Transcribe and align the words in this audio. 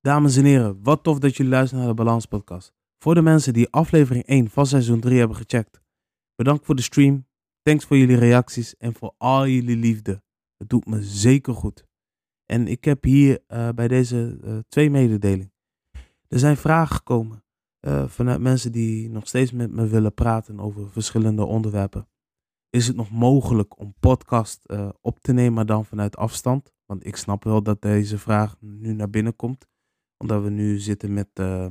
Dames 0.00 0.36
en 0.36 0.44
heren, 0.44 0.82
wat 0.82 1.02
tof 1.02 1.18
dat 1.18 1.36
jullie 1.36 1.52
luisteren 1.52 1.84
naar 1.84 1.94
de 1.94 2.02
Balans 2.02 2.26
Podcast. 2.26 2.72
Voor 2.98 3.14
de 3.14 3.22
mensen 3.22 3.52
die 3.52 3.70
aflevering 3.70 4.24
1 4.24 4.50
van 4.50 4.66
seizoen 4.66 5.00
3 5.00 5.18
hebben 5.18 5.36
gecheckt, 5.36 5.80
bedankt 6.34 6.66
voor 6.66 6.74
de 6.74 6.82
stream. 6.82 7.26
Thanks 7.62 7.84
voor 7.84 7.96
jullie 7.96 8.16
reacties 8.16 8.76
en 8.76 8.94
voor 8.94 9.14
al 9.16 9.46
jullie 9.46 9.76
liefde. 9.76 10.22
Het 10.56 10.68
doet 10.68 10.86
me 10.86 11.02
zeker 11.02 11.54
goed. 11.54 11.86
En 12.44 12.68
ik 12.68 12.84
heb 12.84 13.04
hier 13.04 13.40
uh, 13.48 13.68
bij 13.68 13.88
deze 13.88 14.38
uh, 14.44 14.58
twee 14.68 14.90
mededelingen. 14.90 15.52
Er 16.28 16.38
zijn 16.38 16.56
vragen 16.56 16.96
gekomen 16.96 17.44
uh, 17.80 18.08
vanuit 18.08 18.40
mensen 18.40 18.72
die 18.72 19.10
nog 19.10 19.26
steeds 19.26 19.52
met 19.52 19.72
me 19.72 19.86
willen 19.86 20.14
praten 20.14 20.60
over 20.60 20.90
verschillende 20.90 21.44
onderwerpen. 21.44 22.08
Is 22.70 22.86
het 22.86 22.96
nog 22.96 23.10
mogelijk 23.10 23.78
om 23.78 23.94
podcast 24.00 24.72
op 25.00 25.18
te 25.18 25.32
nemen, 25.32 25.52
maar 25.52 25.66
dan 25.66 25.84
vanuit 25.84 26.16
afstand? 26.16 26.72
Want 26.86 27.06
ik 27.06 27.16
snap 27.16 27.44
wel 27.44 27.62
dat 27.62 27.82
deze 27.82 28.18
vraag 28.18 28.56
nu 28.60 28.92
naar 28.92 29.10
binnen 29.10 29.36
komt 29.36 29.66
omdat 30.18 30.42
we 30.42 30.50
nu 30.50 30.78
zitten 30.78 31.12
met 31.12 31.28
uh, 31.40 31.66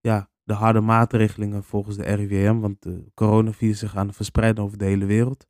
ja, 0.00 0.30
de 0.42 0.52
harde 0.52 0.80
maatregelingen 0.80 1.64
volgens 1.64 1.96
de 1.96 2.02
RIVM. 2.02 2.58
Want 2.58 2.82
de 2.82 3.10
coronavirus 3.14 3.82
gaan 3.82 4.12
verspreiden 4.12 4.64
over 4.64 4.78
de 4.78 4.84
hele 4.84 5.04
wereld. 5.04 5.46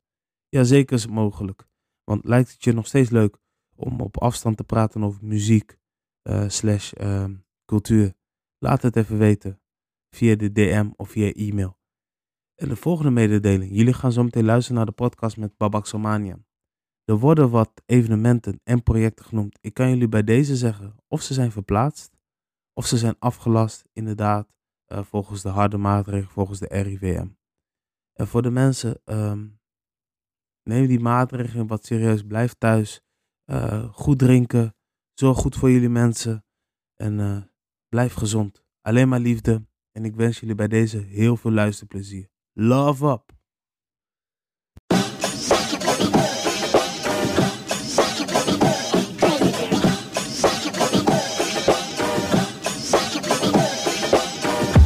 Ja, 0.49 0.65
zeker 0.65 0.97
is 0.97 1.03
het 1.03 1.13
mogelijk. 1.13 1.67
Want 2.05 2.25
lijkt 2.25 2.53
het 2.53 2.65
je 2.65 2.73
nog 2.73 2.87
steeds 2.87 3.11
leuk 3.11 3.37
om 3.75 4.01
op 4.01 4.21
afstand 4.21 4.57
te 4.57 4.65
praten 4.65 5.05
over 5.05 5.25
muziek 5.25 5.77
uh, 6.23 6.49
slash 6.49 6.93
uh, 7.01 7.25
cultuur? 7.65 8.15
Laat 8.59 8.83
het 8.83 8.97
even 8.97 9.19
weten 9.19 9.61
via 10.11 10.35
de 10.35 10.53
DM 10.53 10.91
of 10.97 11.11
via 11.11 11.33
e-mail. 11.33 11.79
En 12.55 12.69
de 12.69 12.77
volgende 12.77 13.11
mededeling. 13.11 13.77
Jullie 13.77 13.93
gaan 13.93 14.13
zo 14.13 14.23
meteen 14.23 14.45
luisteren 14.45 14.77
naar 14.77 14.87
de 14.87 14.93
podcast 14.93 15.37
met 15.37 15.57
Babak 15.57 15.87
Somanian. 15.87 16.45
Er 17.05 17.19
worden 17.19 17.51
wat 17.51 17.83
evenementen 17.87 18.61
en 18.63 18.83
projecten 18.83 19.25
genoemd. 19.25 19.59
Ik 19.61 19.75
kan 19.75 19.89
jullie 19.89 20.09
bij 20.09 20.25
deze 20.25 20.57
zeggen 20.57 20.97
of 21.09 21.23
ze 21.23 21.35
zijn 21.35 21.53
verplaatst 21.53 22.14
of 22.75 22.87
ze 22.87 22.99
zijn 22.99 23.17
afgelast, 23.19 23.85
inderdaad, 23.93 24.57
uh, 24.93 25.05
volgens 25.05 25.43
de 25.43 25.49
harde 25.49 25.77
maatregelen, 25.77 26.33
volgens 26.33 26.59
de 26.59 26.67
RIVM. 26.67 27.29
En 28.13 28.27
voor 28.27 28.43
de 28.43 28.51
mensen, 28.51 29.01
um, 29.05 29.61
neem 30.63 30.87
die 30.87 31.01
maatregelen 31.01 31.67
wat 31.67 31.85
serieus. 31.85 32.23
Blijf 32.23 32.55
thuis. 32.55 33.01
Uh, 33.47 33.93
goed 33.93 34.19
drinken. 34.19 34.77
Zorg 35.13 35.39
goed 35.39 35.57
voor 35.57 35.71
jullie 35.71 35.89
mensen. 35.89 36.45
En 36.95 37.19
uh, 37.19 37.43
blijf 37.89 38.15
gezond. 38.15 38.65
Alleen 38.81 39.09
maar 39.09 39.21
liefde. 39.21 39.67
En 39.91 40.05
ik 40.05 40.15
wens 40.15 40.41
jullie 40.41 40.55
bij 40.55 40.69
deze 40.69 40.99
heel 40.99 41.37
veel 41.37 41.51
luisterplezier. 41.51 42.29
Love 42.53 43.07
up! 43.07 43.34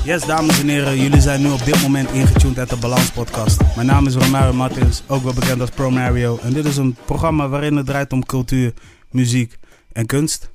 Yes, 0.09 0.27
dames 0.27 0.61
en 0.61 0.69
heren, 0.69 1.01
jullie 1.01 1.21
zijn 1.21 1.43
nu 1.43 1.51
op 1.51 1.65
dit 1.65 1.83
moment 1.83 2.11
ingetuned 2.11 2.59
uit 2.59 2.71
de 2.71 2.77
Balans 2.77 3.11
Podcast. 3.11 3.61
Mijn 3.77 3.87
naam 3.87 4.07
is 4.07 4.15
Romario 4.15 4.53
Martins, 4.53 5.03
ook 5.07 5.23
wel 5.23 5.33
bekend 5.33 5.61
als 5.61 5.71
Pro 5.71 5.91
Mario. 5.91 6.39
En 6.43 6.53
dit 6.53 6.65
is 6.65 6.77
een 6.77 6.97
programma 7.05 7.49
waarin 7.49 7.77
het 7.77 7.87
draait 7.87 8.13
om 8.13 8.27
cultuur, 8.27 8.73
muziek 9.11 9.59
en 9.93 10.07
kunst. 10.07 10.51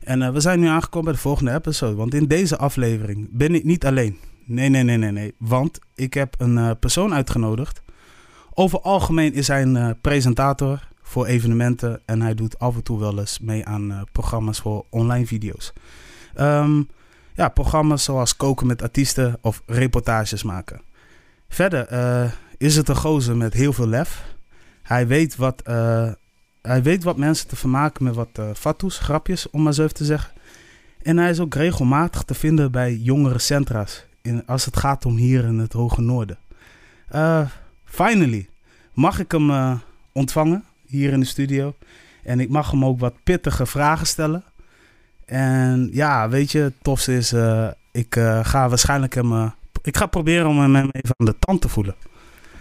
En 0.00 0.20
uh, 0.20 0.30
we 0.30 0.40
zijn 0.40 0.60
nu 0.60 0.66
aangekomen 0.66 1.04
bij 1.04 1.14
de 1.14 1.20
volgende 1.20 1.54
episode. 1.54 1.94
Want 1.94 2.14
in 2.14 2.26
deze 2.26 2.56
aflevering 2.56 3.28
ben 3.30 3.54
ik 3.54 3.64
niet 3.64 3.86
alleen. 3.86 4.18
Nee, 4.44 4.68
nee, 4.68 4.82
nee, 4.82 4.96
nee, 4.96 5.12
nee. 5.12 5.34
Want 5.38 5.78
ik 5.94 6.14
heb 6.14 6.34
een 6.38 6.56
uh, 6.56 6.70
persoon 6.80 7.14
uitgenodigd. 7.14 7.82
Over 8.54 8.80
algemeen 8.80 9.34
is 9.34 9.48
hij 9.48 9.62
een 9.62 9.76
uh, 9.76 9.90
presentator 10.00 10.88
voor 11.02 11.26
evenementen. 11.26 12.00
En 12.04 12.22
hij 12.22 12.34
doet 12.34 12.58
af 12.58 12.74
en 12.74 12.82
toe 12.82 12.98
wel 12.98 13.18
eens 13.18 13.38
mee 13.38 13.66
aan 13.66 14.04
programma's 14.12 14.60
voor 14.60 14.84
online 14.90 15.26
video's. 15.26 15.72
Um, 16.40 16.88
ja, 17.34 17.48
programma's 17.48 18.04
zoals 18.04 18.36
koken 18.36 18.66
met 18.66 18.82
artiesten 18.82 19.38
of 19.40 19.62
reportages 19.66 20.42
maken. 20.42 20.80
Verder 21.48 21.92
uh, 21.92 22.30
is 22.56 22.76
het 22.76 22.88
een 22.88 22.96
gozer 22.96 23.36
met 23.36 23.52
heel 23.52 23.72
veel 23.72 23.86
lef. 23.86 24.22
Hij 24.82 25.06
weet 25.06 25.36
wat, 25.36 25.62
uh, 25.68 26.12
hij 26.62 26.82
weet 26.82 27.02
wat 27.02 27.16
mensen 27.16 27.48
te 27.48 27.56
vermaken 27.56 28.04
met 28.04 28.14
wat 28.14 28.38
uh, 28.40 28.88
grapjes, 28.88 29.50
om 29.50 29.62
maar 29.62 29.74
zo 29.74 29.82
even 29.82 29.94
te 29.94 30.04
zeggen. 30.04 30.32
En 31.02 31.16
hij 31.16 31.30
is 31.30 31.40
ook 31.40 31.54
regelmatig 31.54 32.22
te 32.22 32.34
vinden 32.34 32.70
bij 32.70 32.96
jongere 32.96 33.38
centra's. 33.38 34.04
In, 34.22 34.46
als 34.46 34.64
het 34.64 34.76
gaat 34.76 35.06
om 35.06 35.16
hier 35.16 35.44
in 35.44 35.58
het 35.58 35.72
Hoge 35.72 36.00
Noorden. 36.00 36.38
finally, 37.84 38.48
mag 38.92 39.18
ik 39.18 39.32
hem 39.32 39.80
ontvangen 40.12 40.64
hier 40.86 41.12
in 41.12 41.20
de 41.20 41.26
studio. 41.26 41.74
En 42.22 42.40
ik 42.40 42.48
mag 42.48 42.70
hem 42.70 42.84
ook 42.84 42.98
wat 42.98 43.14
pittige 43.22 43.66
vragen 43.66 44.06
stellen. 44.06 44.44
En 45.32 45.88
ja, 45.92 46.28
weet 46.28 46.52
je, 46.52 46.58
het 46.58 46.74
tofste 46.82 47.16
is, 47.16 47.32
uh, 47.32 47.68
ik 47.92 48.16
uh, 48.16 48.44
ga 48.44 48.68
waarschijnlijk 48.68 49.14
hem, 49.14 49.32
uh, 49.32 49.50
ik 49.82 49.96
ga 49.96 50.06
proberen 50.06 50.46
om 50.46 50.58
hem 50.58 50.76
even 50.76 51.14
aan 51.16 51.26
de 51.26 51.38
tand 51.38 51.60
te 51.60 51.68
voelen. 51.68 51.94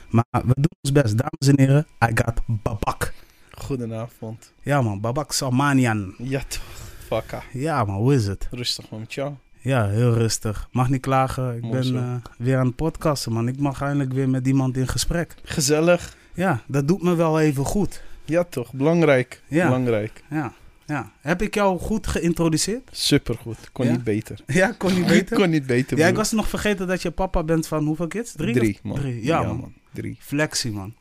Maar 0.10 0.26
we 0.32 0.54
doen 0.54 0.72
ons 0.82 0.92
best, 0.92 1.18
dames 1.18 1.48
en 1.48 1.60
heren. 1.60 1.88
I 2.04 2.12
got 2.16 2.42
Babak. 2.46 3.14
Goedenavond. 3.52 4.54
Ja 4.62 4.82
man, 4.82 5.02
Babak 5.02 5.32
Salmanian. 5.32 6.14
Ja 6.18 6.42
toch, 6.48 6.62
fakka. 7.08 7.42
Ja 7.52 7.84
man, 7.84 7.96
hoe 7.96 8.14
is 8.14 8.28
het? 8.28 8.48
Rustig 8.52 8.90
man, 8.90 9.06
ciao. 9.08 9.38
Ja, 9.60 9.88
heel 9.88 10.14
rustig. 10.14 10.68
Mag 10.72 10.90
niet 10.90 11.02
klagen. 11.02 11.56
Ik 11.56 11.62
Mooi 11.62 11.92
ben 11.92 12.24
weer 12.38 12.58
aan 12.58 12.66
het 12.66 12.76
podcasten 12.76 13.32
man. 13.32 13.48
Ik 13.48 13.60
mag 13.60 13.82
eindelijk 13.82 14.14
weer 14.14 14.30
met 14.30 14.48
iemand 14.48 14.78
in 14.78 14.88
gesprek. 14.88 15.36
Gezellig. 15.44 16.16
Ja, 16.34 16.62
dat 16.68 16.88
doet 16.88 17.04
me 17.04 17.16
wel 17.16 17.40
even 17.40 17.66
goed. 17.66 18.04
Ja 18.26 18.44
toch, 18.44 18.74
belangrijk. 18.74 19.42
Ja. 19.48 19.66
Belangrijk. 19.66 20.24
Ja. 20.30 20.54
Ja. 20.92 21.12
Heb 21.22 21.42
ik 21.42 21.54
jou 21.54 21.80
goed 21.80 22.08
geïntroduceerd? 22.08 22.90
Supergoed. 22.92 23.72
Kon 23.72 23.86
ja? 23.86 23.92
niet 23.92 24.04
beter. 24.04 24.40
Ja, 24.62 24.74
kon 24.78 24.94
niet 24.94 25.08
beter? 25.08 25.38
kon 25.40 25.50
niet 25.50 25.66
beter, 25.66 25.98
Ja, 25.98 26.08
ik 26.08 26.16
was 26.16 26.32
nog 26.32 26.48
vergeten 26.48 26.88
dat 26.88 27.02
je 27.02 27.12
papa 27.12 27.44
bent 27.44 27.68
van 27.68 27.86
hoeveel 27.86 28.08
kids? 28.08 28.32
Drie? 28.32 28.54
Drie, 28.54 28.80
man. 28.84 28.96
Drie. 28.96 29.24
Ja, 29.26 29.42
ja 29.42 29.48
man. 29.48 29.58
man. 29.58 29.74
Drie. 29.94 30.18
Flexie, 30.20 30.72
man. 30.72 30.94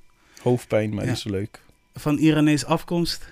Hoofdpijn, 0.43 0.95
maar 0.95 1.05
is 1.05 1.25
leuk. 1.25 1.63
Van 1.95 2.19
Iranees 2.19 2.65
afkomst? 2.65 3.29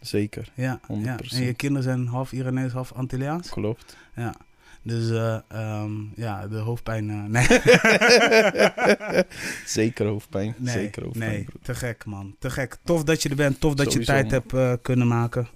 Zeker, 0.00 0.48
ja, 0.54 0.80
100%. 0.80 0.84
Ja. 1.02 1.16
En 1.30 1.42
je 1.42 1.54
kinderen 1.54 1.82
zijn 1.82 2.06
half 2.06 2.32
Iranees, 2.32 2.72
half 2.72 2.92
Antilliaans? 2.92 3.48
Klopt. 3.48 3.96
Ja. 4.16 4.34
Dus 4.82 5.10
uh, 5.10 5.38
um, 5.82 6.12
ja, 6.16 6.46
de 6.46 6.56
hoofdpijn. 6.56 7.08
Uh, 7.08 7.24
nee. 7.24 7.46
Zeker 9.66 10.06
hoofdpijn. 10.06 10.54
Nee, 10.58 10.74
Zeker 10.74 11.02
hoofdpijn. 11.04 11.30
Nee, 11.30 11.44
broer. 11.44 11.60
te 11.62 11.74
gek 11.74 12.04
man. 12.04 12.34
Te 12.38 12.50
gek. 12.50 12.76
Tof 12.84 13.04
dat 13.04 13.22
je 13.22 13.28
er 13.28 13.36
bent. 13.36 13.60
Tof 13.60 13.74
dat 13.74 13.92
Sowieso, 13.92 14.12
je 14.12 14.26
tijd 14.26 14.30
man. 14.52 14.60
hebt 14.60 14.80
uh, 14.80 14.82
kunnen 14.82 15.08
maken. 15.08 15.48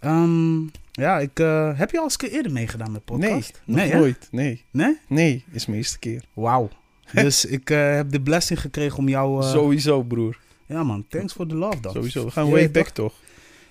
Um, 0.00 0.70
ja, 0.92 1.18
ik, 1.18 1.40
uh, 1.40 1.78
heb 1.78 1.90
je 1.90 1.96
al 1.96 2.02
eens 2.04 2.12
een 2.12 2.18
keer 2.18 2.36
eerder 2.36 2.52
meegedaan 2.52 2.92
met 2.92 3.04
podcast? 3.04 3.62
Nee, 3.64 3.88
nee 3.88 4.00
nooit. 4.00 4.28
Nee. 4.30 4.64
Nee? 4.70 4.98
Nee, 5.06 5.44
is 5.50 5.66
mijn 5.66 5.78
eerste 5.78 5.98
keer. 5.98 6.24
Wauw. 6.32 6.68
dus 7.12 7.44
ik 7.44 7.70
uh, 7.70 7.94
heb 7.94 8.10
de 8.10 8.20
blessing 8.20 8.60
gekregen 8.60 8.98
om 8.98 9.08
jou... 9.08 9.42
Uh... 9.42 9.50
Sowieso, 9.50 10.02
broer. 10.02 10.38
Ja 10.66 10.82
man, 10.82 11.04
thanks 11.08 11.32
for 11.32 11.46
the 11.46 11.54
love 11.54 11.80
dan. 11.80 11.92
Sowieso, 11.92 12.24
we 12.24 12.30
gaan 12.30 12.50
way 12.50 12.70
back 12.70 12.88
toch? 12.88 12.94
toch? 12.94 13.14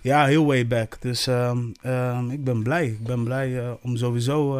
Ja, 0.01 0.25
heel 0.25 0.45
way 0.45 0.67
back. 0.67 0.97
Dus 0.99 1.27
um, 1.27 1.71
um, 1.85 2.29
ik 2.29 2.43
ben 2.43 2.63
blij. 2.63 2.85
Ik 2.85 3.03
ben 3.03 3.23
blij 3.23 3.77
om 3.81 3.97
sowieso... 3.97 4.59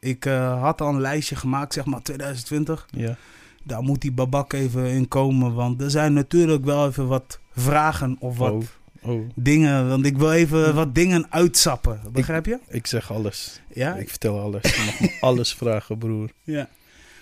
ik 0.00 0.24
had 0.60 0.80
al 0.80 0.88
een 0.88 1.00
lijstje 1.00 1.36
gemaakt, 1.36 1.72
zeg 1.72 1.84
maar 1.84 2.02
2020. 2.02 2.88
Ja. 2.90 3.16
Daar 3.62 3.82
moet 3.82 4.00
die 4.00 4.12
babak 4.12 4.52
even 4.52 4.86
in 4.86 5.08
komen, 5.08 5.54
want 5.54 5.82
er 5.82 5.90
zijn 5.90 6.12
natuurlijk 6.12 6.64
wel 6.64 6.86
even 6.86 7.06
wat 7.06 7.40
vragen 7.52 8.16
of 8.18 8.38
wat... 8.38 8.52
Oh. 8.52 8.62
Oh. 9.02 9.28
Dingen, 9.34 9.88
want 9.88 10.06
ik 10.06 10.18
wil 10.18 10.32
even 10.32 10.74
wat 10.74 10.94
dingen 10.94 11.26
uitsappen. 11.32 12.00
Begrijp 12.12 12.46
je? 12.46 12.54
Ik, 12.54 12.74
ik 12.74 12.86
zeg 12.86 13.12
alles. 13.12 13.60
Ja? 13.72 13.94
Ik 13.94 14.08
vertel 14.08 14.40
alles. 14.40 14.62
Je 14.62 14.82
mag 14.86 15.00
me 15.00 15.16
alles 15.28 15.54
vragen, 15.54 15.98
broer. 15.98 16.30
Ja. 16.42 16.68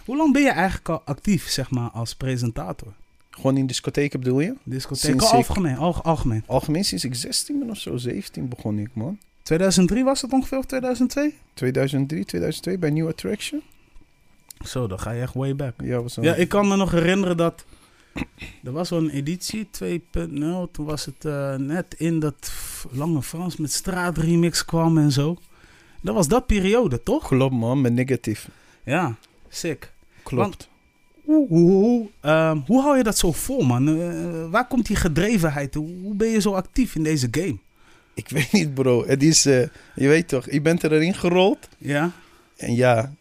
Hoe 0.04 0.16
lang 0.16 0.32
ben 0.32 0.42
je 0.42 0.50
eigenlijk 0.50 0.88
al 0.88 1.02
actief, 1.04 1.48
zeg 1.48 1.70
maar, 1.70 1.90
als 1.90 2.14
presentator? 2.14 2.92
Gewoon 3.30 3.56
in 3.56 3.66
discotheken 3.66 4.20
bedoel 4.20 4.40
je? 4.40 4.54
Discotheken, 4.62 5.20
algemeen, 5.20 5.76
al, 5.76 6.02
algemeen. 6.02 6.42
Algemeen 6.46 6.84
sinds 6.84 7.04
ik 7.04 7.14
16 7.14 7.58
ben 7.58 7.70
of 7.70 7.78
zo, 7.78 7.96
17 7.96 8.48
begon 8.48 8.78
ik, 8.78 8.88
man. 8.92 9.18
2003 9.42 10.04
was 10.04 10.22
het 10.22 10.32
ongeveer, 10.32 10.58
of 10.58 10.64
2002? 10.64 11.34
2003, 11.54 12.24
2002 12.24 12.78
bij 12.78 12.90
New 12.90 13.08
Attraction. 13.08 13.62
Zo, 14.64 14.86
dan 14.86 15.00
ga 15.00 15.10
je 15.10 15.20
echt 15.20 15.34
way 15.34 15.56
back. 15.56 15.74
Ja, 15.82 16.02
was 16.02 16.18
ja 16.20 16.34
ik 16.34 16.48
kan 16.48 16.68
me 16.68 16.76
nog 16.76 16.90
herinneren 16.90 17.36
dat 17.36 17.64
er 18.64 18.72
was 18.72 18.90
wel 18.90 18.98
een 18.98 19.10
editie 19.10 19.68
2.0. 19.84 19.90
Toen 20.72 20.84
was 20.84 21.04
het 21.04 21.24
uh, 21.24 21.54
net 21.54 21.94
in 21.98 22.20
dat 22.20 22.52
Lange 22.90 23.22
Frans 23.22 23.56
met 23.56 23.72
straatremix 23.72 24.64
kwam 24.64 24.98
en 24.98 25.12
zo. 25.12 25.36
Dat 26.00 26.14
was 26.14 26.28
dat 26.28 26.46
periode, 26.46 27.02
toch? 27.02 27.26
Klopt 27.26 27.54
man, 27.54 27.80
met 27.80 27.92
negatief. 27.92 28.48
Ja, 28.84 29.16
sick. 29.48 29.92
Klopt. 30.22 30.42
Want, 30.42 30.68
hoe, 31.24 31.48
hoe, 31.48 32.08
uh, 32.24 32.56
hoe 32.66 32.82
hou 32.82 32.96
je 32.96 33.02
dat 33.02 33.18
zo 33.18 33.32
vol, 33.32 33.64
man? 33.64 33.88
Uh, 33.88 34.50
waar 34.50 34.66
komt 34.66 34.86
die 34.86 34.96
gedrevenheid? 34.96 35.74
Hoe 35.74 36.14
ben 36.14 36.28
je 36.28 36.40
zo 36.40 36.52
actief 36.52 36.94
in 36.94 37.02
deze 37.02 37.28
game? 37.30 37.58
Ik 38.14 38.28
weet 38.36 38.52
niet, 38.52 38.74
bro. 38.74 39.06
Het 39.06 39.22
is, 39.22 39.42
je 39.42 39.70
weet 39.94 40.28
toch, 40.28 40.50
je 40.50 40.60
bent 40.60 40.84
erin 40.84 41.14
gerold. 41.14 41.68
Ja. 41.78 42.10
En 42.56 42.74
ja, 42.74 43.12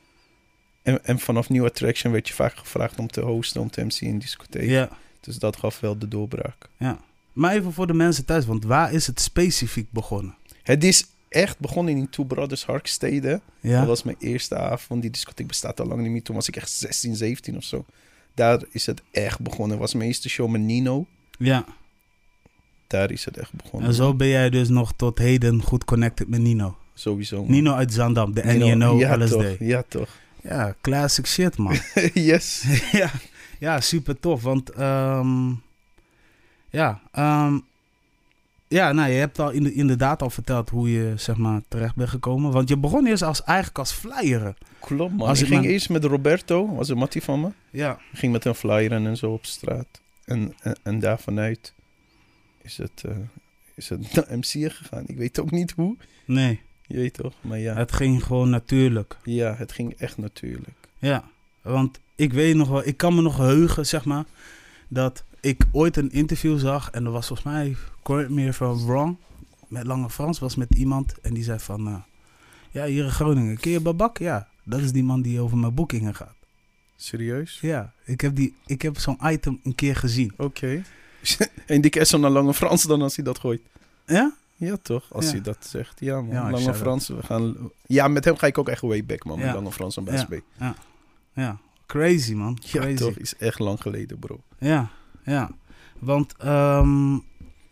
en, 0.85 1.05
en, 1.05 1.19
vanaf 1.19 1.49
New 1.49 1.65
Attraction 1.65 2.11
werd 2.11 2.27
je 2.27 2.33
vaak 2.33 2.55
gevraagd 2.55 2.99
om 2.99 3.07
te 3.07 3.21
hosten, 3.21 3.61
om 3.61 3.69
te 3.69 3.83
MC 3.83 3.99
in 3.99 4.19
discotheek. 4.19 4.69
Ja. 4.69 4.89
Dus 5.19 5.37
dat 5.37 5.57
gaf 5.57 5.79
wel 5.79 5.97
de 5.97 6.07
doorbraak. 6.07 6.69
Ja. 6.77 6.99
Maar 7.33 7.53
even 7.53 7.73
voor 7.73 7.87
de 7.87 7.93
mensen 7.93 8.25
thuis, 8.25 8.45
want 8.45 8.63
waar 8.63 8.93
is 8.93 9.07
het 9.07 9.19
specifiek 9.21 9.91
begonnen? 9.91 10.35
Het 10.63 10.83
is 10.83 11.05
echt 11.29 11.59
begonnen 11.59 11.97
in 11.97 12.09
Two 12.09 12.23
Brothers 12.23 12.65
Harkstede. 12.65 13.41
Ja? 13.59 13.79
Dat 13.79 13.87
was 13.87 14.03
mijn 14.03 14.17
eerste 14.19 14.57
avond. 14.57 15.01
Die 15.01 15.11
discotheek 15.11 15.47
bestaat 15.47 15.79
al 15.79 15.85
lang 15.85 16.01
niet 16.01 16.11
meer. 16.11 16.23
Toen 16.23 16.35
was 16.35 16.47
ik 16.47 16.55
echt 16.55 16.69
16, 16.69 17.15
17 17.15 17.57
of 17.57 17.63
zo. 17.63 17.85
Daar 18.33 18.61
is 18.69 18.85
het 18.85 19.01
echt 19.11 19.39
begonnen. 19.39 19.77
Was 19.77 19.93
mijn 19.93 20.07
eerste 20.07 20.29
show 20.29 20.49
met 20.49 20.61
Nino. 20.61 21.05
ja. 21.38 21.65
Daar 22.88 23.11
is 23.11 23.25
het 23.25 23.38
echt 23.38 23.53
begonnen. 23.53 23.89
En 23.89 23.95
zo 23.95 24.13
ben 24.13 24.27
jij 24.27 24.49
dus 24.49 24.69
nog 24.69 24.93
tot 24.95 25.17
heden 25.17 25.61
goed 25.61 25.85
connected 25.85 26.27
met 26.27 26.39
Nino. 26.39 26.77
Sowieso. 26.93 27.41
man. 27.41 27.51
Nino 27.51 27.73
uit 27.73 27.93
Zandam, 27.93 28.33
de 28.33 28.43
Nino, 28.43 28.75
NNO 28.75 28.97
ja, 28.97 29.17
LSD. 29.17 29.31
Toch, 29.31 29.55
ja, 29.59 29.83
toch. 29.88 30.09
Ja, 30.47 30.75
classic 30.81 31.25
shit, 31.27 31.57
man. 31.57 31.77
yes. 32.13 32.63
ja, 32.92 33.12
ja, 33.59 33.81
super 33.81 34.19
tof. 34.19 34.42
Want 34.42 34.69
ehm, 34.69 35.50
ja, 36.69 37.01
ehm, 37.12 37.59
ja, 38.68 38.92
nou, 38.92 39.09
je 39.12 39.18
hebt 39.19 39.39
al 39.39 39.50
in- 39.51 39.74
inderdaad 39.74 40.21
al 40.21 40.30
verteld 40.30 40.69
hoe 40.69 40.92
je 40.92 41.13
zeg 41.18 41.38
maar 41.38 41.62
terecht 41.68 41.95
bent 41.95 42.09
gekomen. 42.09 42.51
Want 42.51 42.69
je 42.69 42.77
begon 42.77 43.06
eerst 43.07 43.24
als, 43.24 43.44
eigenlijk 43.44 43.77
als 43.80 43.92
flyeren. 43.92 44.56
Klopt, 44.80 45.13
man. 45.13 45.27
Als 45.27 45.42
ik 45.42 45.47
ging 45.47 45.62
maar- 45.62 45.69
eerst 45.69 45.89
met 45.89 46.03
Roberto, 46.03 46.75
was 46.75 46.89
een 46.89 46.98
mattie 46.98 47.24
van 47.24 47.39
me. 47.41 47.50
Ja, 47.69 47.91
Ik 48.12 48.18
ging 48.19 48.31
met 48.31 48.45
een 48.45 48.56
flyer 48.56 48.91
en 48.91 49.18
zo 49.18 49.31
op 49.31 49.45
straat. 49.45 49.88
En, 50.25 50.53
en, 50.62 50.75
en 50.83 51.00
daar 51.00 51.19
vanuit 51.19 51.74
is 52.62 52.77
het, 52.77 53.03
eh, 53.06 53.15
is 53.75 53.89
het 53.89 54.13
naar 54.15 54.38
MC'en 54.38 54.71
gegaan. 54.71 55.03
Ik 55.07 55.18
weet 55.18 55.39
ook 55.39 55.51
niet 55.51 55.71
hoe. 55.71 55.95
nee, 56.25 56.62
Je 56.87 56.97
weet 56.97 57.13
toch? 57.13 57.33
Maar 57.41 57.59
ja, 57.59 57.75
het 57.75 57.91
ging 57.91 58.23
gewoon 58.23 58.49
natuurlijk. 58.49 59.17
ja 59.23 59.55
het 59.55 59.71
ging 59.71 59.93
echt 59.93 60.17
natuurlijk. 60.17 60.77
Ja, 60.97 61.23
want 61.61 61.99
ik 62.15 62.33
weet 62.33 62.55
nog 62.55 62.69
wel, 62.69 62.87
ik 62.87 62.97
kan 62.97 63.15
me 63.15 63.21
nog 63.21 63.37
heugen, 63.37 63.85
zeg 63.85 64.05
maar, 64.05 64.25
dat 64.87 65.23
ik 65.39 65.65
ooit 65.71 65.97
een 65.97 66.11
interview 66.11 66.59
zag 66.59 66.89
en 66.91 67.03
dat 67.03 67.13
was 67.13 67.27
volgens 67.27 67.47
mij, 67.47 67.75
correct 68.01 68.29
me 68.29 68.45
if 68.45 68.59
I'm 68.59 68.85
wrong, 68.85 69.17
met 69.67 69.85
Lange 69.85 70.09
Frans 70.09 70.39
was 70.39 70.55
met 70.55 70.75
iemand 70.75 71.19
en 71.21 71.33
die 71.33 71.43
zei 71.43 71.59
van, 71.59 71.87
eh, 71.87 71.95
ja, 72.71 72.85
hier 72.85 73.03
in 73.03 73.11
Groningen, 73.11 73.59
ken 73.59 73.71
je 73.71 73.79
Babak? 73.79 74.17
Ja, 74.17 74.47
dat 74.63 74.79
is 74.79 74.91
die 74.91 75.03
man 75.03 75.21
die 75.21 75.39
over 75.39 75.57
mijn 75.57 75.73
boekingen 75.73 76.15
gaat. 76.15 76.35
Serieus? 76.95 77.57
Ja, 77.61 77.93
ik 78.03 78.21
heb, 78.21 78.35
die, 78.35 78.53
ik 78.65 78.81
heb 78.81 78.97
zo'n 78.97 79.19
item 79.23 79.59
een 79.63 79.75
keer 79.75 79.95
gezien. 79.95 80.33
Oké. 80.38 80.83
en 81.65 81.81
die 81.81 81.91
kerst 81.91 82.11
zo 82.11 82.17
naar 82.17 82.29
Lange 82.29 82.53
Frans 82.53 82.83
dan 82.83 83.01
als 83.01 83.15
hij 83.15 83.25
dat 83.25 83.39
gooit. 83.39 83.61
Ja? 84.05 84.35
Ja, 84.55 84.75
toch? 84.81 85.13
Als 85.13 85.25
Ja. 85.25 85.31
hij 85.31 85.41
dat 85.41 85.57
zegt. 85.69 85.99
Ja, 85.99 86.21
man. 86.21 86.35
Ja, 86.35 86.51
Lange 86.51 86.73
Frans, 86.73 87.07
we 87.07 87.23
gaan... 87.23 87.55
Ja, 87.85 88.07
met 88.07 88.25
hem 88.25 88.37
ga 88.37 88.47
ik 88.47 88.57
ook 88.57 88.69
echt 88.69 88.81
way 88.81 89.05
back, 89.05 89.23
man. 89.25 89.37
Met 89.37 89.47
Ja. 89.47 89.53
Lange 89.53 89.71
Frans 89.71 89.97
en 89.97 90.03
Ja. 90.05 90.11
Best 90.11 90.27
B. 90.27 90.33
Ja, 91.33 91.57
crazy 91.85 92.33
man, 92.33 92.57
Ja, 92.61 92.79
crazy. 92.81 92.95
toch? 92.95 93.13
Is 93.17 93.35
echt 93.35 93.59
lang 93.59 93.81
geleden, 93.81 94.19
bro. 94.19 94.41
Ja, 94.59 94.89
ja. 95.23 95.49
Want, 95.99 96.35
ehm, 96.37 97.17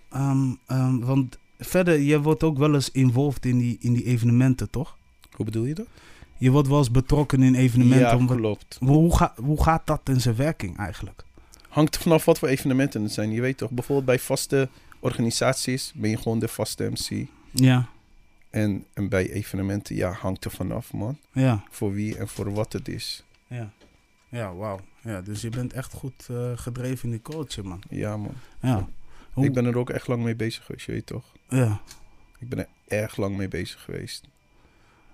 ehm, 0.10 0.52
ehm, 0.68 1.00
want 1.00 1.38
verder, 1.58 2.00
je 2.00 2.22
wordt 2.22 2.44
ook 2.44 2.58
wel 2.58 2.74
eens 2.74 2.92
involved 2.92 3.46
in 3.46 3.58
die, 3.58 3.78
in 3.80 3.94
die 3.94 4.04
evenementen, 4.06 4.70
toch? 4.70 4.98
Hoe 5.32 5.46
bedoel 5.46 5.66
je 5.66 5.74
dat? 5.74 5.86
Je 6.38 6.52
wordt 6.52 6.68
wel 6.68 6.78
eens 6.78 6.92
betrokken 6.92 7.44
in 7.44 7.56
evenementen. 7.56 8.08
ja, 8.08 8.16
om 8.18 8.28
klopt. 8.28 8.78
hoe, 8.80 9.16
ga, 9.18 9.34
hoe 9.36 9.64
gaat 9.64 9.88
dat 9.88 10.02
in 10.04 10.22
zijn 10.22 10.36
werking 10.36 10.78
eigenlijk? 10.78 11.24
Hangt 11.70 11.96
er 11.96 12.02
vanaf 12.02 12.26
wat 12.26 12.40
voor 12.40 12.48
evenementen 12.48 13.04
het 13.04 13.12
zijn. 13.12 13.32
Je 13.32 13.42
weet 13.42 13.58
toch, 13.58 13.70
bijvoorbeeld 13.72 14.06
bij 14.08 14.20
vaste 14.20 14.70
organisaties 15.04 15.92
ben 15.96 16.10
je 16.10 16.18
gewoon 16.18 16.40
de 16.40 16.48
vaste 16.48 16.90
MC. 16.90 17.28
Ja, 17.52 17.88
En, 18.50 18.86
en 18.94 19.10
bij 19.10 19.32
evenementen, 19.32 19.96
ja, 19.96 20.12
hangt 20.12 20.46
er 20.46 20.52
vanaf, 20.52 20.94
man. 20.94 21.18
ja, 21.32 21.64
Voor 21.70 21.94
wie 21.94 22.18
en 22.18 22.28
voor 22.28 22.54
wat 22.54 22.74
het 22.74 22.88
is. 22.88 23.24
ja. 23.48 23.72
Ja, 24.30 24.54
wauw. 24.56 24.80
Ja, 25.02 25.22
dus 25.22 25.42
je 25.42 25.50
bent 25.50 25.74
echt 25.74 25.94
goed 25.94 26.28
eh, 26.30 26.52
gedreven 26.56 27.04
in 27.06 27.12
die 27.12 27.22
culture, 27.22 27.68
man. 27.68 27.82
Ja, 27.90 28.18
man. 28.18 28.34
Ja. 28.62 28.90
Hoe- 29.34 29.46
Ik 29.46 29.54
ben 29.54 29.66
er 29.66 29.78
ook 29.78 29.90
echt 29.90 30.08
lang 30.08 30.24
mee 30.24 30.36
bezig 30.36 30.66
geweest, 30.66 30.86
je 30.86 30.92
weet 30.92 31.06
toch? 31.06 31.24
ja. 31.50 31.82
Ik 32.40 32.50
ben 32.50 32.60
er 32.60 32.68
erg 32.88 33.18
lang 33.18 33.38
mee 33.38 33.48
bezig 33.48 33.82
geweest. 33.84 34.24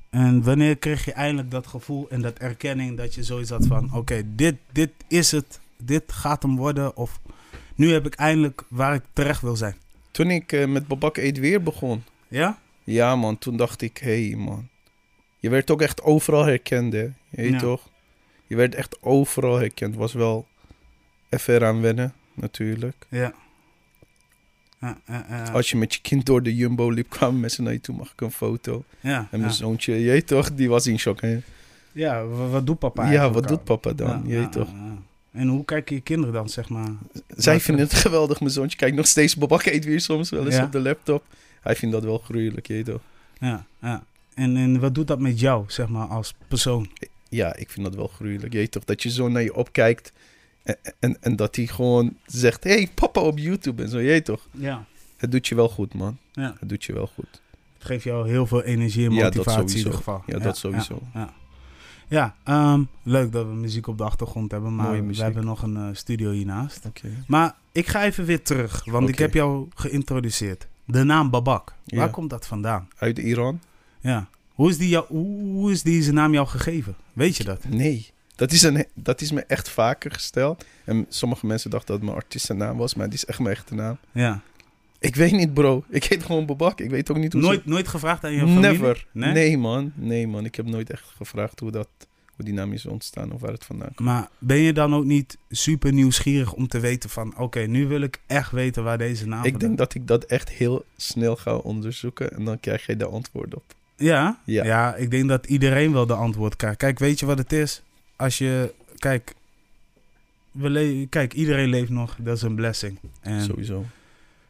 En 0.10 0.44
wanneer 0.44 0.76
kreeg 0.78 1.06
je 1.06 1.14
eindelijk 1.14 1.52
dat 1.52 1.68
gevoel 1.68 2.10
en 2.10 2.22
dat 2.22 2.38
erkenning 2.40 2.98
dat 2.98 3.14
je 3.16 3.24
zoiets 3.24 3.50
had 3.50 3.66
van... 3.66 3.94
Oké, 3.94 4.24
dit, 4.36 4.56
dit 4.72 4.92
is 5.08 5.32
het. 5.32 5.60
Dit 5.78 6.12
gaat 6.12 6.42
hem 6.44 6.56
worden. 6.56 6.98
Of 6.98 7.20
nu 7.80 7.92
heb 7.92 8.06
ik 8.06 8.14
eindelijk 8.16 8.64
waar 8.68 8.94
ik 8.94 9.02
terecht 9.14 9.42
wil 9.42 9.56
zijn. 9.56 9.76
Toen 10.12 10.30
ik 10.31 10.52
eh, 10.52 10.66
met 10.68 10.88
Babak 10.88 11.18
Eet 11.18 11.40
weer 11.40 11.64
begon. 11.64 12.04
Ja? 12.28 12.60
Ja, 12.84 13.16
man. 13.16 13.38
Toen 13.38 13.58
dacht 13.58 13.81
ik, 13.81 13.98
hé, 13.98 14.28
hey, 14.28 14.38
man. 14.38 14.68
Je 15.40 15.50
werd 15.50 15.72
ook 15.72 15.81
echt 15.81 16.02
overal 16.02 16.46
herkend, 16.46 16.94
hè? 16.94 17.00
Je 17.00 17.12
weet 17.30 17.52
Ja. 17.52 17.60
toch? 17.60 17.90
Je 18.48 18.56
werd 18.56 18.76
echt 18.76 18.98
overal 19.02 19.58
herkend. 19.60 19.96
Was 19.96 20.14
wel 20.14 20.48
even 21.30 21.54
eraan 21.54 21.81
wennen, 21.81 22.14
natuurlijk. 22.34 23.06
Ja. 23.10 23.34
Als 25.54 25.70
je 25.70 25.78
met 25.78 25.94
je 25.94 26.02
kind 26.02 26.26
door 26.26 26.44
de 26.44 26.56
Jumbo 26.56 26.90
liep, 26.90 27.10
kwamen 27.10 27.40
mensen 27.40 27.64
naar 27.64 27.74
je 27.74 27.81
toe. 27.81 27.96
Mag 27.96 28.12
ik 28.12 28.22
een 28.22 28.31
foto? 28.31 28.84
ja, 29.00 29.28
En 29.31 29.40
mijn 29.40 29.52
zoontje, 29.54 29.94
je 30.00 30.24
toch? 30.24 30.54
Die 30.54 30.70
was 30.70 30.88
in 30.88 31.00
shock, 31.00 31.22
hè? 31.22 31.40
Ja, 31.92 32.26
wa- 32.26 32.48
wat 32.48 32.66
doet 32.66 32.80
papa 32.80 33.12
Ja, 33.12 33.31
wat 33.31 33.48
doet 33.48 33.64
papa 33.64 33.94
dan? 33.94 34.24
Je 34.26 34.50
toch? 34.50 34.70
Ja, 35.40 35.46
ja. 35.46 35.48
En 35.48 35.48
hoe 35.48 35.66
kijken 35.66 35.96
je 35.96 36.02
kinderen 36.02 36.34
dan, 36.34 36.50
zeg 36.50 36.70
maar? 36.70 36.90
Zij 37.28 37.60
vinden 37.60 37.86
het 37.86 37.94
geweldig. 38.06 38.40
Mijn 38.40 38.52
zoontje 38.52 38.78
kijkt 38.78 38.96
nog 38.96 39.08
steeds 39.08 39.36
Babak 39.36 39.66
Eet 39.66 39.86
weer 39.86 40.02
soms 40.02 40.30
wel 40.30 40.46
eens 40.46 40.56
Ja. 40.56 40.64
op 40.64 40.72
de 40.72 40.80
laptop. 40.80 41.24
Hij 41.62 41.76
vindt 41.76 41.94
dat 41.96 42.04
wel 42.04 42.18
gruwelijk, 42.18 42.68
je 42.68 42.84
toch? 42.84 43.02
Ja, 43.40 43.66
ja. 43.82 44.04
En, 44.34 44.58
en 44.58 44.80
wat 44.80 44.96
doet 44.96 45.08
dat 45.08 45.20
met 45.20 45.40
jou, 45.40 45.64
zeg 45.68 45.88
maar, 45.88 46.08
als 46.08 46.34
persoon? 46.48 46.90
Ja, 47.30 47.56
ik 47.56 47.70
vind 47.70 47.86
dat 47.86 47.96
wel 47.96 48.08
gruwelijk. 48.08 48.54
Je 48.54 48.70
toch, 48.70 48.84
dat 48.84 49.04
je 49.04 49.10
zo 49.10 49.28
naar 49.28 49.42
je 49.44 49.56
opkijkt 49.56 50.14
en, 50.64 50.78
en, 51.00 51.18
en 51.22 51.36
dat 51.36 51.56
hij 51.56 51.68
gewoon 51.68 52.16
zegt, 52.26 52.64
hé, 52.64 52.74
hey, 52.74 52.90
papa 52.96 53.22
op 53.22 53.38
YouTube 53.38 53.84
en 53.84 53.90
zo, 53.90 54.00
je 54.00 54.22
toch. 54.22 54.48
Ja. 54.52 54.86
Het 55.18 55.32
doet 55.32 55.48
je 55.48 55.56
wel 55.56 55.70
goed, 55.70 55.94
man. 55.94 56.18
Ja. 56.32 56.56
Het 56.60 56.70
doet 56.70 56.84
je 56.84 56.94
wel 56.94 57.08
goed. 57.08 57.42
Het 57.78 57.88
geeft 57.88 58.04
jou 58.04 58.30
heel 58.30 58.46
veel 58.48 58.64
energie 58.64 59.06
en 59.06 59.14
Ja, 59.14 59.24
motivatie 59.24 59.70
in 59.72 59.78
ieder 59.78 59.94
geval. 59.94 60.24
Ja, 60.26 60.40
dat 60.40 60.58
sowieso. 60.58 61.02
Ja, 61.14 61.34
ja. 62.10 62.36
Ehm, 62.44 62.84
leuk 63.04 63.32
dat 63.32 63.46
we 63.46 63.54
muziek 63.54 63.88
op 63.88 63.98
de 63.98 64.04
achtergrond 64.04 64.52
hebben, 64.52 64.76
maar 64.76 65.06
we 65.06 65.16
hebben 65.16 65.46
nog 65.46 65.64
een 65.64 65.78
eh, 65.78 65.88
studio 65.92 66.32
hiernaast. 66.32 66.90
Maar 67.28 67.56
ik 67.72 67.88
ga 67.88 68.04
even 68.04 68.26
weer 68.26 68.44
terug, 68.44 68.86
want 68.86 69.10
ik 69.10 69.18
heb 69.18 69.34
jou 69.34 69.68
geïntroduceerd. 69.76 70.68
De 70.86 71.04
naam 71.04 71.30
Babak, 71.30 71.74
waar 71.86 72.10
komt 72.10 72.30
dat 72.30 72.48
vandaan? 72.48 72.88
Uit 72.98 73.18
Iran? 73.18 73.62
Ja. 74.00 74.28
Hoe 74.54 74.70
is, 74.70 74.78
die 74.78 74.90
jou, 74.90 75.06
hoe 75.10 75.72
is 75.72 75.84
die 75.84 76.04
zijn 76.04 76.16
naam 76.16 76.34
jou 76.34 76.48
gegeven? 76.48 76.96
Weet 77.14 77.38
je 77.38 77.44
dat? 77.44 77.64
Nee. 77.68 78.10
Dat 78.36 78.52
is, 78.52 78.62
een, 78.62 78.86
dat 78.94 79.22
is 79.22 79.32
me 79.32 79.42
echt 79.42 79.70
vaker 79.70 80.12
gesteld. 80.12 80.66
En 80.86 81.06
sommige 81.10 81.46
mensen 81.46 81.70
dachten 81.70 81.88
dat 81.88 81.98
het 81.98 82.06
mijn 82.06 82.22
artiestennaam 82.22 82.78
was, 82.78 82.96
maar 82.96 83.06
het 83.06 83.14
is 83.14 83.26
echt 83.26 83.40
mijn 83.40 83.56
echte 83.56 83.76
naam. 83.76 83.98
Ja. 84.12 84.42
Ik 85.00 85.16
weet 85.16 85.32
niet, 85.32 85.54
bro. 85.54 85.84
Ik 85.90 86.04
heet 86.04 86.24
gewoon 86.24 86.46
Babak. 86.46 86.80
Ik 86.80 86.90
weet 86.90 87.12
ook 87.12 87.18
niet 87.18 87.34
hoe 87.34 87.42
Nooit, 87.42 87.62
ze... 87.64 87.70
nooit 87.70 87.88
gevraagd 87.88 88.24
aan 88.24 88.32
je 88.32 88.40
familie? 88.40 88.62
Never. 88.62 89.08
Nee? 89.12 89.34
Nee? 89.34 89.58
man. 89.58 89.92
Nee, 89.96 90.28
man. 90.28 90.46
Ik 90.46 90.56
heb 90.56 90.66
nooit 90.66 90.90
echt 90.90 91.04
gevraagd 91.18 91.60
hoe, 91.60 91.72
dat, 91.72 91.90
hoe 92.40 92.48
die 92.48 92.58
naam 92.58 92.74
is 92.74 92.86
ontstaan 92.86 93.31
of 93.31 93.42
waar 93.42 93.52
het 93.52 93.66
vandaan 93.66 93.94
komt. 93.96 94.08
Maar 94.10 94.30
ben 94.38 94.58
je 94.58 94.74
dan 94.74 94.96
ook 94.96 95.04
niet 95.04 95.38
super 95.50 95.94
nieuwsgierig 95.94 96.54
om 96.54 96.68
te 96.68 96.80
weten 96.80 97.10
van... 97.10 97.38
Oké, 97.38 97.60
nu 97.60 97.88
wil 97.88 98.02
ik 98.02 98.19
echt 98.28 98.52
weten 98.52 98.84
waar 98.84 98.98
deze 98.98 99.28
naam 99.28 99.44
Ik 99.46 99.60
denk 99.60 99.78
dat 99.78 99.94
ik 99.94 100.08
dat 100.08 100.24
echt 100.24 100.50
heel 100.50 100.86
snel 100.98 101.36
ga 101.36 101.56
onderzoeken 101.56 102.31
en 102.31 102.46
dan 102.46 102.60
krijg 102.60 102.86
je 102.86 102.96
de 102.98 103.06
antwoord 103.06 103.56
op. 103.56 103.64
Ja? 103.96 104.40
Ja. 104.46 104.64
ja, 104.64 104.96
ik 104.96 105.12
denk 105.12 105.28
dat 105.28 105.46
iedereen 105.46 105.92
wel 105.94 106.06
de 106.06 106.14
antwoord 106.14 106.56
krijgt. 106.56 106.78
Kijk, 106.78 107.00
weet 107.00 107.19
je 107.19 107.26
wat 107.26 107.38
het 107.38 107.52
is? 107.54 107.81
Als 108.16 108.38
je... 108.38 108.74
Kijk, 108.98 109.34
we 110.52 111.08
kijk 111.10 111.34
iedereen 111.34 111.69
leeft 111.69 111.90
nog. 111.90 112.16
Dat 112.19 112.36
is 112.36 112.42
een 112.42 112.56
blessing. 112.56 113.00
En 113.22 113.42
Sowieso. 113.42 113.86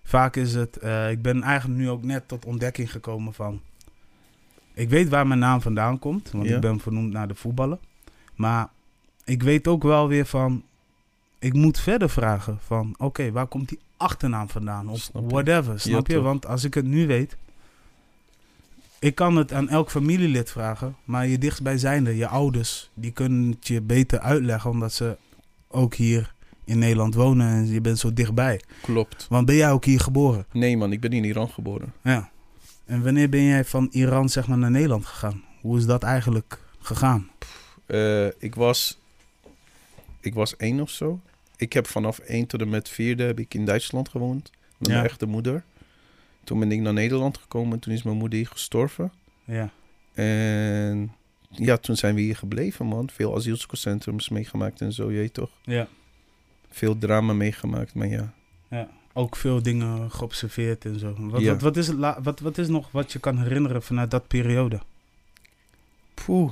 vaak 0.04 0.36
is 0.36 0.54
het... 0.54 0.78
eh, 0.78 1.12
ik 1.12 1.22
ben 1.22 1.44
eigenlijk 1.44 1.80
nu 1.80 1.90
ook 1.90 2.04
net 2.04 2.28
tot 2.28 2.46
ontdekking 2.46 2.92
gekomen 2.92 3.34
van... 3.34 3.62
Ik 4.80 4.90
weet 4.90 5.10
waar 5.10 5.28
mijn 5.28 5.40
naam 5.40 5.62
vandaan 5.62 6.00
komt. 6.00 6.32
Want 6.32 6.48
Ja. 6.48 6.56
ik 6.56 6.62
ben 6.62 6.80
vernoemd 6.80 7.12
naar 7.12 7.28
de 7.28 7.36
voetballen. 7.36 7.80
Maar 8.36 8.70
ik 9.26 9.44
weet 9.44 9.68
ook 9.68 9.84
wel 9.84 10.08
weer 10.08 10.26
van... 10.26 10.64
Ik 11.40 11.54
moet 11.54 11.80
verder 11.80 12.10
vragen 12.10 12.58
van... 12.66 12.96
Oké, 12.98 13.32
waar 13.32 13.48
komt 13.48 13.70
die 13.70 13.80
achternaam 13.98 14.50
vandaan? 14.50 14.90
Of 14.90 15.00
Snap 15.00 15.32
whatever, 15.32 15.80
snap 15.80 16.08
je? 16.08 16.14
toch. 16.14 16.24
Want 16.24 16.46
als 16.46 16.64
ik 16.64 16.74
het 16.74 16.86
nu 16.86 17.08
weet... 17.08 17.38
Ik 19.00 19.16
kan 19.16 19.36
het 19.36 19.54
aan 19.54 19.70
elk 19.70 19.90
familielid 19.92 20.52
vragen. 20.52 20.96
Maar 21.04 21.28
je 21.28 21.38
dichtstbijzijnde, 21.38 22.16
je 22.18 22.28
ouders... 22.28 22.90
Die 22.94 23.12
kunnen 23.12 23.50
het 23.50 23.68
je 23.68 23.82
beter 23.82 24.20
uitleggen. 24.20 24.70
Omdat 24.70 24.94
ze 24.94 25.18
ook 25.68 25.94
hier 25.96 26.34
in 26.64 26.80
Nederland 26.80 27.14
wonen. 27.16 27.48
En 27.48 27.68
je 27.68 27.82
bent 27.82 28.00
zo 28.00 28.14
dichtbij. 28.14 28.62
Klopt. 28.82 29.26
Want 29.30 29.46
ben 29.46 29.56
jij 29.56 29.72
ook 29.72 29.86
hier 29.86 30.00
geboren? 30.00 30.46
Nee 30.52 30.78
man, 30.78 30.92
ik 30.92 31.00
ben 31.00 31.12
in 31.12 31.24
Iran 31.24 31.50
geboren. 31.50 31.94
Ja. 32.04 32.30
En 32.90 33.04
wanneer 33.04 33.30
ben 33.30 33.44
jij 33.44 33.66
van 33.66 33.88
Iran 33.92 34.30
zeg 34.30 34.48
maar 34.48 34.58
naar 34.58 34.72
Nederland 34.72 35.06
gegaan? 35.06 35.44
Hoe 35.62 35.78
is 35.78 35.86
dat 35.86 36.04
eigenlijk 36.04 36.60
gegaan? 36.80 37.30
Eh, 37.86 38.26
ik 38.28 38.56
was... 38.56 39.00
Ik 40.20 40.34
was 40.34 40.56
één 40.58 40.80
of 40.80 40.90
zo. 40.90 41.20
Ik 41.58 41.74
heb 41.74 41.88
vanaf 41.88 42.20
één 42.20 42.46
tot 42.48 42.62
en 42.62 42.70
met 42.70 42.90
vierde 42.90 43.24
heb 43.24 43.40
ik 43.40 43.54
in 43.54 43.66
Duitsland 43.66 44.10
gewoond. 44.10 44.52
Met 44.78 44.88
Ja. 44.88 44.94
mijn 44.94 45.06
echte 45.06 45.26
moeder. 45.26 45.64
Toen 46.44 46.60
ben 46.60 46.72
ik 46.72 46.80
naar 46.80 46.94
Nederland 46.94 47.38
gekomen. 47.38 47.80
Toen 47.80 47.94
is 47.94 48.04
mijn 48.04 48.18
moeder 48.18 48.38
hier 48.40 48.48
gestorven. 48.48 49.12
Ja. 49.46 49.70
En 50.14 51.12
ja, 51.50 51.78
toen 51.78 51.96
zijn 51.96 52.16
we 52.16 52.22
hier 52.22 52.36
gebleven, 52.36 52.86
man. 52.86 53.10
Veel 53.10 53.36
asielzoekerscentrums 53.36 54.30
meegemaakt 54.30 54.82
en 54.82 54.94
zo, 54.94 55.12
je 55.12 55.32
toch. 55.32 55.52
Ja. 55.64 55.88
Veel 56.70 56.98
drama 56.98 57.34
meegemaakt, 57.34 57.94
maar 57.94 58.08
ja. 58.08 58.34
ja. 58.70 58.90
Ook 59.20 59.36
veel 59.36 59.62
dingen 59.62 60.12
geobserveerd 60.12 60.86
en 60.86 61.00
zo. 61.00 61.16
Wat, 61.18 61.42
Ja. 61.42 61.52
wat, 61.52 61.62
wat, 61.62 61.78
is 61.78 61.88
het 61.88 61.98
wat, 62.24 62.40
wat 62.40 62.58
is 62.58 62.68
nog 62.68 62.92
wat 62.92 63.12
je 63.12 63.20
kan 63.20 63.38
herinneren 63.38 63.84
vanuit 63.84 64.12
dat 64.12 64.28
periode? 64.28 64.80
Poeh. 66.14 66.52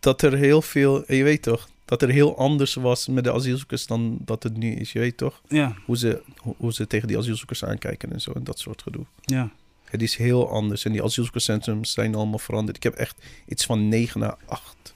Dat 0.00 0.22
er 0.22 0.32
heel 0.36 0.62
veel, 0.62 1.12
je 1.12 1.22
weet 1.24 1.42
toch, 1.42 1.68
dat 1.84 2.02
er 2.02 2.08
heel 2.08 2.36
anders 2.38 2.74
was 2.74 3.06
met 3.06 3.24
de 3.24 3.32
asielzoekers 3.32 3.86
dan 3.86 4.18
dat 4.20 4.42
het 4.42 4.56
nu 4.56 4.72
is. 4.74 4.92
Je 4.92 4.98
weet 4.98 5.16
toch, 5.16 5.40
Ja, 5.48 5.76
hoe 5.84 5.96
ze, 5.96 6.22
hoe, 6.36 6.54
hoe 6.58 6.72
ze 6.72 6.86
tegen 6.86 7.08
die 7.08 7.18
asielzoekers 7.18 7.64
aankijken 7.64 8.12
en 8.12 8.20
zo 8.20 8.32
en 8.32 8.44
dat 8.44 8.58
soort 8.58 8.82
gedoe. 8.82 9.04
ja. 9.24 9.50
Het 9.86 10.02
is 10.02 10.16
heel 10.16 10.50
anders 10.50 10.84
en 10.84 10.92
die 10.92 11.02
asielzoekerscentrums 11.02 11.92
zijn 11.92 12.14
allemaal 12.14 12.38
veranderd. 12.38 12.76
Ik 12.76 12.82
heb 12.82 12.94
echt 12.94 13.16
iets 13.48 13.64
van 13.66 13.88
9 13.88 14.20
naar 14.20 14.36
8 14.46 14.94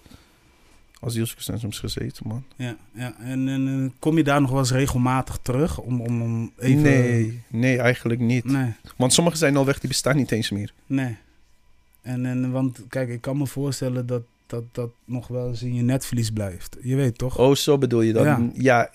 asielzoekerscentrums 1.00 1.78
gezeten, 1.78 2.28
man. 2.28 2.44
Ja, 2.56 2.76
ja. 2.94 3.14
En, 3.18 3.48
en 3.48 3.84
eh, 3.84 3.98
kom 3.98 4.16
je 4.16 4.24
daar 4.24 4.40
nog 4.40 4.50
wel 4.50 4.58
eens 4.58 4.72
regelmatig 4.72 5.38
terug 5.42 5.78
om, 5.78 6.00
om, 6.00 6.22
om 6.22 6.52
even... 6.58 6.82
Nee, 6.82 7.42
nee, 7.48 7.78
eigenlijk 7.78 8.20
niet. 8.20 8.44
Nee, 8.44 8.72
Want 8.96 9.12
sommige 9.12 9.36
zijn 9.36 9.56
al 9.56 9.64
weg, 9.66 9.78
die 9.78 9.88
bestaan 9.88 10.16
niet 10.16 10.30
eens 10.32 10.50
meer. 10.50 10.72
nee. 10.86 11.16
En, 12.02 12.26
en, 12.26 12.50
want 12.50 12.80
kijk, 12.88 13.08
ik 13.08 13.20
kan 13.20 13.38
me 13.38 13.46
voorstellen 13.46 14.06
dat 14.06 14.22
dat, 14.50 14.64
dat 14.72 14.90
nog 15.04 15.28
wel 15.28 15.48
eens 15.48 15.62
in 15.62 15.74
je 15.74 15.82
netvlies 15.82 16.30
blijft. 16.30 16.76
Je 16.82 16.96
weet 16.96 17.18
toch? 17.18 17.38
Oh, 17.38 17.54
zo 17.54 17.78
bedoel 17.78 18.00
je 18.00 18.12
dat? 18.12 18.24
Ja. 18.24 18.50
Ja. 18.54 18.90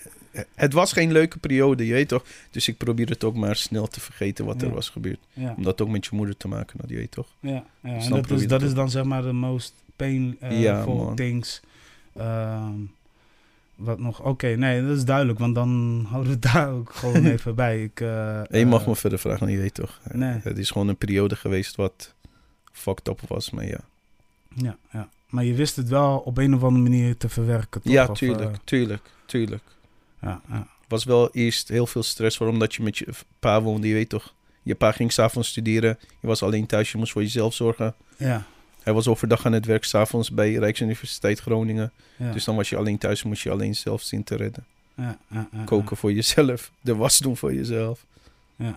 het 0.54 0.72
was 0.72 0.92
geen 0.92 1.12
leuke 1.12 1.38
periode, 1.38 1.86
je 1.86 1.92
weet 1.92 2.08
toch? 2.08 2.24
Dus 2.50 2.68
ik 2.68 2.76
probeer 2.76 3.08
het 3.08 3.24
ook 3.24 3.36
maar 3.36 3.56
snel 3.56 3.86
te 3.86 4.00
vergeten 4.00 4.44
wat 4.44 4.62
er 4.62 4.70
was 4.70 4.88
gebeurd. 4.88 5.18
Ja, 5.32 5.54
Om 5.56 5.62
dat 5.62 5.80
ook 5.80 5.88
met 5.88 6.04
je 6.04 6.16
moeder 6.16 6.36
te 6.36 6.48
maken, 6.48 6.78
dat 6.78 6.90
je 6.90 6.96
weet 6.96 7.10
toch? 7.10 7.28
ja, 7.40 7.64
ja. 7.80 7.90
En 7.90 8.10
dat, 8.10 8.30
is, 8.30 8.46
dat 8.46 8.62
is 8.62 8.74
dan 8.74 8.90
zeg 8.90 9.04
maar 9.04 9.22
de 9.22 9.32
most 9.32 9.74
painful 9.96 10.94
man. 11.04 11.14
things. 11.14 11.60
Wat 13.76 13.98
nog? 13.98 14.22
Oké, 14.22 14.46
nee, 14.46 14.86
dat 14.86 14.96
is 14.96 15.04
duidelijk, 15.04 15.38
want 15.38 15.54
dan 15.54 16.04
houden 16.08 16.30
we 16.30 16.38
het 16.38 16.42
daar 16.54 16.70
ook 16.70 16.92
gewoon 16.92 17.26
even 17.34 17.54
bij. 17.54 17.82
Ik, 17.82 18.00
eh, 18.00 18.42
je 18.50 18.66
mag 18.66 18.80
eh, 18.80 18.86
me 18.86 18.96
verder 18.96 19.18
vragen, 19.18 19.50
je 19.50 19.58
weet 19.58 19.74
toch? 19.74 20.00
Nee. 20.12 20.40
Het 20.42 20.58
is 20.58 20.70
gewoon 20.70 20.88
een 20.88 20.96
periode 20.96 21.36
geweest 21.36 21.76
wat 21.76 22.14
fucked 22.72 23.08
up 23.08 23.20
was, 23.28 23.50
maar 23.50 23.66
ja. 23.66 23.80
Ja, 24.54 24.76
ja. 24.92 25.08
Maar 25.28 25.44
je 25.44 25.54
wist 25.54 25.76
het 25.76 25.88
wel 25.88 26.18
op 26.18 26.38
een 26.38 26.54
of 26.54 26.62
andere 26.62 26.82
manier 26.82 27.16
te 27.16 27.28
verwerken, 27.28 27.82
toch? 27.82 27.92
Ja, 27.92 28.06
tuurlijk, 28.06 28.52
eh, 28.52 28.58
tuurlijk, 28.64 29.10
tuurlijk. 29.26 29.62
ja, 30.20 30.40
ja. 30.48 30.66
was 30.88 31.04
wel 31.04 31.30
eerst 31.30 31.68
heel 31.68 31.86
veel 31.86 32.02
stress 32.02 32.36
voor, 32.36 32.48
omdat 32.48 32.74
je 32.74 32.82
met 32.82 32.98
je 32.98 33.06
pa 33.38 33.62
woonde, 33.62 33.88
je 33.88 33.94
weet 33.94 34.08
toch? 34.08 34.34
Je 34.62 34.74
pa 34.74 34.92
ging 34.92 35.12
s'avonds 35.12 35.48
studeren, 35.48 35.98
je 36.20 36.26
was 36.26 36.42
alleen 36.42 36.66
thuis, 36.66 36.92
je 36.92 36.98
moest 36.98 37.12
voor 37.12 37.22
jezelf 37.22 37.54
zorgen. 37.54 37.94
ja, 38.16 38.46
Hij 38.86 38.94
was 38.94 39.08
overdag 39.08 39.46
aan 39.46 39.52
het 39.52 39.64
werk, 39.66 39.84
s'avonds 39.84 40.30
bij 40.30 40.54
Rijksuniversiteit 40.54 41.40
Groningen. 41.40 41.92
ja, 42.16 42.32
Dus 42.32 42.44
dan 42.44 42.56
was 42.56 42.68
je 42.68 42.76
alleen 42.76 42.98
thuis, 42.98 43.22
moest 43.22 43.42
je 43.42 43.50
alleen 43.50 43.74
zelf 43.74 44.02
zien 44.02 44.24
te 44.24 44.36
redden. 44.36 44.64
ja, 44.94 45.18
Koken 45.64 45.96
voor 45.96 46.12
jezelf, 46.12 46.70
de 46.80 46.94
was 46.94 47.18
doen 47.18 47.36
voor 47.36 47.54
jezelf. 47.54 48.04
Ja. 48.56 48.76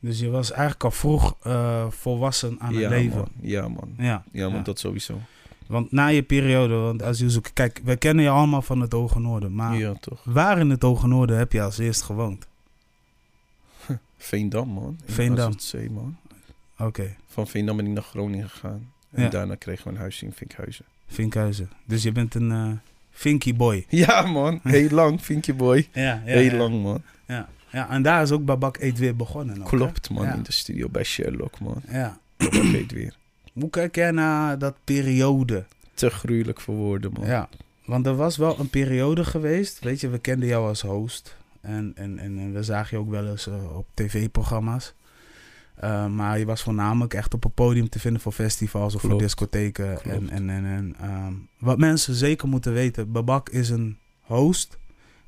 Dus 0.00 0.20
je 0.20 0.30
was 0.30 0.50
eigenlijk 0.50 0.84
al 0.84 0.90
vroeg 0.90 1.36
eh, 1.42 1.90
volwassen 1.90 2.56
aan 2.60 2.74
het 2.74 2.88
leven. 2.88 3.18
man. 3.18 3.28
Ja, 3.40 3.68
man. 3.68 3.94
Ja, 3.96 4.24
Ja, 4.32 4.48
man, 4.48 4.62
dat 4.62 4.78
sowieso. 4.78 5.20
Want 5.66 5.92
na 5.92 6.06
je 6.06 6.22
periode, 6.22 6.74
want 6.74 7.02
asielzoeker... 7.02 7.52
Kijk, 7.52 7.80
wij 7.84 7.96
kennen 7.96 8.24
je 8.24 8.30
allemaal 8.30 8.62
van 8.62 8.80
het 8.80 8.92
Hoge 8.92 9.20
Noorden. 9.20 9.54
Maar 9.54 9.76
Ja, 9.76 9.94
toch. 10.00 10.20
waar 10.24 10.58
in 10.58 10.70
het 10.70 10.82
Hoge 10.82 11.06
Noorden 11.06 11.38
heb 11.38 11.52
je 11.52 11.62
als 11.62 11.78
eerst 11.78 12.02
gewoond? 12.02 12.46
Veendam, 14.18 14.68
man. 14.68 14.96
In 15.06 15.14
Veendam. 15.14 15.54
Man. 15.90 16.16
Oké, 16.78 17.16
Van 17.26 17.46
Veendam 17.46 17.76
ben 17.76 17.86
ik 17.86 17.92
naar 17.92 18.02
Groningen 18.02 18.48
gegaan. 18.50 18.92
En 19.10 19.22
Ja. 19.22 19.28
daarna 19.28 19.54
kregen 19.54 19.84
we 19.84 19.90
een 19.90 19.96
huis 19.96 20.22
in 20.22 20.32
Vinkhuizen. 20.32 20.84
Vinkhuizen. 21.06 21.70
Dus 21.84 22.02
je 22.02 22.12
bent 22.12 22.34
een 22.34 22.52
eh 22.52 22.70
Vinky 23.10 23.54
boy. 23.54 23.86
Ja, 24.04 24.22
man. 24.22 24.60
Heel 24.76 24.88
lang, 24.90 25.22
Vinkje 25.22 25.54
boy. 25.54 25.88
Ja, 25.92 26.02
ja, 26.02 26.20
Heel 26.24 26.56
lang, 26.56 26.82
man. 26.82 27.02
Ja. 27.26 27.48
ja, 27.70 27.90
en 27.90 28.02
daar 28.02 28.22
is 28.22 28.30
ook 28.30 28.44
Babak 28.44 28.76
Eet 28.80 28.98
weer 28.98 29.16
begonnen. 29.16 29.60
ook? 29.62 29.68
Klopt, 29.68 30.10
man. 30.10 30.26
In 30.32 30.42
de 30.42 30.52
studio 30.52 30.88
bij 30.88 31.04
Sherlock, 31.04 31.60
man. 31.60 31.82
Ja. 31.90 32.18
Dat 32.36 32.52
weet 32.70 32.92
weer. 32.92 33.16
Hoe 33.60 33.70
kijk 33.70 33.94
jij 33.94 34.10
naar 34.10 34.58
dat 34.58 34.74
periode? 34.84 35.64
Te 35.94 36.10
gruwelijk 36.10 36.60
voor 36.60 36.74
woorden, 36.74 37.12
man. 37.12 37.26
Ja, 37.26 37.48
want 37.84 38.06
er 38.06 38.16
was 38.16 38.36
wel 38.36 38.58
een 38.58 38.70
periode 38.70 39.24
geweest. 39.24 39.78
Weet 39.84 40.00
je, 40.00 40.08
we 40.08 40.18
kenden 40.18 40.48
jou 40.48 40.68
als 40.68 40.80
host. 40.80 41.36
En, 41.60 41.92
en, 41.96 42.18
en, 42.18 42.38
en 42.38 42.52
we 42.52 42.62
zagen 42.62 42.96
je 42.98 43.04
ook 43.04 43.10
wel 43.10 43.26
eens 43.28 43.46
eh, 43.46 43.76
op 43.76 43.86
tv-programma's. 43.94 44.92
Eh, 45.80 46.06
maar 46.06 46.38
je 46.38 46.44
was 46.44 46.62
voornamelijk 46.62 47.14
echt 47.14 47.34
op 47.34 47.44
een 47.44 47.50
podium 47.50 47.88
te 47.88 47.98
vinden 47.98 48.20
voor 48.22 48.32
festivals 48.32 48.94
of 48.94 49.00
voor 49.00 49.18
discotheken. 49.18 49.90
En, 49.90 49.98
Klopt. 49.98 50.30
en, 50.30 50.50
en, 50.50 50.64
en, 50.64 50.94
ehm, 51.00 51.32
wat 51.58 51.78
mensen 51.78 52.14
zeker 52.14 52.48
moeten 52.48 52.72
weten: 52.72 53.12
Babak 53.12 53.48
is 53.48 53.70
een 53.70 53.98
host. 54.20 54.78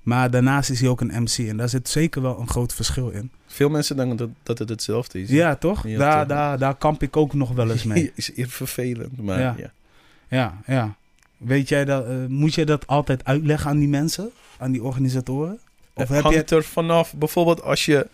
Maar 0.02 0.30
daarnaast 0.30 0.70
is 0.70 0.80
hij 0.80 0.88
ook 0.88 1.00
een 1.00 1.22
MC. 1.22 1.48
En 1.48 1.56
daar 1.56 1.68
zit 1.68 1.88
zeker 1.88 2.22
wel 2.22 2.40
een 2.40 2.48
groot 2.48 2.74
verschil 2.74 3.08
in. 3.08 3.30
Veel 3.46 3.68
mensen 3.68 3.96
denken 3.96 4.16
dat, 4.16 4.28
dat 4.42 4.58
het 4.58 4.68
hetzelfde 4.68 5.20
is. 5.20 5.28
Ja, 5.28 5.56
toch? 5.56 5.82
Daar. 5.82 6.26
Daar, 6.26 6.58
daar 6.58 6.76
kamp 6.76 7.02
ik 7.02 7.16
ook 7.16 7.34
nog 7.34 7.52
wel 7.52 7.70
eens 7.70 7.84
mee. 7.84 8.12
is 8.14 8.30
vervelend, 8.34 9.22
maar 9.22 9.40
Ja. 9.40 9.54
ja. 9.58 9.72
Ja, 10.28 10.58
ja. 10.66 10.96
Weet 11.36 11.68
jij 11.68 11.84
dat, 11.84 12.06
eh, 12.06 12.14
moet 12.28 12.54
jij 12.54 12.64
dat 12.64 12.86
altijd 12.86 13.24
uitleggen 13.24 13.70
aan 13.70 13.78
die 13.78 13.88
mensen, 13.88 14.30
aan 14.58 14.72
die 14.72 14.82
organisatoren? 14.82 15.58
Of 15.94 16.08
Het 16.08 16.08
heb 16.08 16.22
hangt 16.22 16.48
je... 16.50 16.56
er 16.56 16.64
vanaf. 16.64 17.14
Bijvoorbeeld 17.14 17.62
als 17.62 17.84
je, 17.84 18.06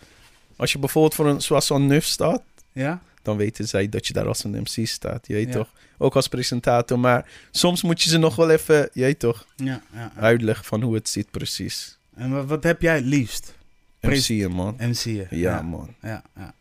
als 0.57 0.71
je 0.71 0.79
bijvoorbeeld 0.79 1.15
voor 1.15 1.27
een, 1.27 1.41
zoals 1.41 1.65
zo'n 1.65 1.87
NUF 1.87 2.05
staat, 2.05 2.41
Ja? 2.71 3.01
dan 3.21 3.37
weten 3.37 3.67
zij 3.67 3.89
dat 3.89 4.07
je 4.07 4.13
daar 4.13 4.27
als 4.27 4.43
een 4.43 4.51
MC 4.51 4.87
staat. 4.87 5.27
Je 5.27 5.33
weet 5.33 5.47
Ja. 5.47 5.53
toch? 5.53 5.69
Ook 5.97 6.15
als 6.15 6.27
presentator. 6.27 6.99
Maar 6.99 7.29
soms 7.51 7.81
moet 7.83 8.01
je 8.01 8.09
ze 8.09 8.17
nog 8.17 8.35
wel 8.35 8.49
even, 8.49 8.89
je 8.93 9.01
weet 9.01 9.19
toch, 9.19 9.45
Ja, 9.55 9.81
ja, 9.93 10.11
uitleggen 10.15 10.65
van 10.65 10.81
hoe 10.81 10.95
het 10.95 11.09
zit 11.09 11.31
precies. 11.31 11.97
En 12.15 12.47
wat, 12.47 12.63
heb 12.63 12.81
jij 12.81 12.95
het 12.95 13.05
liefst? 13.05 13.55
MC'en, 14.01 14.51
man. 14.51 14.75
MC'en. 14.79 15.27
Ja, 15.29 15.61
man. 15.61 15.93
Ja, 16.01 16.23
ja. 16.35 16.53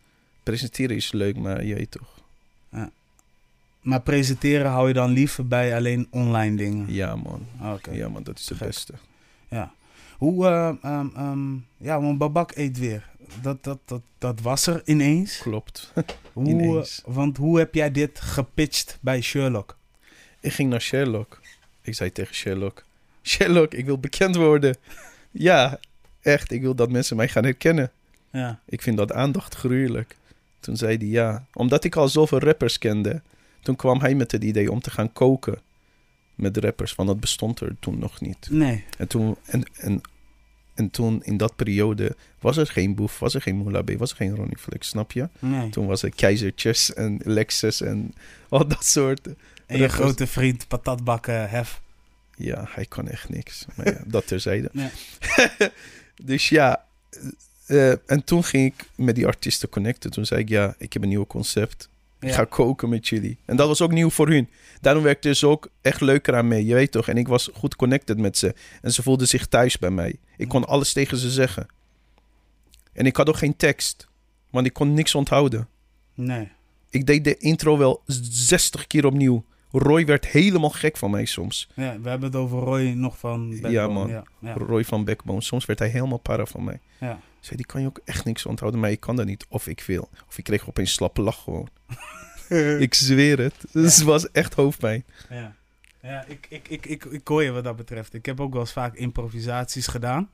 Presenteren 0.43 0.97
is 0.97 1.13
leuk, 1.13 1.37
maar 1.37 1.65
je 1.65 1.75
weet 1.75 1.91
toch. 1.91 2.15
Maar 3.81 4.01
presenteren 4.01 4.71
hou 4.71 4.89
je 4.89 4.95
dan 4.95 5.11
liever 5.11 5.47
bij 5.47 5.77
alleen 5.77 6.07
online 6.11 6.57
dingen? 6.57 6.93
Ja, 6.93 7.17
man. 7.17 7.47
Oké. 7.63 7.91
Ja, 7.91 8.09
man, 8.09 8.23
dat 8.23 8.39
is 8.39 8.49
het 8.49 8.59
Gek. 8.59 8.67
beste. 8.67 8.93
Ja. 9.49 9.73
Hoe, 10.19 10.47
ehm, 10.83 11.55
ja, 11.77 12.01
want 12.01 12.19
Babak 12.19 12.57
eet 12.57 12.79
weer. 12.79 13.09
Dat, 13.43 13.65
dat, 13.65 13.79
dat, 13.85 14.01
dat 14.19 14.41
was 14.41 14.67
er 14.67 14.83
ineens. 14.85 15.39
Klopt. 15.39 15.93
Hoe, 16.33 16.49
Ineens. 16.51 17.03
eh, 17.07 17.15
Want 17.15 17.37
hoe 17.37 17.59
heb 17.59 17.75
jij 17.75 17.91
dit 17.91 18.21
gepitcht 18.21 18.99
bij 19.01 19.21
Sherlock? 19.21 19.77
Ik 20.41 20.53
ging 20.53 20.71
naar 20.71 20.81
Sherlock. 20.81 21.41
Ik 21.83 21.95
zei 21.95 22.13
tegen 22.13 22.35
Sherlock: 22.35 22.85
Sherlock, 23.23 23.75
ik 23.75 23.85
wil 23.85 23.99
bekend 23.99 24.37
worden. 24.37 24.77
Ja, 25.31 25.81
echt. 26.21 26.51
Ik 26.53 26.61
wil 26.61 26.75
dat 26.75 26.91
mensen 26.91 27.17
mij 27.17 27.29
gaan 27.29 27.45
herkennen. 27.45 27.91
Ja. 28.31 28.61
Ik 28.65 28.83
vind 28.83 28.97
dat 28.97 29.13
aandacht 29.13 29.55
gruwelijk. 29.55 30.17
Toen 30.61 30.77
zei 30.77 30.97
hij 30.97 31.07
ja. 31.07 31.47
Omdat 31.53 31.85
ik 31.85 31.97
al 31.97 32.09
zoveel 32.09 32.39
rappers 32.39 32.79
kende. 32.79 33.23
Toen 33.63 33.77
kwam 33.77 34.01
hij 34.01 34.15
met 34.15 34.33
het 34.33 34.45
idee 34.45 34.71
om 34.73 34.81
te 34.81 34.91
gaan 34.91 35.13
koken 35.13 35.59
met 36.35 36.57
rappers. 36.57 36.95
Want 36.95 37.09
dat 37.09 37.21
bestond 37.21 37.61
er 37.61 37.77
toen 37.81 37.99
nog 37.99 38.21
niet. 38.21 38.49
Nee. 38.51 38.85
En 38.99 39.09
toen, 39.09 39.37
en, 39.45 39.63
en, 39.77 40.01
en 40.77 40.91
toen 40.91 41.23
in 41.25 41.37
dat 41.37 41.57
periode 41.57 42.17
was 42.41 42.57
er 42.57 42.67
geen 42.67 42.95
Boef, 42.95 43.19
was 43.19 43.35
er 43.35 43.43
geen 43.43 43.57
Moula 43.57 43.83
B, 43.83 43.91
was 43.99 44.11
er 44.11 44.17
geen 44.17 44.35
Ronnie 44.37 44.59
Flex, 44.59 44.89
snap 44.89 45.13
je? 45.13 45.29
Nee. 45.39 45.71
Toen 45.71 45.87
was 45.87 46.03
er 46.03 46.11
Keizertjes 46.11 46.95
en 46.95 47.21
Lexus 47.25 47.81
en 47.81 48.15
al 48.49 48.67
dat 48.69 48.85
soort. 48.85 49.29
En 49.67 49.79
je 49.79 49.89
grote 49.89 50.27
vriend 50.27 50.69
patatbakken 50.69 51.51
hef. 51.51 51.81
Ja, 52.37 52.65
hij 52.69 52.85
kon 52.85 53.09
echt 53.09 53.29
niks. 53.29 53.67
Maar 53.75 53.87
ja, 53.87 54.01
dat 54.07 54.27
terzijde. 54.27 54.71
Dus 56.23 56.49
ja, 56.49 56.85
eh, 57.67 58.11
en 58.11 58.25
toen 58.25 58.45
ging 58.45 58.75
ik 58.75 58.89
met 58.95 59.15
die 59.15 59.27
artiesten 59.27 59.69
connecten. 59.69 60.11
Toen 60.11 60.27
zei 60.27 60.41
ik, 60.41 60.49
ja, 60.49 60.75
ik 60.79 60.93
heb 60.93 61.03
een 61.03 61.09
nieuw 61.09 61.27
concept. 61.27 61.89
Ik 62.21 62.33
ga 62.33 62.45
koken 62.45 62.89
met 62.89 63.09
jullie. 63.09 63.39
En 63.45 63.57
dat 63.57 63.69
was 63.69 63.81
ook 63.81 63.93
nieuw 63.93 64.11
voor 64.11 64.29
hun. 64.29 64.49
Daarom 64.81 65.03
werkte 65.03 65.35
ze 65.35 65.47
ook 65.47 65.69
echt 65.81 66.01
leuker 66.01 66.35
aan 66.37 66.49
mee, 66.49 66.65
je 66.67 66.75
weet 66.75 66.91
toch? 66.91 67.09
En 67.09 67.17
ik 67.17 67.29
was 67.29 67.51
goed 67.55 67.77
connected 67.77 68.19
met 68.19 68.39
ze. 68.39 68.55
En 68.83 68.93
ze 68.93 69.03
voelden 69.03 69.29
zich 69.29 69.47
thuis 69.47 69.79
bij 69.79 69.91
mij. 69.91 70.17
Ik 70.37 70.49
kon 70.49 70.65
alles 70.65 70.93
tegen 70.93 71.17
ze 71.17 71.31
zeggen. 71.31 71.67
En 72.93 73.07
ik 73.07 73.17
had 73.17 73.29
ook 73.29 73.37
geen 73.37 73.57
tekst. 73.57 74.09
Want 74.51 74.67
ik 74.67 74.73
kon 74.73 74.95
niks 74.95 75.15
onthouden. 75.15 75.69
Nee. 76.15 76.49
Ik 76.91 77.07
deed 77.07 77.25
de 77.25 77.37
intro 77.37 77.79
wel 77.79 78.03
60 78.07 78.87
keer 78.87 79.07
opnieuw. 79.07 79.45
Roy 79.71 80.05
werd 80.07 80.27
helemaal 80.27 80.71
gek 80.71 80.97
van 80.97 81.11
mij 81.11 81.25
soms. 81.25 81.69
Ja, 81.75 82.01
we 82.01 82.09
hebben 82.09 82.29
het 82.29 82.37
over 82.39 82.59
Roy 82.59 82.83
nog 82.83 83.19
van 83.19 83.51
Backbone. 83.51 83.73
Ja, 83.73 83.89
man. 83.89 84.09
Ja, 84.09 84.25
ja. 84.41 84.53
Roy 84.53 84.85
van 84.85 85.05
Backbone. 85.05 85.41
Soms 85.41 85.65
werd 85.65 85.79
hij 85.79 85.89
helemaal 85.89 86.19
para 86.19 86.47
van 86.47 86.65
mij. 86.65 86.81
ja. 87.01 87.21
Zei, 87.47 87.57
die 87.57 87.67
kan 87.67 87.81
je 87.81 87.87
ook 87.87 88.01
echt 88.05 88.25
niks 88.25 88.47
onthouden, 88.47 88.81
maar 88.81 88.91
ik 88.91 89.01
kan 89.01 89.17
dat 89.17 89.27
niet. 89.27 89.47
Of 89.49 89.67
ik 89.67 89.81
wil. 89.81 90.09
Of 90.29 90.39
ik 90.39 90.45
kreeg 90.45 90.69
opeens 90.69 90.93
slappe 90.93 91.21
lach 91.21 91.43
gewoon. 91.43 91.69
ik 92.81 92.95
zweer 92.95 93.39
het. 93.39 93.55
Dus 93.73 93.97
het 93.97 94.05
was 94.05 94.31
echt 94.31 94.55
hoofdpijn. 94.55 95.05
Ja, 95.31 95.55
ja 96.03 96.25
ik, 96.27 96.47
ik, 96.49 96.69
ik, 96.69 96.87
ik, 96.87 97.05
ik 97.05 97.29
hoor 97.29 97.43
je 97.43 97.51
wat 97.51 97.65
dat 97.65 97.77
betreft. 97.77 98.15
Ik 98.15 98.27
heb 98.27 98.41
ook 98.41 98.53
wel 98.53 98.61
eens 98.61 98.73
vaak 98.73 98.95
improvisaties 98.95 99.87
gedaan. 99.87 100.31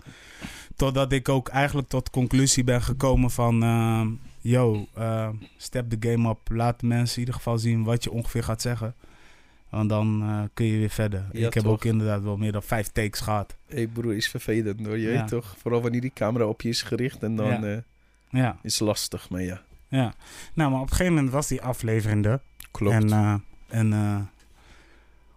Totdat 0.77 1.13
ik 1.13 1.29
ook 1.29 1.49
eigenlijk 1.49 1.89
tot 1.89 2.05
de 2.05 2.11
conclusie 2.11 2.65
ben 2.65 2.83
gekomen 2.83 3.31
van... 3.31 3.63
ehm, 3.63 4.09
yo, 4.41 4.87
eh, 4.95 5.29
step 5.57 5.91
the 5.91 6.09
game 6.09 6.29
up. 6.29 6.39
Laat 6.45 6.83
mensen 6.83 7.15
in 7.15 7.21
ieder 7.21 7.35
geval 7.35 7.59
zien 7.59 7.85
wat 7.85 8.05
je 8.05 8.11
ongeveer 8.11 8.45
gaat 8.45 8.63
zeggen. 8.63 8.95
Want 9.73 9.89
dan 9.89 10.23
eh, 10.23 10.43
kun 10.55 10.67
je 10.67 10.79
weer 10.79 10.91
verder. 10.91 11.25
Ja, 11.33 11.47
ik 11.47 11.55
heb 11.55 11.63
toch? 11.63 11.73
ook 11.73 11.85
inderdaad 11.85 12.23
wel 12.23 12.37
meer 12.37 12.53
dan 12.53 12.63
vijf 12.63 12.89
takes 12.89 13.21
gehad. 13.21 13.57
Hé 13.67 13.75
hey 13.77 13.87
broer, 13.87 14.15
is 14.15 14.29
vervelend 14.29 14.87
hoor. 14.87 14.99
Je 14.99 15.11
Ja. 15.11 15.19
weet 15.21 15.29
toch? 15.29 15.55
Vooral 15.59 15.83
wanneer 15.83 16.01
die 16.01 16.13
camera 16.15 16.45
op 16.47 16.61
je 16.63 16.69
is 16.69 16.83
gericht 16.83 17.23
en 17.23 17.37
dan... 17.37 17.47
Ja. 17.49 17.63
eh, 17.63 17.79
Ja, 18.31 18.57
Is 18.63 18.79
lastig, 18.79 19.31
maar 19.31 19.43
ja. 19.43 19.63
ja. 19.89 20.15
Nou, 20.55 20.71
maar 20.71 20.81
op 20.81 20.87
een 20.91 20.93
gegeven 20.97 21.15
moment 21.15 21.33
was 21.33 21.49
die 21.49 21.63
aflevering 21.63 22.25
er. 22.27 22.41
Klopt. 22.71 22.95
En, 22.95 23.11
eh, 23.13 23.35
en 23.69 23.93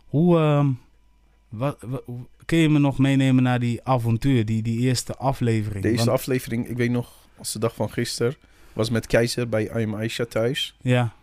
hoe, 0.05 0.37
ehm, 0.37 0.69
wat, 1.49 1.77
kun 2.45 2.57
je 2.57 2.69
me 2.69 2.79
nog 2.79 2.97
meenemen 2.97 3.43
naar 3.43 3.59
die 3.59 3.83
avontuur, 3.83 4.45
die, 4.45 4.61
die 4.61 4.79
eerste 4.79 5.15
aflevering? 5.15 5.83
Deze 5.83 5.95
Want- 5.95 6.09
aflevering, 6.09 6.67
ik 6.67 6.77
weet 6.77 6.91
nog, 6.91 7.27
als 7.37 7.51
de 7.53 7.59
dag 7.59 7.75
van 7.75 7.89
gisteren, 7.91 8.35
was 8.73 8.89
met 8.89 9.07
Keizer 9.07 9.49
bij 9.49 9.63
I 9.63 9.83
Am 9.85 9.95
Aisha 9.95 10.25
thuis. 10.25 10.75
Ja, 10.81 11.13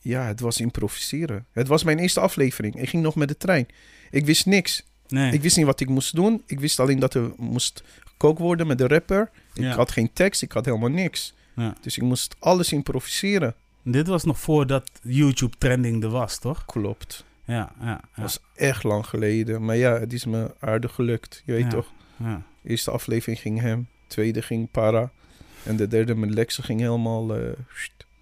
Ja, 0.00 0.26
het 0.26 0.40
was 0.40 0.60
improviseren. 0.60 1.46
Het 1.52 1.68
was 1.68 1.82
mijn 1.84 1.98
eerste 1.98 2.20
aflevering. 2.20 2.80
Ik 2.80 2.88
ging 2.88 3.02
nog 3.02 3.14
met 3.14 3.28
de 3.28 3.36
trein. 3.36 3.66
Ik 4.10 4.26
wist 4.26 4.46
niks. 4.46 4.82
nee. 5.08 5.32
Ik 5.32 5.40
wist 5.42 5.56
niet 5.56 5.66
wat 5.66 5.80
ik 5.80 5.88
moest 5.88 6.14
doen. 6.14 6.42
Ik 6.46 6.60
wist 6.60 6.80
alleen 6.80 6.98
dat 6.98 7.14
er 7.14 7.30
moest 7.36 7.82
gekookt 8.04 8.38
worden 8.38 8.66
met 8.66 8.78
de 8.78 8.86
rapper. 8.86 9.30
Ik 9.54 9.62
Ja. 9.62 9.74
had 9.74 9.90
geen 9.92 10.12
tekst, 10.12 10.42
ik 10.42 10.52
had 10.52 10.64
helemaal 10.64 10.88
niks. 10.88 11.34
Ja. 11.56 11.74
Dus 11.80 11.96
ik 11.96 12.02
moest 12.02 12.36
alles 12.38 12.72
improviseren. 12.72 13.54
Dit 13.82 14.06
was 14.06 14.24
nog 14.24 14.38
voordat 14.40 14.90
YouTube 15.02 15.56
trending 15.58 16.02
er 16.02 16.08
was, 16.10 16.38
toch? 16.38 16.64
Klopt. 16.64 17.24
Ja, 17.44 17.72
ja, 17.80 17.86
ja. 17.86 17.94
Dat 18.14 18.22
was 18.24 18.38
echt 18.54 18.82
lang 18.82 19.06
geleden. 19.06 19.64
Maar 19.64 19.76
ja, 19.76 19.98
het 19.98 20.12
is 20.12 20.24
me 20.24 20.54
aardig 20.60 20.94
gelukt. 20.94 21.42
Je 21.44 21.52
weet 21.52 21.70
toch? 21.70 21.92
eerste 22.64 22.90
aflevering 22.90 23.40
ging 23.40 23.60
hem. 23.60 23.88
Tweede 24.06 24.42
ging 24.42 24.70
Para. 24.70 25.10
En 25.62 25.76
de 25.76 25.88
derde 25.88 26.14
met 26.14 26.30
Lexe 26.30 26.62
ging 26.62 26.80
helemaal... 26.80 27.34
eh, 27.36 27.50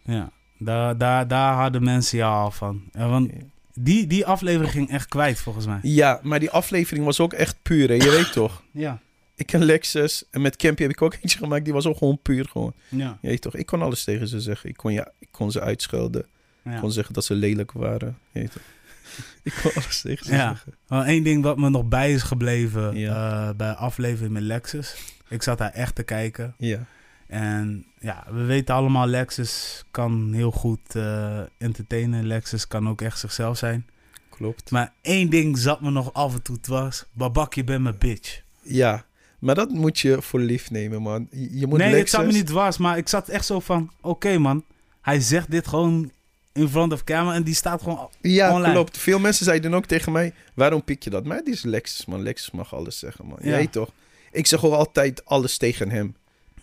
ja. 0.04 0.30
Daar, 0.58 0.98
daar, 0.98 1.28
daar 1.28 1.54
hadden 1.54 1.82
mensen 1.84 2.18
jou 2.18 2.34
al 2.34 2.50
van. 2.50 2.82
Ja, 2.92 3.08
want 3.08 3.30
die, 3.74 4.06
die 4.06 4.26
aflevering 4.26 4.70
ging 4.72 4.90
echt 4.90 5.08
kwijt, 5.08 5.38
volgens 5.40 5.66
mij. 5.66 5.78
Ja, 5.82 6.20
maar 6.22 6.40
die 6.40 6.50
aflevering 6.50 7.04
was 7.04 7.20
ook 7.20 7.32
echt 7.32 7.56
puur. 7.62 7.88
Hè? 7.88 7.94
Je 7.94 8.10
weet 8.10 8.32
toch? 8.32 8.62
Ja. 8.70 9.00
Ik 9.34 9.46
ken 9.46 9.64
Lexus. 9.64 10.24
En 10.30 10.40
met 10.40 10.56
Campy 10.56 10.82
heb 10.82 10.90
ik 10.90 11.02
ook 11.02 11.16
eentje 11.20 11.38
gemaakt. 11.38 11.64
Die 11.64 11.72
was 11.72 11.86
ook 11.86 11.96
gewoon 11.96 12.18
puur 12.22 12.44
gewoon. 12.50 12.72
Ja. 12.88 13.18
Je 13.20 13.28
weet 13.28 13.40
toch? 13.40 13.54
Ik 13.56 13.66
kon 13.66 13.82
alles 13.82 14.04
tegen 14.04 14.28
ze 14.28 14.40
zeggen. 14.40 14.68
Ik 14.68 14.76
kon, 14.76 14.92
ja, 14.92 15.10
ik 15.18 15.28
kon 15.30 15.50
ze 15.52 15.60
uitschelden. 15.60 16.20
Ik 16.64 16.72
ja. 16.72 16.78
kon 16.80 16.92
zeggen 16.92 17.14
dat 17.14 17.24
ze 17.24 17.34
lelijk 17.34 17.72
waren. 17.72 18.18
Je 18.32 18.40
weet 18.40 18.52
toch? 18.52 18.62
ik 19.42 19.58
kon 19.62 19.70
alles 19.74 20.00
tegen 20.00 20.26
ze 20.26 20.32
Ja. 20.32 20.48
zeggen. 20.48 20.74
Wel, 20.86 21.04
één 21.04 21.22
ding 21.22 21.42
wat 21.42 21.56
me 21.58 21.70
nog 21.70 21.84
bij 21.84 22.12
is 22.12 22.22
gebleven 22.22 22.96
Ja. 22.96 23.48
eh, 23.48 23.54
bij 23.56 23.70
aflevering 23.72 24.32
met 24.32 24.42
Lexus. 24.42 24.94
Ik 25.28 25.42
zat 25.42 25.58
daar 25.58 25.72
echt 25.72 25.94
te 25.94 26.02
kijken. 26.02 26.54
Ja. 26.58 26.86
En 27.26 27.86
ja, 27.98 28.26
we 28.30 28.44
weten 28.44 28.74
allemaal, 28.74 29.06
Lexus 29.06 29.84
kan 29.90 30.32
heel 30.32 30.50
goed 30.50 30.94
eh, 30.94 31.40
entertainen. 31.58 32.26
Lexus 32.26 32.68
kan 32.68 32.88
ook 32.88 33.00
echt 33.00 33.18
zichzelf 33.18 33.58
zijn. 33.58 33.86
Klopt. 34.30 34.70
Maar 34.70 34.92
één 35.02 35.30
ding 35.30 35.58
zat 35.58 35.80
me 35.80 35.90
nog 35.90 36.12
af 36.12 36.34
en 36.34 36.42
toe 36.42 36.60
dwars. 36.60 37.04
Babak, 37.12 37.54
je 37.54 37.64
bent 37.64 37.82
mijn 37.82 37.98
bitch. 37.98 38.42
Ja. 38.62 39.04
Maar 39.38 39.54
dat 39.54 39.70
moet 39.70 39.98
je 39.98 40.22
voor 40.22 40.40
lief 40.40 40.70
nemen, 40.70 41.02
man. 41.02 41.28
Je, 41.30 41.66
moet 41.66 41.78
nee, 41.78 41.90
Lexus... 41.90 42.10
zat 42.10 42.26
me 42.26 42.32
niet 42.32 42.46
dwars, 42.46 42.78
maar 42.78 42.98
ik 42.98 43.08
zat 43.08 43.28
echt 43.28 43.46
zo 43.46 43.60
van... 43.60 43.92
Oké 44.00 44.38
man, 44.38 44.64
hij 45.00 45.20
zegt 45.20 45.50
dit 45.50 45.66
gewoon 45.66 46.10
in 46.52 46.68
front 46.68 46.92
of 46.92 47.04
camera 47.04 47.34
en 47.34 47.42
die 47.42 47.54
staat 47.54 47.82
gewoon... 47.82 48.10
Ja, 48.20 48.52
online. 48.52 48.72
klopt. 48.72 48.98
Veel 48.98 49.18
mensen 49.18 49.44
zeiden 49.44 49.74
ook 49.74 49.86
tegen 49.86 50.12
mij... 50.12 50.32
Waarom 50.54 50.84
pik 50.84 51.02
je 51.02 51.10
dat? 51.10 51.24
Maar 51.24 51.36
dit 51.36 51.54
is 51.54 51.62
Lexus, 51.62 52.06
man. 52.06 52.22
Lexus 52.22 52.50
mag 52.50 52.74
alles 52.74 52.98
zeggen, 52.98 53.26
man. 53.26 53.38
Ja. 53.42 53.56
weet 53.56 53.72
toch? 53.72 53.90
Ik 54.30 54.46
zeg 54.46 54.64
ook 54.64 54.72
altijd 54.72 55.24
alles 55.24 55.56
tegen 55.56 55.90
hem. 55.90 56.14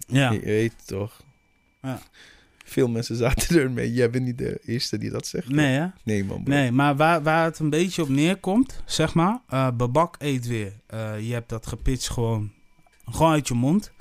Ja, 0.08 0.32
Je 0.32 0.40
weet 0.40 0.74
toch? 0.86 1.22
Ja. 1.82 2.00
Veel 2.66 2.88
mensen 2.88 3.16
zaten 3.16 3.60
ermee. 3.60 3.94
Jij 3.94 4.10
bent 4.10 4.26
niet 4.26 4.38
de 4.38 4.60
eerste 4.66 4.98
die 4.98 5.10
dat 5.10 5.28
zegt. 5.28 5.50
nee 5.50 5.78
hè? 5.78 5.88
Nee, 6.04 6.24
man. 6.26 6.44
bro. 6.44 6.54
Nee, 6.54 6.72
maar 6.72 6.96
waar, 6.96 7.24
waar 7.24 7.46
het 7.46 7.60
een 7.60 7.70
beetje 7.70 8.02
op 8.02 8.10
neerkomt, 8.10 8.82
zeg 8.86 9.14
maar... 9.14 9.40
eh 9.50 9.68
Babak 9.78 10.16
eet 10.20 10.48
weer. 10.48 10.74
Eh, 10.86 11.20
je 11.28 11.34
hebt 11.34 11.50
dat 11.50 11.68
gepitcht 11.68 12.10
gewoon, 12.10 12.52
gewoon 13.06 13.32
uit 13.32 13.48
je 13.48 13.54
mond. 13.54 13.92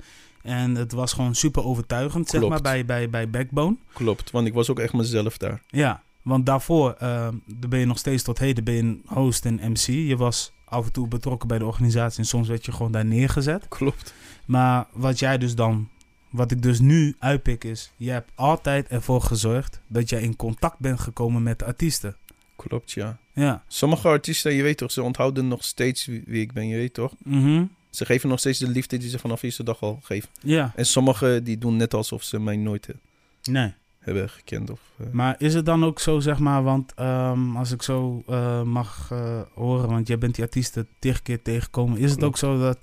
En 0.41 0.75
het 0.75 0.91
was 0.91 1.13
gewoon 1.13 1.35
super 1.35 1.63
overtuigend, 1.63 2.29
zeg 2.29 2.47
maar, 2.47 2.61
bij, 2.61 2.85
bij, 2.85 3.09
bij 3.09 3.29
Backbone. 3.29 3.75
Klopt, 3.93 4.31
want 4.31 4.47
ik 4.47 4.53
was 4.53 4.69
ook 4.69 4.79
echt 4.79 4.93
mezelf 4.93 5.37
daar. 5.37 5.61
Ja, 5.67 6.03
want 6.21 6.45
daarvoor 6.45 6.95
daar 6.99 7.31
ben 7.69 7.79
je 7.79 7.85
nog 7.85 7.97
steeds 7.97 8.23
tot 8.23 8.39
heden 8.39 8.63
ben 8.63 8.73
je 8.75 8.99
host 9.05 9.45
en 9.45 9.59
MC. 9.71 9.85
Je 9.85 10.17
was 10.17 10.51
af 10.65 10.85
en 10.85 10.91
toe 10.91 11.07
betrokken 11.07 11.47
bij 11.47 11.57
de 11.57 11.65
organisatie 11.65 12.19
en 12.19 12.25
soms 12.25 12.47
werd 12.47 12.65
je 12.65 12.71
gewoon 12.71 12.91
daar 12.91 13.05
neergezet. 13.05 13.65
Klopt. 13.67 14.13
Maar 14.45 14.85
wat 14.91 15.19
jij 15.19 15.37
dus 15.37 15.55
dan, 15.55 15.89
wat 16.33 16.51
ik 16.51 16.61
dus 16.61 16.79
nu 16.79 17.15
uitpik 17.19 17.63
is, 17.63 17.91
je 17.97 18.09
hebt 18.09 18.31
altijd 18.35 18.87
ervoor 18.87 19.21
gezorgd 19.21 19.79
dat 19.87 20.09
jij 20.09 20.21
in 20.21 20.35
contact 20.35 20.79
bent 20.79 20.99
gekomen 20.99 21.43
met 21.43 21.59
de 21.59 21.65
artiesten. 21.65 22.15
Klopt, 22.55 22.91
ja. 22.91 23.17
Ja. 23.33 23.63
Sommige 23.67 24.07
artiesten, 24.07 24.53
je 24.53 24.63
weet 24.63 24.77
toch, 24.77 24.91
ze 24.91 25.01
onthouden 25.03 25.47
nog 25.47 25.63
steeds 25.63 26.05
wie, 26.05 26.23
wie 26.25 26.41
ik 26.41 26.53
ben, 26.53 26.67
je 26.67 26.75
weet 26.75 26.93
toch? 26.93 27.13
Mhm. 27.23 27.65
Ze 27.89 28.05
geven 28.05 28.29
nog 28.29 28.39
steeds 28.39 28.59
de 28.59 28.67
liefde 28.67 28.97
die 28.97 29.09
ze 29.09 29.19
vanaf 29.19 29.41
eerste 29.43 29.63
dag 29.63 29.81
al 29.81 29.99
geven. 30.03 30.29
Ja. 30.41 30.71
En 30.75 30.85
sommigen 30.85 31.43
die 31.43 31.57
doen 31.57 31.77
net 31.77 31.93
alsof 31.93 32.23
ze 32.23 32.39
mij 32.39 32.55
nooit 32.55 32.89
eh, 32.89 32.95
Nee. 33.43 33.73
hebben 33.99 34.29
gekend. 34.29 34.69
Of, 34.69 34.79
eh, 34.97 35.05
Maar 35.11 35.35
is 35.37 35.53
het 35.53 35.65
dan 35.65 35.83
ook 35.85 35.99
zo, 35.99 36.19
zeg 36.19 36.39
maar, 36.39 36.63
want 36.63 36.93
ehm, 36.93 37.55
als 37.55 37.71
ik 37.71 37.81
zo 37.81 38.23
eh, 38.27 38.61
mag 38.63 39.09
horen, 39.53 39.89
want 39.89 40.07
jij 40.07 40.17
bent 40.17 40.35
die 40.35 40.43
artiesten 40.43 40.87
tig 40.99 41.21
keer 41.21 41.41
tegengekomen, 41.41 41.97
is 41.97 42.11
het 42.11 42.23
ook 42.23 42.37
zo 42.37 42.59
dat 42.59 42.77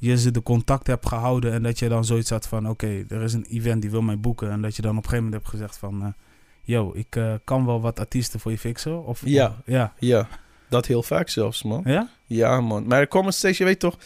je 0.00 0.18
ze 0.18 0.30
de 0.30 0.42
contact 0.42 0.86
hebt 0.86 1.08
gehouden 1.08 1.52
en 1.52 1.62
dat 1.62 1.78
je 1.78 1.88
dan 1.88 2.04
zoiets 2.04 2.30
had 2.30 2.46
van, 2.46 2.68
oké, 2.68 3.04
er 3.08 3.22
is 3.22 3.32
een 3.32 3.46
event 3.48 3.82
die 3.82 3.90
wil 3.90 4.02
mij 4.02 4.18
boeken 4.18 4.50
en 4.50 4.62
dat 4.62 4.76
je 4.76 4.82
dan 4.82 4.90
op 4.90 4.96
een 4.96 5.10
gegeven 5.10 5.24
moment 5.24 5.42
hebt 5.42 5.54
gezegd 5.54 5.78
van, 5.78 6.02
eh, 6.02 6.08
yo, 6.62 6.92
ik 6.94 7.16
eh, 7.16 7.34
kan 7.44 7.66
wel 7.66 7.80
wat 7.80 8.00
artiesten 8.00 8.40
voor 8.40 8.50
je 8.50 8.58
fixen? 8.58 9.04
Of, 9.04 9.22
Ja. 9.24 9.56
ja. 9.64 9.92
ja, 9.98 10.28
dat 10.68 10.86
heel 10.86 11.02
vaak 11.02 11.28
zelfs, 11.28 11.62
man. 11.62 11.82
Ja? 11.84 12.08
Ja, 12.24 12.60
man. 12.60 12.86
Maar 12.86 13.00
er 13.00 13.08
komen 13.08 13.32
steeds, 13.32 13.58
je 13.58 13.64
weet 13.64 13.80
toch... 13.80 13.98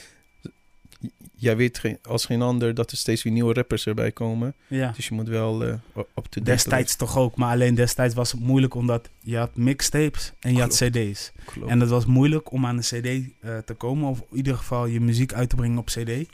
Jij 1.36 1.56
weet 1.56 1.78
geen, 1.78 1.98
als 2.02 2.24
geen 2.24 2.42
ander 2.42 2.74
dat 2.74 2.90
er 2.90 2.96
steeds 2.96 3.22
weer 3.22 3.32
nieuwe 3.32 3.52
rappers 3.52 3.86
erbij 3.86 4.12
komen. 4.12 4.54
Ja. 4.66 4.92
Dus 4.96 5.08
je 5.08 5.14
moet 5.14 5.28
wel 5.28 5.64
eh 5.64 5.74
op 6.14 6.28
te 6.28 6.42
Destijds 6.42 6.96
toch 6.96 7.18
ook, 7.18 7.36
maar 7.36 7.50
alleen 7.50 7.74
destijds 7.74 8.14
was 8.14 8.32
het 8.32 8.40
moeilijk 8.40 8.74
omdat 8.74 9.08
je 9.20 9.36
had 9.36 9.56
mixtapes 9.56 10.32
en 10.40 10.54
je 10.54 10.60
had 10.60 10.74
cd's. 10.74 11.32
Klopt. 11.44 11.70
En 11.70 11.80
het 11.80 11.88
was 11.88 12.06
moeilijk 12.06 12.52
om 12.52 12.66
aan 12.66 12.76
een 12.76 12.82
CD 12.82 13.30
eh, 13.40 13.58
te 13.58 13.74
komen, 13.74 14.08
of 14.08 14.18
in 14.30 14.36
ieder 14.36 14.56
geval 14.56 14.86
je 14.86 15.00
muziek 15.00 15.32
uit 15.32 15.48
te 15.48 15.56
brengen 15.56 15.78
op 15.78 15.86
CD. 15.86 16.28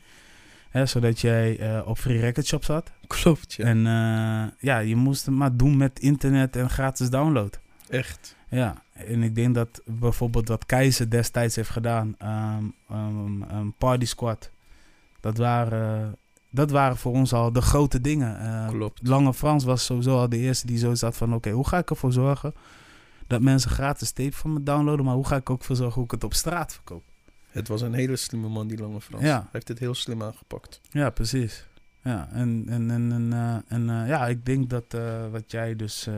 Hè, 0.70 0.86
zodat 0.86 1.20
jij 1.20 1.58
eh, 1.58 1.86
op 1.86 1.98
Free 1.98 2.20
Record 2.20 2.46
Shop 2.46 2.64
zat. 2.64 2.90
Klopt, 3.06 3.52
ja. 3.52 3.64
En 3.64 3.78
ja, 4.58 4.78
je 4.78 4.96
moest 4.96 5.26
het 5.26 5.34
maar 5.34 5.56
doen 5.56 5.76
met 5.76 6.00
internet 6.00 6.56
en 6.56 6.70
gratis 6.70 7.10
download. 7.10 7.58
Echt. 7.88 8.36
Ja, 8.48 8.82
en 8.92 9.22
ik 9.22 9.34
denk 9.34 9.54
dat 9.54 9.82
bijvoorbeeld 9.84 10.48
wat 10.48 10.66
Keizer 10.66 11.10
destijds 11.10 11.56
heeft 11.56 11.70
gedaan, 11.70 12.14
ehm, 12.18 13.68
Party 13.78 14.04
Squad, 14.04 14.50
dat 15.20 15.36
waren, 15.36 16.16
dat 16.50 16.70
waren 16.70 16.96
voor 16.96 17.12
ons 17.12 17.32
al 17.32 17.52
de 17.52 17.62
grote 17.62 18.00
dingen. 18.00 18.40
Eh, 18.40 18.68
Klopt. 18.68 19.08
Lange 19.08 19.34
Frans 19.34 19.64
was 19.64 19.84
sowieso 19.84 20.18
al 20.18 20.28
de 20.28 20.38
eerste 20.38 20.66
die 20.66 20.78
zo 20.78 20.94
zat 20.94 21.16
van... 21.16 21.34
oké, 21.34 21.50
hoe 21.50 21.68
ga 21.68 21.78
ik 21.78 21.90
ervoor 21.90 22.12
zorgen 22.12 22.54
dat 23.26 23.40
mensen 23.40 23.70
gratis 23.70 24.10
tape 24.10 24.32
van 24.32 24.52
me 24.52 24.62
downloaden... 24.62 25.04
maar 25.04 25.14
hoe 25.14 25.26
ga 25.26 25.36
ik 25.36 25.50
ook 25.50 25.64
voor 25.64 25.76
zorgen 25.76 25.94
hoe 25.94 26.04
ik 26.04 26.10
het 26.10 26.24
op 26.24 26.34
straat 26.34 26.72
verkoop? 26.72 27.02
Het 27.50 27.68
was 27.68 27.80
een 27.80 27.94
hele 27.94 28.16
slimme 28.16 28.48
man, 28.48 28.68
die 28.68 28.78
Lange 28.78 29.00
Frans. 29.00 29.24
Ja. 29.24 29.36
Hij 29.36 29.48
heeft 29.52 29.68
het 29.68 29.78
heel 29.78 29.94
slim 29.94 30.22
aangepakt. 30.22 30.80
Ja, 30.90 31.10
precies. 31.10 31.66
Ja, 32.02 32.28
en, 32.32 32.64
en, 32.68 32.90
en, 32.90 33.12
en, 33.12 33.32
eh, 33.32 33.76
en 33.76 33.90
eh, 33.90 34.08
ja, 34.08 34.26
ik 34.26 34.46
denk 34.46 34.70
dat 34.70 34.96
wat 35.30 35.50
jij 35.50 35.76
dus 35.76 36.08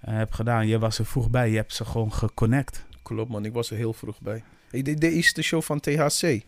hebt 0.00 0.34
gedaan... 0.34 0.66
je 0.66 0.78
was 0.78 0.98
er 0.98 1.06
vroeg 1.06 1.30
bij, 1.30 1.50
je 1.50 1.56
hebt 1.56 1.74
ze 1.74 1.84
gewoon 1.84 2.12
geconnect. 2.12 2.84
Klopt, 3.02 3.30
man. 3.30 3.44
Ik 3.44 3.52
was 3.52 3.70
er 3.70 3.76
heel 3.76 3.92
vroeg 3.92 4.20
bij. 4.20 4.44
Ik 4.70 4.84
deed 4.84 5.00
de 5.00 5.10
eerste 5.10 5.42
show 5.42 5.62
van 5.62 5.80
THC. 5.80 6.42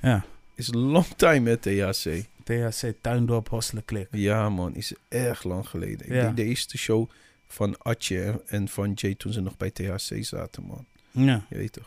Ja, 0.00 0.24
Is 0.54 0.72
long 0.72 1.06
time 1.16 1.40
met 1.40 1.62
THC. 1.62 2.24
THC, 2.44 2.92
Tuindorp, 3.00 3.48
Hostelen, 3.48 3.84
Klik. 3.84 4.08
Ja, 4.10 4.48
man. 4.48 4.74
Is 4.74 4.92
erg 5.08 5.42
lang 5.44 5.68
geleden. 5.68 6.06
Ik 6.06 6.12
Ja. 6.12 6.26
deed 6.26 6.36
de 6.36 6.44
eerste 6.44 6.78
show 6.78 7.10
van 7.48 7.78
Atje 7.78 8.42
en- 8.46 8.68
van 8.68 8.92
Jay 8.92 9.14
toen 9.14 9.32
ze 9.32 9.40
nog 9.40 9.56
bij 9.56 9.70
THC 9.70 10.24
zaten, 10.24 10.62
man. 10.62 10.84
Ja, 11.10 11.44
Je 11.48 11.56
weet 11.56 11.72
toch. 11.72 11.86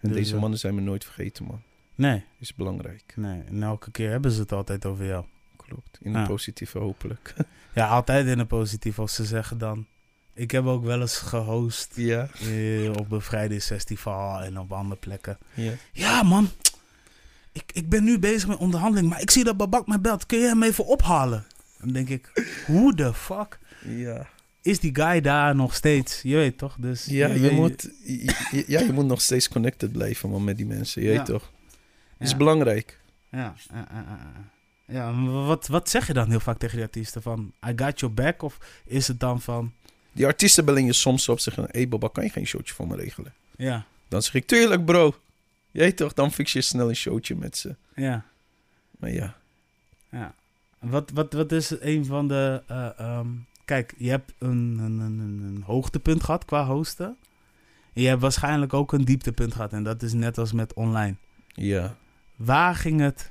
En 0.00 0.08
Dus, 0.08 0.16
deze 0.16 0.34
eh, 0.34 0.40
mannen 0.40 0.58
zijn 0.58 0.74
me 0.74 0.80
nooit 0.80 1.04
vergeten, 1.04 1.44
man. 1.44 1.62
nee, 1.94 2.24
Is 2.38 2.54
belangrijk. 2.54 3.12
nee. 3.16 3.42
En 3.48 3.62
elke 3.62 3.90
keer 3.90 4.10
hebben 4.10 4.30
ze 4.32 4.40
het 4.40 4.52
altijd 4.52 4.86
over 4.86 5.06
jou. 5.06 5.24
Klopt. 5.56 5.98
In 6.00 6.12
Ja. 6.12 6.20
een 6.20 6.26
positieve 6.26 6.78
hopelijk. 6.78 7.34
Ja, 7.74 7.86
altijd 7.88 8.26
in 8.26 8.38
een 8.38 8.46
positief. 8.46 8.98
Als 8.98 9.14
ze 9.14 9.24
zeggen 9.24 9.58
dan... 9.58 9.86
Ik 10.34 10.50
heb 10.50 10.64
ook 10.66 10.84
wel 10.84 11.00
eens 11.00 11.16
gehost 11.18 11.92
ja. 11.96 12.28
eh, 12.40 12.90
op 12.90 13.08
Bevrijdingsfestival 13.08 14.40
en 14.42 14.58
op 14.58 14.72
andere 14.72 15.00
plekken. 15.00 15.38
Ja. 15.54 15.72
Ja, 15.92 16.22
man. 16.22 16.48
Ik, 17.52 17.62
ik 17.72 17.88
ben 17.88 18.04
nu 18.04 18.18
bezig 18.18 18.48
met 18.48 18.58
onderhandeling, 18.58 19.08
maar 19.08 19.20
ik 19.20 19.30
zie 19.30 19.44
dat 19.44 19.56
Babak 19.56 19.86
mij 19.86 20.00
belt. 20.00 20.26
Kun 20.26 20.38
je 20.38 20.46
hem 20.46 20.62
even 20.62 20.86
ophalen? 20.86 21.44
Dan 21.80 21.92
denk 21.92 22.08
ik, 22.08 22.30
hoe 22.66 22.94
de 22.94 23.14
fuck 23.14 23.58
Ja. 23.84 24.26
is 24.62 24.80
die 24.80 24.94
guy 24.94 25.20
daar 25.20 25.54
nog 25.56 25.74
steeds? 25.74 26.22
Je 26.22 26.36
weet 26.36 26.58
toch? 26.58 26.76
Dus 26.78 27.04
Ja, 27.04 27.26
je, 27.28 27.50
moet, 27.50 27.90
je, 28.04 28.64
ja, 28.66 28.80
je 28.80 28.92
moet 28.92 29.06
nog 29.06 29.20
steeds 29.20 29.48
connected 29.48 29.92
blijven 29.92 30.30
man, 30.30 30.44
met 30.44 30.56
die 30.56 30.66
mensen. 30.66 31.02
Je 31.02 31.08
Ja. 31.10 31.16
weet 31.16 31.26
toch. 31.26 31.50
Is 32.18 32.30
Ja. 32.30 32.36
belangrijk. 32.36 32.98
Ja, 33.30 33.54
ja, 34.86 35.22
wat, 35.22 35.66
wat 35.66 35.88
zeg 35.90 36.06
je 36.06 36.12
dan 36.12 36.30
heel 36.30 36.40
vaak 36.40 36.58
tegen 36.58 36.76
die 36.76 36.84
artiesten? 36.84 37.22
Van, 37.22 37.52
I 37.68 37.72
got 37.76 38.00
your 38.00 38.14
back? 38.14 38.42
Of 38.42 38.58
is 38.84 39.08
het 39.08 39.20
dan 39.20 39.40
van, 39.40 39.72
Die 40.12 40.26
artiesten 40.26 40.64
bellen 40.64 40.84
je 40.84 40.92
soms 40.92 41.28
op 41.28 41.40
zeggen... 41.40 41.62
Hé 41.62 41.68
hey 41.72 41.88
Baba, 41.88 42.08
kan 42.12 42.24
je 42.24 42.30
geen 42.30 42.46
showtje 42.46 42.74
voor 42.74 42.86
me 42.86 42.96
regelen? 42.96 43.32
ja, 43.56 43.84
Dan 44.08 44.22
zeg 44.22 44.34
ik, 44.34 44.46
tuurlijk 44.46 44.84
bro. 44.84 45.14
Jij 45.70 45.92
toch, 45.92 46.12
dan 46.12 46.32
fix 46.32 46.52
je 46.52 46.60
snel 46.60 46.88
een 46.88 46.96
showtje 46.96 47.36
met 47.36 47.56
ze. 47.56 47.76
ja, 47.94 48.24
Maar 48.98 49.10
ja, 49.10 49.36
ja. 50.10 50.34
Wat, 50.78 51.10
wat, 51.14 51.32
wat 51.32 51.52
is 51.52 51.80
een 51.80 52.04
van 52.04 52.28
de... 52.28 52.62
eh, 52.66 52.98
ehm, 52.98 53.26
kijk, 53.64 53.94
je 53.98 54.10
hebt 54.10 54.32
een, 54.38 54.78
een, 54.78 54.98
een, 54.98 55.18
een, 55.42 55.62
hoogtepunt 55.66 56.24
gehad 56.24 56.44
qua 56.44 56.66
hosten. 56.66 57.16
En 57.92 58.02
je 58.02 58.08
hebt 58.08 58.20
waarschijnlijk 58.20 58.74
ook 58.74 58.92
een 58.92 59.04
dieptepunt 59.04 59.54
gehad. 59.54 59.72
En 59.72 59.82
dat 59.82 60.02
is 60.02 60.12
net 60.12 60.38
als 60.38 60.52
met 60.52 60.74
online. 60.74 61.14
Ja. 61.46 61.96
Waar 62.36 62.74
ging 62.74 63.00
het... 63.00 63.30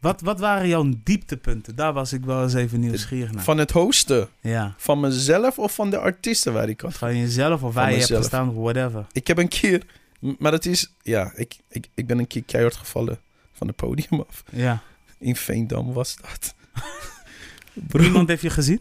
Wat, 0.00 0.20
wat 0.20 0.40
waren 0.40 0.68
jouw 0.68 0.92
dieptepunten? 1.02 1.76
Daar 1.76 1.92
was 1.92 2.12
ik 2.12 2.24
wel 2.24 2.42
eens 2.42 2.54
even 2.54 2.80
nieuwsgierig 2.80 3.32
naar. 3.32 3.44
Van 3.44 3.58
het 3.58 3.70
hosten. 3.70 4.28
Ja. 4.40 4.74
Van 4.76 5.00
mezelf 5.00 5.58
of 5.58 5.74
van 5.74 5.90
de 5.90 5.98
artiesten 5.98 6.52
waar 6.52 6.68
ik 6.68 6.80
had? 6.80 6.94
Van 6.94 7.16
jezelf 7.16 7.62
of 7.62 7.74
waar 7.74 7.90
je 7.90 7.96
hebt 7.96 8.14
gestaan 8.14 8.48
of 8.48 8.54
whatever. 8.54 9.06
Ik 9.12 9.26
heb 9.26 9.38
een 9.38 9.48
keer... 9.48 9.86
Maar 10.38 10.50
dat 10.50 10.64
is... 10.64 10.92
Ja, 11.02 11.32
ik, 11.34 11.56
ik, 11.68 11.86
ik 11.94 12.06
ben 12.06 12.18
een 12.18 12.26
keer 12.26 12.42
keihard 12.44 12.76
gevallen 12.76 13.20
van 13.52 13.66
het 13.66 13.76
podium 13.76 14.20
af. 14.28 14.42
Ja. 14.52 14.82
In 15.18 15.36
Veendam 15.36 15.92
was 15.92 16.16
dat. 16.16 16.54
Bro, 17.88 18.00
Niemand 18.02 18.28
heeft 18.28 18.42
je 18.42 18.50
gezien? 18.50 18.80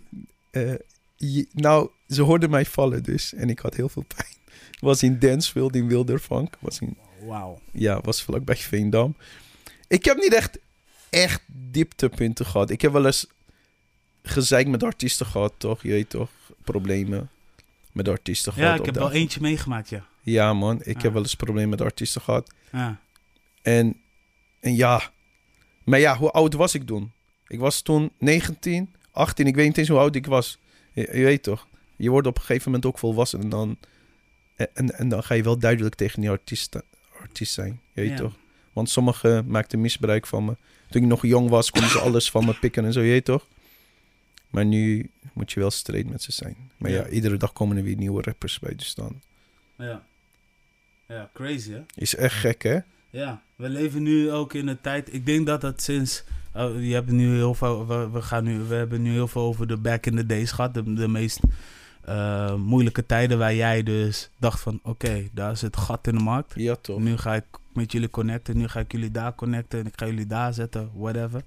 eh, 0.51 0.73
je- 1.15 1.47
nou, 1.51 1.89
ze 2.07 2.21
hoorden 2.21 2.49
mij 2.49 2.65
vallen 2.65 3.03
dus. 3.03 3.33
En 3.33 3.49
ik 3.49 3.59
had 3.59 3.75
heel 3.75 3.89
veel 3.89 4.05
pijn. 4.15 4.33
Was 4.79 5.03
in 5.03 5.19
Dansfield 5.19 5.75
in 5.75 5.87
Wildervank. 5.87 6.55
Was 6.59 6.79
in, 6.79 6.97
Wauw. 7.25 7.61
ja, 7.71 8.01
was 8.01 8.21
vlakbij 8.23 8.55
Veendam. 8.55 9.15
Ik 9.87 10.05
heb 10.05 10.17
niet 10.17 10.33
echt, 10.33 10.57
echt 11.09 11.41
dieptepunten 11.47 12.45
gehad. 12.45 12.69
Ik 12.69 12.81
heb 12.81 12.91
wel 12.91 13.05
eens 13.05 13.27
gezeik 14.23 14.67
met 14.67 14.83
artiesten 14.83 15.25
gehad, 15.25 15.53
toch? 15.57 15.83
Je 15.83 15.89
weet 15.89 16.09
toch? 16.09 16.29
Problemen 16.63 17.29
met 17.91 18.07
artiesten 18.07 18.53
gehad. 18.53 18.69
Ja, 18.73 18.79
ik 18.79 18.85
heb 18.85 18.95
wel 18.95 19.11
eentje 19.11 19.41
meegemaakt, 19.41 19.89
ja. 19.89 20.05
Ja, 20.29 20.53
man. 20.53 20.79
Ik 20.83 21.01
heb 21.01 21.13
wel 21.13 21.21
eens 21.21 21.35
problemen 21.35 21.69
met 21.69 21.81
artiesten 21.81 22.21
gehad. 22.21 22.53
Ja. 22.71 22.99
En, 23.61 24.01
en 24.59 24.75
ja. 24.75 25.11
Maar 25.83 25.99
ja, 25.99 26.17
hoe 26.17 26.31
oud 26.31 26.53
was 26.53 26.73
ik 26.75 26.83
toen? 26.85 27.11
Ik 27.47 27.59
was 27.59 27.81
toen 27.81 28.11
19, 28.19 28.95
18. 29.11 29.47
Ik 29.47 29.55
weet 29.55 29.65
niet 29.67 29.77
eens 29.77 29.87
hoe 29.87 29.97
oud 29.99 30.15
ik 30.15 30.25
was. 30.25 30.59
Je, 30.93 31.01
je 31.01 31.23
weet 31.23 31.43
toch? 31.43 31.67
Je 31.95 32.09
wordt 32.09 32.27
op 32.27 32.35
een 32.35 32.41
gegeven 32.41 32.65
moment 32.71 32.85
ook 32.85 32.99
volwassen. 32.99 33.41
En 33.41 33.49
dan, 33.49 33.77
en, 34.55 34.97
en 34.97 35.09
dan 35.09 35.23
ga 35.23 35.33
je 35.33 35.43
wel 35.43 35.59
duidelijk 35.59 35.95
tegen 35.95 36.21
die 36.21 36.29
artiest, 36.29 36.75
artiest 37.21 37.53
zijn. 37.53 37.79
Je 37.93 38.01
weet 38.01 38.09
Ja. 38.09 38.15
toch? 38.17 38.37
Want 38.73 38.89
sommigen 38.89 39.47
maakten 39.47 39.81
misbruik 39.81 40.27
van 40.27 40.45
me. 40.45 40.57
Toen 40.89 41.01
ik 41.01 41.07
nog 41.07 41.25
jong 41.25 41.49
was, 41.49 41.71
konden 41.71 41.89
ze 41.89 41.99
alles 41.99 42.31
van 42.31 42.45
me 42.45 42.53
pikken 42.53 42.85
en 42.85 42.93
zo. 42.93 43.01
Je 43.01 43.09
weet 43.11 43.25
toch? 43.25 43.47
Maar 44.49 44.65
nu 44.65 45.11
moet 45.33 45.51
je 45.51 45.59
wel 45.59 45.71
straight 45.71 46.09
met 46.09 46.21
ze 46.21 46.31
zijn. 46.31 46.55
Maar 46.77 46.91
ja, 46.91 46.97
Ja. 46.97 47.07
iedere 47.07 47.37
dag 47.37 47.53
komen 47.53 47.77
er 47.77 47.83
weer 47.83 47.95
nieuwe 47.95 48.21
rappers 48.21 48.59
bij. 48.59 48.75
Dus 48.75 48.95
dan 48.95 49.21
Ja. 49.77 50.03
Ja, 51.09 51.29
crazy, 51.33 51.71
hè? 51.71 51.81
is 51.95 52.15
echt 52.15 52.35
gek, 52.35 52.63
hè? 52.63 52.79
Ja, 53.09 53.41
we 53.55 53.69
leven 53.69 54.03
nu 54.03 54.31
ook 54.31 54.53
in 54.53 54.67
een 54.67 54.81
tijd. 54.81 55.13
Ik 55.13 55.25
denk 55.25 55.45
dat 55.45 55.61
het 55.61 55.81
sinds. 55.81 56.23
oh, 56.53 56.83
je 56.83 56.93
hebt 56.93 57.11
nu 57.11 57.35
heel 57.35 57.53
veel. 57.53 57.87
We, 57.87 58.09
we, 58.09 58.21
gaan 58.21 58.43
nu, 58.43 58.59
we 58.59 58.75
hebben 58.75 59.01
nu 59.01 59.11
heel 59.11 59.27
veel 59.27 59.41
over 59.41 59.67
de 59.67 59.77
back 59.77 60.05
in 60.05 60.15
the 60.15 60.25
days 60.25 60.51
gehad. 60.51 60.73
De, 60.73 60.93
de 60.93 61.07
meest 61.07 61.39
eh, 62.01 62.55
moeilijke 62.55 63.05
tijden 63.05 63.37
waar 63.37 63.53
jij 63.53 63.83
dus 63.83 64.29
dacht 64.37 64.59
van... 64.59 64.79
Oké, 64.83 65.29
daar 65.31 65.51
is 65.51 65.61
het 65.61 65.77
gat 65.77 66.07
in 66.07 66.15
de 66.15 66.23
markt. 66.23 66.53
Ja, 66.55 66.75
toch? 66.75 66.99
Nu 66.99 67.17
ga 67.17 67.35
ik 67.35 67.45
met 67.73 67.91
jullie 67.91 68.09
connecten. 68.09 68.57
Nu 68.57 68.67
ga 68.67 68.79
ik 68.79 68.91
jullie 68.91 69.11
daar 69.11 69.35
connecten. 69.35 69.79
En 69.79 69.85
ik 69.85 69.93
ga 69.95 70.05
jullie 70.05 70.27
daar 70.27 70.53
zetten. 70.53 70.89
Whatever. 70.93 71.41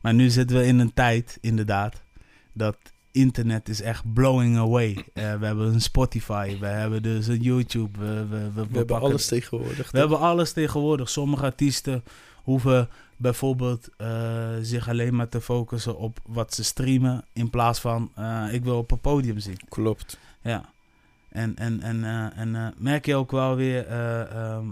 Maar 0.00 0.14
nu 0.14 0.28
zitten 0.28 0.56
we 0.56 0.64
in 0.64 0.78
een 0.78 0.94
tijd, 0.94 1.38
inderdaad. 1.40 2.02
Dat 2.52 2.76
internet 3.18 3.68
is 3.68 3.80
echt 3.80 4.12
blowing 4.12 4.56
away. 4.58 5.04
Eh, 5.14 5.34
we 5.34 5.46
hebben 5.46 5.72
een 5.74 5.80
Spotify. 5.80 6.58
We 6.58 6.66
hebben 6.66 7.02
dus 7.02 7.26
een 7.26 7.42
YouTube. 7.42 7.98
We, 7.98 8.06
we, 8.06 8.24
we, 8.28 8.38
we 8.38 8.52
We 8.52 8.60
hebben 8.60 8.86
pakken- 8.86 9.08
alles 9.08 9.26
tegenwoordig. 9.26 9.76
we 9.76 9.82
toch? 9.82 9.92
hebben 9.92 10.18
alles 10.18 10.52
tegenwoordig. 10.52 11.08
Sommige 11.08 11.44
artiesten 11.44 12.02
hoeven 12.42 12.88
bijvoorbeeld 13.16 13.88
eh, 13.96 14.48
zich 14.62 14.88
alleen 14.88 15.14
maar 15.16 15.28
te 15.28 15.40
focussen 15.40 15.98
op 15.98 16.18
wat 16.26 16.54
ze 16.54 16.64
streamen. 16.64 17.24
In 17.32 17.50
plaats 17.50 17.80
van 17.80 18.10
eh, 18.14 18.44
ik 18.52 18.64
wil 18.64 18.78
op 18.78 18.90
een 18.90 19.00
podium 19.00 19.38
zien. 19.38 19.58
Klopt. 19.68 20.18
Ja. 20.42 20.64
En, 21.28 21.56
en, 21.56 21.80
en, 21.82 22.04
en 22.34 22.74
merk 22.78 23.06
je 23.06 23.14
ook 23.14 23.30
wel 23.30 23.54
weer, 23.56 23.86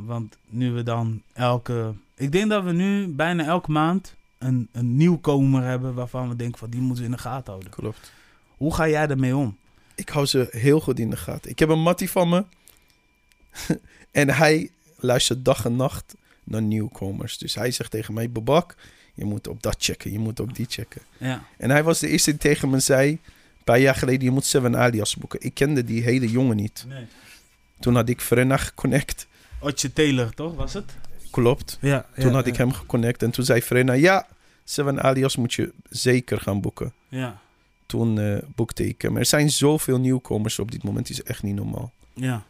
want 0.07 0.37
nu 0.49 0.73
we 0.73 0.83
dan 0.83 1.23
elke. 1.33 1.93
Ik 2.15 2.33
denk 2.33 2.51
dat 2.51 2.65
we 2.65 2.73
nu 2.73 3.09
bijna 3.09 3.45
elke 3.45 3.71
maand 3.71 4.15
een, 4.39 4.69
een 4.73 4.97
nieuwkomer 4.97 5.63
hebben 5.63 5.95
waarvan 5.95 6.29
we 6.29 6.37
denken 6.37 6.59
van 6.59 6.71
die 6.71 6.81
moeten 6.81 6.99
we 7.05 7.11
in 7.11 7.15
de 7.17 7.23
gaten 7.23 7.51
houden. 7.53 7.71
Klopt. 7.73 8.13
Hoe 8.57 8.75
ga 8.75 8.89
jij 8.89 9.09
ermee 9.09 9.37
om? 9.37 9.57
Ik 9.95 10.09
hou 10.09 10.27
ze 10.27 10.49
heel 10.51 10.81
goed 10.81 10.99
in 10.99 11.11
de 11.11 11.17
gaten. 11.17 11.51
Ik 11.51 11.59
heb 11.59 11.69
een 11.69 11.83
mattie 11.83 12.11
van 12.11 12.29
me. 12.29 12.45
en 14.11 14.31
hij 14.31 14.71
luistert 14.97 15.45
dag 15.45 15.65
en 15.65 15.77
nacht 15.77 16.15
naar 16.45 16.63
nieuwkomers. 16.63 17.39
Dus 17.39 17.55
hij 17.55 17.71
zegt 17.71 17.91
tegen 17.91 18.15
mij, 18.15 18.31
Babak, 18.31 18.75
je 19.15 19.25
moet 19.25 19.49
op 19.49 19.63
dat 19.63 19.77
checken. 19.79 20.13
Je 20.13 20.19
moet 20.19 20.41
op 20.41 20.55
die 20.55 20.67
checken. 20.69 21.03
Ja. 21.19 21.45
En 21.57 21.71
hij 21.71 21.83
was 21.83 21.99
de 21.99 22.09
eerste 22.09 22.31
die 22.31 22.41
tegen 22.41 22.71
me 22.71 22.81
zei... 22.81 23.11
Een 23.11 23.73
paar 23.75 23.83
jaar 23.83 23.95
geleden, 23.95 24.25
je 24.25 24.31
moet 24.31 24.45
Seven 24.45 24.77
Alias 24.77 25.17
boeken. 25.17 25.41
Ik 25.43 25.55
kende 25.55 25.85
die 25.85 26.03
hele 26.03 26.31
jongen 26.31 26.57
niet. 26.57 26.85
Nee. 26.89 27.07
Toen 27.81 27.95
had 27.95 28.09
ik 28.09 28.21
Frenna 28.21 28.57
geconnect. 28.57 29.27
Otje 29.61 29.93
Taylor, 29.93 30.35
toch? 30.35 30.55
Was 30.55 30.73
het? 30.73 30.93
Klopt. 31.31 31.79
Ja. 31.81 32.07
Toen 32.19 32.33
had 32.33 32.47
ik 32.47 32.57
hem 32.57 32.73
geconnect. 32.73 33.23
En 33.23 33.31
toen 33.31 33.45
zei 33.45 33.63
Frenna, 33.63 33.93
ja, 33.93 34.27
Seven 34.65 35.03
Alias 35.03 35.37
moet 35.37 35.55
je 35.55 35.73
zeker 35.89 36.41
gaan 36.41 36.61
boeken. 36.61 36.93
Ja. 37.09 37.41
Toen 37.87 38.19
eh, 38.21 38.39
boekte 38.55 38.89
ik 38.89 39.03
hem. 39.03 39.17
Er 39.17 39.27
zijn 39.27 39.51
zoveel 39.51 39.99
nieuwkomers 39.99 40.59
op 40.59 40.71
dit 40.71 40.83
moment. 40.83 41.11
Is 41.11 41.23
echt 41.23 41.43
niet 41.43 41.55
normaal. 41.55 41.93
Ja. 42.15 42.45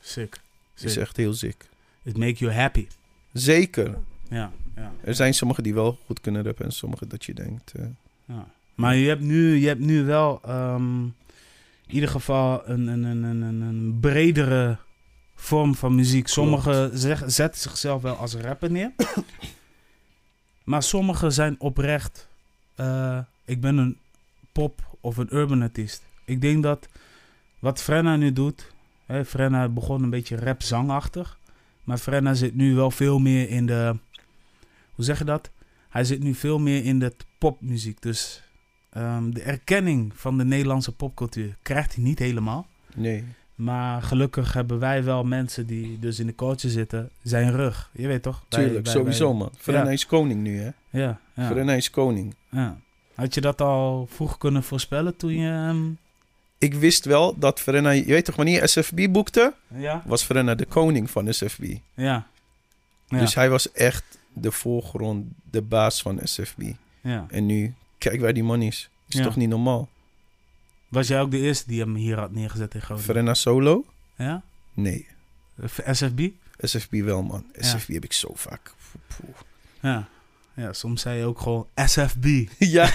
Sick. 0.00 0.40
Is 0.76 0.92
Sick. 0.92 1.02
echt 1.02 1.16
heel 1.16 1.32
ziek. 1.32 1.68
It 2.02 2.16
make 2.16 2.34
you 2.34 2.52
happy. 2.52 2.86
Zeker. 3.32 3.98
Ja. 4.28 4.52
ja. 4.76 4.92
Er 5.04 5.14
zijn 5.14 5.34
sommigen 5.34 5.62
die 5.62 5.74
wel 5.74 5.98
goed 6.06 6.20
kunnen 6.20 6.42
rappen 6.44 6.64
en 6.64 6.72
sommigen 6.72 7.08
dat 7.08 7.24
je 7.24 7.34
denkt... 7.34 7.72
eh, 7.72 7.84
Ja. 8.24 8.46
Maar 8.74 8.96
je 8.96 9.08
hebt 9.08 9.20
nu, 9.20 9.54
je 9.56 9.66
hebt 9.66 9.80
nu 9.80 10.04
wel 10.04 10.40
ehm, 10.44 11.02
in 11.86 11.94
ieder 11.94 12.08
geval 12.08 12.68
een, 12.68 12.86
een, 12.86 13.02
een, 13.04 13.22
een, 13.22 13.60
een- 13.60 13.98
bredere 14.00 14.76
vorm 15.34 15.74
van 15.74 15.94
muziek. 15.94 16.28
Sommigen 16.28 16.98
zeg, 16.98 17.22
zetten 17.26 17.60
zichzelf 17.60 18.02
wel 18.02 18.14
als 18.16 18.34
rapper 18.34 18.70
neer. 18.70 18.92
maar 20.64 20.82
sommigen 20.82 21.32
zijn 21.32 21.60
oprecht. 21.60 22.28
eh, 22.74 23.18
ik 23.44 23.60
ben 23.60 23.76
een 23.76 23.98
pop 24.54 24.96
of 25.00 25.16
een 25.16 25.28
urban 25.34 25.62
artiest. 25.62 26.02
Ik 26.24 26.40
denk 26.40 26.62
dat 26.62 26.88
wat 27.58 27.82
Frenna 27.82 28.16
nu 28.16 28.32
doet. 28.32 28.72
Hè, 29.06 29.24
Frenna 29.24 29.68
begon 29.68 30.02
een 30.02 30.10
beetje 30.10 30.36
rap-zangachtig. 30.36 31.38
Maar 31.84 31.98
Frenna 31.98 32.34
zit 32.34 32.54
nu 32.54 32.74
wel 32.74 32.90
veel 32.90 33.18
meer 33.18 33.48
in 33.50 33.66
de. 33.66 33.96
Hoe 34.94 35.04
zeg 35.04 35.18
je 35.18 35.24
dat? 35.24 35.50
Hij 35.88 36.04
zit 36.04 36.22
nu 36.22 36.34
veel 36.34 36.58
meer 36.58 36.84
in 36.84 36.98
de 36.98 37.12
popmuziek. 37.38 38.02
Dus 38.02 38.42
ehm, 38.90 39.30
de 39.30 39.42
erkenning 39.42 40.12
van 40.14 40.38
de 40.38 40.44
Nederlandse 40.44 40.92
popcultuur 40.92 41.56
krijgt 41.62 41.94
hij 41.94 42.04
niet 42.04 42.18
helemaal. 42.18 42.66
nee. 42.94 43.24
Maar 43.54 44.02
gelukkig 44.02 44.52
hebben 44.52 44.78
wij 44.78 45.04
wel 45.04 45.24
mensen 45.24 45.66
die 45.66 45.98
dus 45.98 46.18
in 46.18 46.26
de 46.26 46.34
culture 46.34 46.72
zitten, 46.72 47.10
zijn 47.22 47.50
rug. 47.52 47.90
Je 47.92 48.06
weet 48.06 48.22
toch? 48.22 48.44
Wij- 48.48 48.64
Tuurlijk, 48.64 48.84
wij- 48.84 48.94
sowieso 48.94 49.28
wij- 49.28 49.38
man. 49.38 49.50
Frenna 49.58 49.84
Ja. 49.84 49.90
is 49.90 50.06
koning 50.06 50.42
nu 50.42 50.58
hè. 50.60 50.70
Ja, 50.90 51.20
ja, 51.34 51.46
Frenna 51.50 51.72
is 51.72 51.90
koning. 51.90 52.34
ja. 52.48 52.78
Had 53.14 53.34
je 53.34 53.40
dat 53.40 53.60
al 53.60 54.08
vroeg 54.10 54.38
kunnen 54.38 54.62
voorspellen 54.62 55.16
toen 55.16 55.34
je... 55.34 55.50
ehm, 55.50 55.90
Ik 56.58 56.74
wist 56.74 57.04
wel 57.04 57.38
dat 57.38 57.60
Frenna... 57.60 57.90
Je 57.90 58.04
weet 58.04 58.24
toch, 58.24 58.36
wanneer 58.36 58.68
SFB 58.68 59.06
boekte, 59.10 59.54
ja? 59.74 60.02
was 60.06 60.22
Frenna 60.22 60.54
de 60.54 60.64
koning 60.66 61.10
van 61.10 61.34
SFB. 61.34 61.62
Ja. 61.94 62.26
Ja. 63.08 63.18
Dus 63.18 63.34
hij 63.34 63.50
was 63.50 63.72
echt 63.72 64.04
de 64.32 64.50
voorgrond, 64.50 65.26
de 65.50 65.62
baas 65.62 66.02
van 66.02 66.20
SFB. 66.22 66.62
ja. 67.00 67.26
En 67.30 67.46
nu, 67.46 67.74
kijk 67.98 68.20
waar 68.20 68.32
die 68.32 68.44
man 68.44 68.62
is. 68.62 68.88
Is 69.08 69.18
Ja. 69.18 69.22
toch 69.24 69.36
niet 69.36 69.48
normaal? 69.48 69.88
Was 70.88 71.08
jij 71.08 71.20
ook 71.20 71.30
de 71.30 71.38
eerste 71.40 71.66
die 71.68 71.80
hem 71.80 71.94
hier 71.94 72.18
had 72.18 72.32
neergezet 72.32 72.74
in 72.74 72.80
Groningen? 72.82 73.08
Frenna 73.10 73.34
solo? 73.34 73.84
Ja? 74.16 74.42
Nee. 74.74 75.06
SFB? 75.92 76.28
SFB 76.58 76.92
wel 76.92 77.22
man. 77.22 77.44
SFB 77.58 77.88
heb 77.92 78.04
ik 78.04 78.12
zo 78.12 78.30
vaak. 78.34 78.72
Poeh. 79.06 79.36
Ja. 79.80 80.08
Ja, 80.56 80.72
soms 80.72 81.02
zei 81.02 81.18
je 81.18 81.24
ook 81.24 81.40
gewoon 81.40 81.66
SFB. 81.74 82.26
ja, 82.58 82.86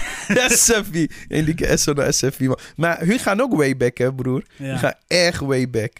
SFB. 0.48 1.10
En 1.28 1.44
die 1.44 1.76
S 1.76 1.84
naar 1.84 2.14
SFB 2.14 2.40
man. 2.40 2.58
Maar 2.76 3.00
hun 3.00 3.18
gaan 3.18 3.40
ook 3.40 3.54
way 3.56 3.76
back 3.76 3.98
hè 3.98 4.12
broer. 4.14 4.44
Hun 4.56 4.66
Ja. 4.68 4.76
gaan 4.76 4.94
echt 5.06 5.40
way 5.40 5.70
back. 5.70 5.92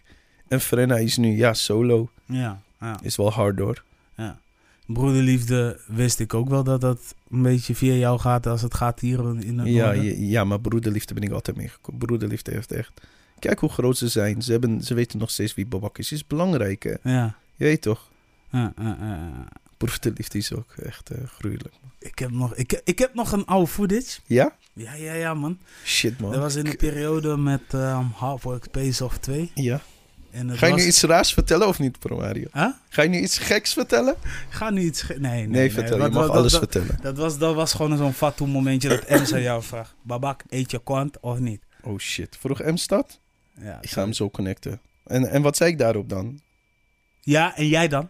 En 0.49 0.61
Frenna 0.61 0.97
is 0.97 1.17
nu, 1.17 1.37
ja, 1.37 1.55
solo. 1.55 2.11
Ja. 2.25 2.61
Ja. 2.81 2.99
Is 3.03 3.17
wel 3.17 3.33
hard 3.33 3.59
hoor. 3.59 3.83
Ja. 4.17 4.39
Broederliefde 4.87 5.81
wist 5.87 6.19
ik 6.21 6.35
ook 6.35 6.49
wel 6.49 6.65
dat 6.65 6.81
dat 6.81 7.15
een 7.31 7.43
beetje 7.43 7.75
via 7.75 7.93
jou 7.95 8.19
gaat 8.19 8.47
als 8.47 8.63
het 8.63 8.75
gaat 8.75 9.01
hier 9.01 9.19
in 9.45 9.59
het 9.59 9.69
Ja, 9.69 9.93
ja, 9.93 10.13
ja, 10.17 10.45
maar 10.45 10.61
broederliefde 10.61 11.15
ben 11.15 11.23
ik 11.23 11.31
altijd 11.31 11.57
meegekomen. 11.57 12.01
Broederliefde 12.01 12.51
heeft 12.53 12.73
echt... 12.73 12.91
Kijk 13.39 13.59
hoe 13.59 13.69
groot 13.69 13.97
ze 13.97 14.09
zijn. 14.09 14.43
Ze, 14.43 14.53
hebben, 14.53 14.83
ze 14.83 14.95
weten 14.95 15.19
nog 15.19 15.31
steeds 15.31 15.55
wie 15.55 15.67
Babak 15.67 15.99
is. 15.99 16.13
is 16.13 16.27
belangrijk, 16.27 16.83
hè? 16.83 17.11
Ja. 17.13 17.35
Je 17.57 17.65
weet 17.65 17.83
toch? 17.83 18.11
Ja, 18.51 18.73
ja, 18.79 18.97
ja, 19.01 19.47
ja. 19.81 19.87
Broederliefde 19.87 20.39
is 20.39 20.53
ook 20.53 20.75
echt 20.85 21.11
eh, 21.11 21.19
gruwelijk. 21.27 21.75
Ik, 21.99 22.19
heb 22.19 22.31
nog, 22.31 22.55
ik, 22.55 22.81
ik 22.85 22.99
heb 22.99 23.15
nog 23.15 23.33
een 23.33 23.45
oude 23.45 23.67
footage. 23.67 24.21
Ja? 24.27 24.57
Ja, 24.73 24.95
ja, 24.95 25.13
ja, 25.13 25.35
man. 25.35 25.59
Shit, 25.85 26.21
man. 26.21 26.31
Dat 26.31 26.41
was 26.41 26.55
in 26.55 26.65
de 26.65 26.77
periode 26.77 27.37
met 27.37 27.73
um, 27.73 28.11
Half-Work 28.15 28.65
Space 28.65 29.05
of 29.05 29.19
2. 29.19 29.51
Ja. 29.55 29.81
Ga 30.33 30.67
je 30.67 30.73
was... 30.73 30.81
nu 30.81 30.87
iets 30.87 31.03
raars 31.03 31.33
vertellen 31.33 31.69
of 31.69 31.79
niet, 31.79 31.99
Pro 31.99 32.17
Mario? 32.17 32.47
Huh? 32.53 32.69
Ga 32.89 33.03
je 33.03 33.09
nu 33.09 33.19
iets 33.19 33.39
geks 33.39 33.73
vertellen? 33.73 34.15
Ga 34.49 34.71
nu 34.71 34.81
iets... 34.81 35.07
Nee, 35.09 35.19
nee, 35.19 35.47
Nee, 35.47 35.73
vertel. 35.73 36.03
Je 36.03 36.09
mag 36.09 36.29
alles 36.29 36.53
dat, 36.53 36.61
vertellen. 36.61 36.99
Dat 37.03 37.17
was, 37.17 37.39
dat 37.39 37.55
was 37.55 37.73
gewoon 37.73 37.97
zo'n 37.97 38.13
fatu 38.13 38.47
momentje 38.47 38.89
dat 38.89 39.05
Ems 39.05 39.33
aan 39.33 39.43
jou 39.43 39.63
vraagt. 39.63 39.95
Babak, 40.03 40.43
eet 40.49 40.71
je 40.71 40.83
kwant 40.83 41.21
of 41.21 41.39
niet? 41.39 41.63
Oh 41.83 41.99
shit. 41.99 42.37
Vroeg 42.41 42.61
Ems 42.61 42.87
dat? 42.87 43.21
Ja, 43.61 43.79
Ik 43.81 43.91
ga 43.91 44.01
hem 44.01 44.13
zo 44.13 44.31
connecten. 44.31 44.81
En, 45.05 45.31
en 45.31 45.43
wat 45.43 45.57
zei 45.57 45.71
ik 45.71 45.79
daarop 45.79 46.09
dan? 46.09 46.41
ja, 47.21 47.57
en 47.57 47.69
jij 47.69 47.89
dan? 47.89 48.09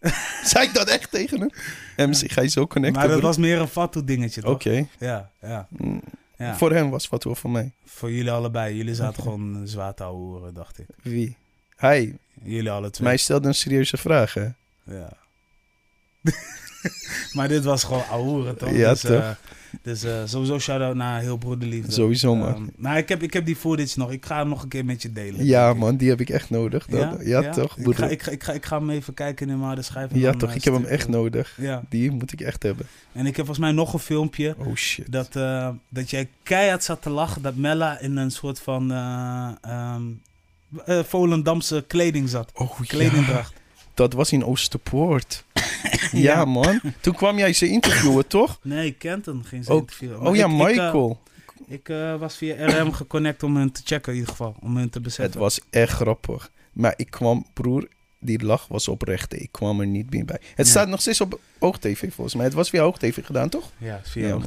Zei 0.44 0.66
ik 0.66 0.74
dat 0.74 0.88
echt 0.88 1.10
tegen 1.10 1.40
hem? 1.40 2.10
Ik 2.10 2.32
ga 2.32 2.40
je 2.42 2.48
zo 2.48 2.66
connecten. 2.66 2.98
maar 2.98 3.08
dat 3.08 3.18
broer. 3.18 3.28
was 3.28 3.36
meer 3.38 3.60
een 3.60 3.68
fatu 3.68 4.04
dingetje, 4.04 4.40
toch? 4.40 4.50
Oké. 4.54 4.86
Ja, 4.98 5.30
ja, 5.40 5.66
Mm, 5.70 6.02
ja. 6.36 6.46
Voor, 6.48 6.56
Voor 6.58 6.72
hem 6.72 6.90
was 6.90 7.08
wel 7.08 7.34
voor 7.34 7.50
mij. 7.50 7.72
jullie 8.00 8.30
allebei. 8.30 8.76
Jullie 8.76 8.94
zaten 8.94 9.22
gewoon 9.22 9.60
zwaar 9.64 9.94
te 9.94 10.02
horen, 10.02 10.54
dacht 10.54 10.78
ik. 10.78 10.86
Wie? 11.02 11.36
Hij. 11.76 12.16
Jullie 12.42 12.70
alle 12.70 12.90
twee. 12.90 13.08
Mij 13.08 13.16
stelde 13.16 13.48
een 13.48 13.54
serieuze 13.54 13.96
vraag, 13.96 14.34
hè? 14.34 14.48
Ja. 14.84 15.12
maar 17.32 17.48
dit 17.48 17.64
was 17.64 17.84
gewoon 17.84 18.04
ahoeren, 18.10 18.56
toch? 18.58 18.70
Ja, 18.70 18.90
dus, 18.90 19.00
toch? 19.00 19.10
eh, 19.10 19.30
dus 19.82 20.02
eh, 20.04 20.22
sowieso 20.24 20.58
shout-out 20.58 20.94
naar 20.94 21.20
heel 21.20 21.36
broederliefde. 21.36 21.92
Sowieso, 21.92 22.34
man. 22.36 22.54
Ehm, 22.54 22.62
maar 22.76 22.98
ik 22.98 23.08
heb, 23.08 23.22
ik 23.22 23.32
heb 23.32 23.46
die 23.46 23.56
footage 23.56 23.98
nog. 23.98 24.10
Ik 24.12 24.26
ga 24.26 24.36
hem 24.38 24.48
nog 24.48 24.62
een 24.62 24.68
keer 24.68 24.84
met 24.84 25.02
je 25.02 25.12
delen. 25.12 25.44
ja, 25.44 25.74
man, 25.74 25.96
die 25.96 26.08
heb 26.08 26.20
ik 26.20 26.28
echt 26.30 26.50
nodig. 26.50 26.86
Dat- 26.86 27.16
ja, 27.26 27.50
toch? 27.50 27.76
Ik 27.78 27.94
ga, 27.96 28.06
ik, 28.08 28.22
ga, 28.22 28.30
ik, 28.30 28.42
ga, 28.42 28.52
ik 28.52 28.66
ga 28.66 28.78
hem 28.78 28.90
even 28.90 29.14
kijken 29.14 29.48
in 29.48 29.54
mijn 29.54 29.66
harde 29.66 29.82
schijf. 29.82 30.10
ja, 30.14 30.32
toch? 30.32 30.50
eh, 30.50 30.56
Ik 30.56 30.64
heb 30.64 30.74
hem 30.74 30.84
echt 30.84 31.08
nodig. 31.08 31.54
Ja, 31.60 31.82
Die 31.88 32.10
moet 32.10 32.32
ik 32.32 32.40
echt 32.40 32.62
hebben. 32.62 32.86
en 33.12 33.20
ik 33.26 33.36
heb 33.36 33.46
volgens 33.46 33.58
mij 33.58 33.72
nog 33.72 33.92
een 33.92 33.98
filmpje. 33.98 34.54
Oh 34.58 34.74
shit. 34.74 35.12
Dat, 35.12 35.36
eh, 35.36 35.68
dat 35.88 36.10
jij 36.10 36.28
keihard 36.42 36.84
zat 36.84 37.02
te 37.02 37.10
lachen. 37.10 37.42
Dat 37.42 37.56
Mella 37.56 37.98
in 38.00 38.16
een 38.16 38.30
soort 38.30 38.60
van 38.60 38.92
eh 38.92 39.50
ehm, 39.62 40.02
eh, 40.84 40.98
Volendamse 41.02 41.84
kleding 41.86 42.28
zat. 42.28 42.50
oh 42.54 42.70
ja. 42.78 42.84
Kledingdracht. 42.86 43.52
Dat 44.00 44.12
was 44.12 44.32
in 44.32 44.44
Oosterpoort. 44.44 45.44
ja, 45.52 46.18
Ja. 46.20 46.44
man. 46.44 46.80
Toen 47.00 47.14
kwam 47.14 47.38
jij 47.38 47.52
ze 47.52 47.68
interviewen, 47.68 48.26
toch? 48.26 48.58
Nee, 48.62 48.92
Kenton 48.92 49.44
ging 49.44 49.64
ze 49.64 49.72
Oh, 49.72 49.78
interviewen. 49.78 50.20
Oh 50.20 50.36
ja, 50.36 50.46
ik- 50.46 50.52
ik, 50.52 50.58
eh, 50.60 50.66
Michael. 50.66 51.20
Ik 51.66 51.88
eh, 51.88 52.16
was 52.16 52.36
via 52.36 52.66
RM 52.66 52.92
geconnect 52.92 53.42
om 53.42 53.56
hen 53.56 53.72
te 53.72 53.80
checken 53.84 54.12
in 54.12 54.18
ieder 54.18 54.30
geval. 54.30 54.54
Om 54.60 54.76
hen 54.76 54.90
te 54.90 54.94
Het 54.98 55.02
beseffen. 55.02 55.40
was 55.40 55.60
echt 55.70 55.92
grappig. 55.92 56.50
Maar 56.72 56.94
ik 56.96 57.10
kwam, 57.10 57.46
broer, 57.52 57.88
die 58.18 58.44
lach 58.44 58.66
was 58.68 58.88
oprecht. 58.88 59.40
Ik 59.40 59.48
kwam 59.52 59.80
er 59.80 59.86
niet 59.86 60.10
meer 60.10 60.24
bij. 60.24 60.40
Het 60.54 60.66
Ja. 60.66 60.72
staat 60.72 60.88
nog 60.88 61.00
steeds 61.00 61.20
op 61.20 61.40
OogTV 61.58 62.12
volgens 62.12 62.34
mij. 62.34 62.44
Het 62.44 62.54
was 62.54 62.70
via 62.70 62.82
OogTV 62.82 63.24
gedaan, 63.24 63.48
toch? 63.48 63.70
Ja, 63.78 64.00
via 64.04 64.26
Ja, 64.28 64.38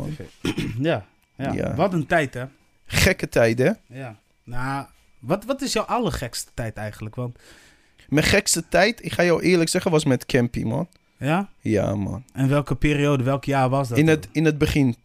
ja, 0.42 0.54
ja, 0.90 1.06
ja. 1.36 1.54
Ja. 1.54 1.76
Wat 1.76 1.94
een 1.94 2.06
tijd, 2.06 2.34
hè? 2.34 2.44
Gekke 2.86 3.30
tijden. 3.30 3.80
hè? 3.88 4.00
Ja. 4.00 4.16
Nou, 4.44 4.86
wat, 5.20 5.46
wat 5.46 5.62
is 5.62 5.74
jouw 5.74 5.84
allergekste 5.84 6.52
tijd 6.54 6.76
eigenlijk? 6.78 7.16
Want, 7.16 7.38
Mijn 8.14 8.26
gekste 8.26 8.64
tijd, 8.70 9.06
ik 9.06 9.12
ga 9.12 9.24
jou 9.24 9.42
eerlijk 9.42 9.70
zeggen, 9.70 9.92
was 9.92 10.06
met 10.06 10.26
Campy, 10.26 10.64
man. 10.64 10.88
ja? 11.18 11.50
Ja, 11.60 11.96
man. 11.96 12.24
En 12.34 12.50
welke 12.50 12.76
periode, 12.76 13.24
welk 13.24 13.46
jaar 13.46 13.70
was 13.70 13.88
dat? 13.88 13.98
In 13.98 14.08
het, 14.08 14.28
in 14.32 14.46
het 14.46 14.58
begin, 14.58 14.96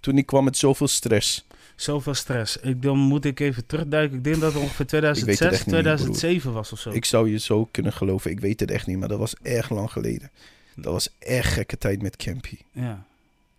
toen 0.00 0.18
ik 0.18 0.26
kwam 0.26 0.44
met 0.44 0.56
zoveel 0.56 0.88
stress. 0.88 1.46
Zoveel 1.76 2.14
stress. 2.14 2.56
Ik, 2.56 2.82
dan 2.82 2.98
moet 2.98 3.24
ik 3.24 3.40
even 3.40 3.66
terugduiken. 3.66 4.16
Ik 4.16 4.24
denk 4.24 4.40
dat 4.40 4.52
het 4.52 4.62
ongeveer 4.62 4.84
Ik 4.84 4.90
weet 4.90 5.36
2006, 5.36 5.38
het 5.38 5.52
echt 5.52 5.66
niet 5.66 5.74
meer, 5.74 5.82
2007 5.82 6.52
was 6.52 6.72
of 6.72 6.78
zo. 6.78 6.90
Ik 6.90 7.04
zou 7.04 7.30
je 7.30 7.38
zo 7.38 7.68
kunnen 7.70 7.92
geloven. 7.92 8.30
Ik 8.30 8.40
weet 8.40 8.60
het 8.60 8.70
echt 8.70 8.86
niet, 8.86 8.98
maar 8.98 9.08
dat 9.08 9.18
was 9.18 9.34
erg 9.42 9.70
lang 9.70 9.92
geleden. 9.92 10.30
Dat 10.74 10.92
was 10.92 11.08
echt 11.18 11.52
gekke 11.52 11.78
tijd 11.78 12.02
met 12.02 12.16
Campy. 12.16 12.56
Ja. 12.72 13.04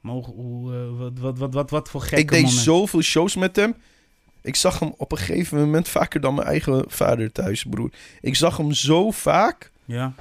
Maar 0.01 0.13
hoe, 0.13 0.25
hoe, 0.25 0.73
eh, 0.73 0.97
wat, 0.99 1.19
wat, 1.19 1.37
wat, 1.37 1.53
wat, 1.53 1.69
wat 1.69 1.89
voor 1.89 2.01
gekke 2.01 2.21
ik 2.21 2.29
deed 2.29 2.41
moment? 2.41 2.61
zoveel 2.61 3.01
shows 3.01 3.35
met 3.35 3.55
hem. 3.55 3.75
Ik 4.41 4.55
zag 4.55 4.79
hem 4.79 4.93
op 4.97 5.11
een 5.11 5.17
gegeven 5.17 5.57
moment 5.59 5.87
vaker 5.87 6.21
dan 6.21 6.33
mijn 6.35 6.47
eigen 6.47 6.83
vader 6.87 7.31
thuis, 7.31 7.63
broer. 7.69 7.89
Ik 8.21 8.35
zag 8.35 8.57
hem 8.57 8.71
zo 8.73 9.11
vaak. 9.11 9.71
Ja, 9.85 10.13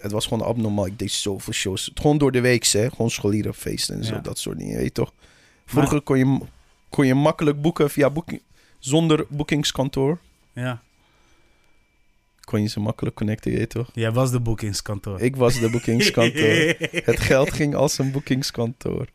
Het 0.00 0.12
was 0.12 0.26
gewoon 0.26 0.46
abnormaal. 0.46 0.86
Ik 0.86 0.98
deed 0.98 1.12
zoveel 1.12 1.52
shows. 1.52 1.90
Gewoon 1.94 2.18
door 2.18 2.32
de 2.32 2.40
week, 2.40 2.66
hè. 2.66 2.90
Gewoon 2.90 3.10
scholierenfeesten 3.10 3.96
en 3.96 4.04
zo. 4.04 4.14
Ja. 4.14 4.20
Dat 4.20 4.38
soort 4.38 4.58
dingen, 4.58 4.76
weet 4.76 4.84
je 4.84 4.92
toch? 4.92 5.12
Vroeger 5.66 6.00
kon, 6.00 6.18
je, 6.18 6.38
kon 6.88 7.06
je 7.06 7.14
makkelijk 7.14 7.62
boeken 7.62 7.90
via 7.90 8.10
boeking... 8.10 8.40
Zonder 8.78 9.26
boekingskantoor. 9.28 10.18
ja. 10.52 10.82
Kon 12.44 12.62
je 12.62 12.68
ze 12.68 12.80
makkelijk 12.80 13.16
connecten, 13.16 13.50
weet 13.50 13.60
je 13.60 13.66
toch? 13.66 13.90
Jij 13.94 14.12
was 14.12 14.30
de 14.30 14.40
boekingskantoor. 14.40 15.20
Ik 15.20 15.36
was 15.36 15.58
de 15.60 15.70
boekingskantoor. 15.70 16.74
Het 17.10 17.20
geld 17.20 17.52
ging 17.52 17.74
als 17.74 17.98
een 17.98 18.10
boekingskantoor. 18.10 19.06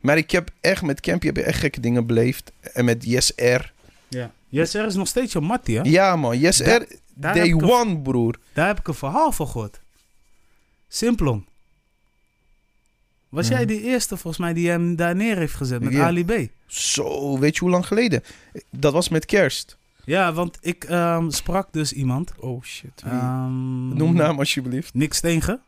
Maar 0.00 0.16
ik 0.16 0.30
heb 0.30 0.50
echt 0.60 0.82
met 0.82 1.00
Campy 1.00 1.26
heb 1.26 1.36
echt 1.36 1.58
gekke 1.58 1.80
dingen 1.80 2.06
beleefd. 2.06 2.52
En 2.60 2.84
met 2.84 3.04
Yes 3.04 3.32
R. 3.36 3.72
Ja. 4.08 4.30
Yes, 4.48 4.74
er 4.74 4.86
is 4.86 4.94
nog 4.94 5.08
steeds 5.08 5.32
jouw 5.32 5.42
mattie, 5.42 5.76
hè? 5.76 5.82
Ja 5.84 6.16
man, 6.16 6.38
Yes 6.38 6.56
Da- 6.56 6.76
R. 6.76 6.86
Daar 7.14 7.34
Day 7.34 7.46
heb, 7.48 7.54
ik 7.56 7.62
een, 7.62 7.70
one, 7.70 7.98
broer. 7.98 8.38
daar 8.52 8.66
heb 8.66 8.78
ik 8.78 8.88
een 8.88 8.94
verhaal 8.94 9.32
van 9.32 9.48
gehoord. 9.48 9.80
Simplon. 10.88 11.46
Was 13.28 13.48
jij 13.48 13.66
de 13.66 13.82
eerste, 13.82 14.16
volgens 14.16 14.42
mij, 14.42 14.52
die 14.52 14.68
hem 14.68 14.96
daar 14.96 15.16
neer 15.16 15.36
heeft 15.36 15.54
gezet 15.54 15.82
met. 15.82 15.94
Ali 15.94 16.24
B? 16.24 16.32
Zo, 16.66 17.38
weet 17.38 17.54
je 17.54 17.60
hoe 17.60 17.70
lang 17.70 17.86
geleden? 17.86 18.22
Dat 18.70 18.92
was 18.92 19.08
met 19.08 19.24
kerst. 19.26 19.76
Ja, 20.04 20.32
want 20.32 20.58
ik 20.60 20.84
ehm, 20.84 21.30
sprak 21.30 21.68
dus 21.72 21.92
iemand. 21.92 22.32
Oh 22.38 22.62
shit. 22.62 23.02
ehm, 23.04 23.88
Noem 23.94 24.14
naam 24.14 24.38
alsjeblieft. 24.38 24.94
Nick 24.94 25.14
Steenge. 25.14 25.60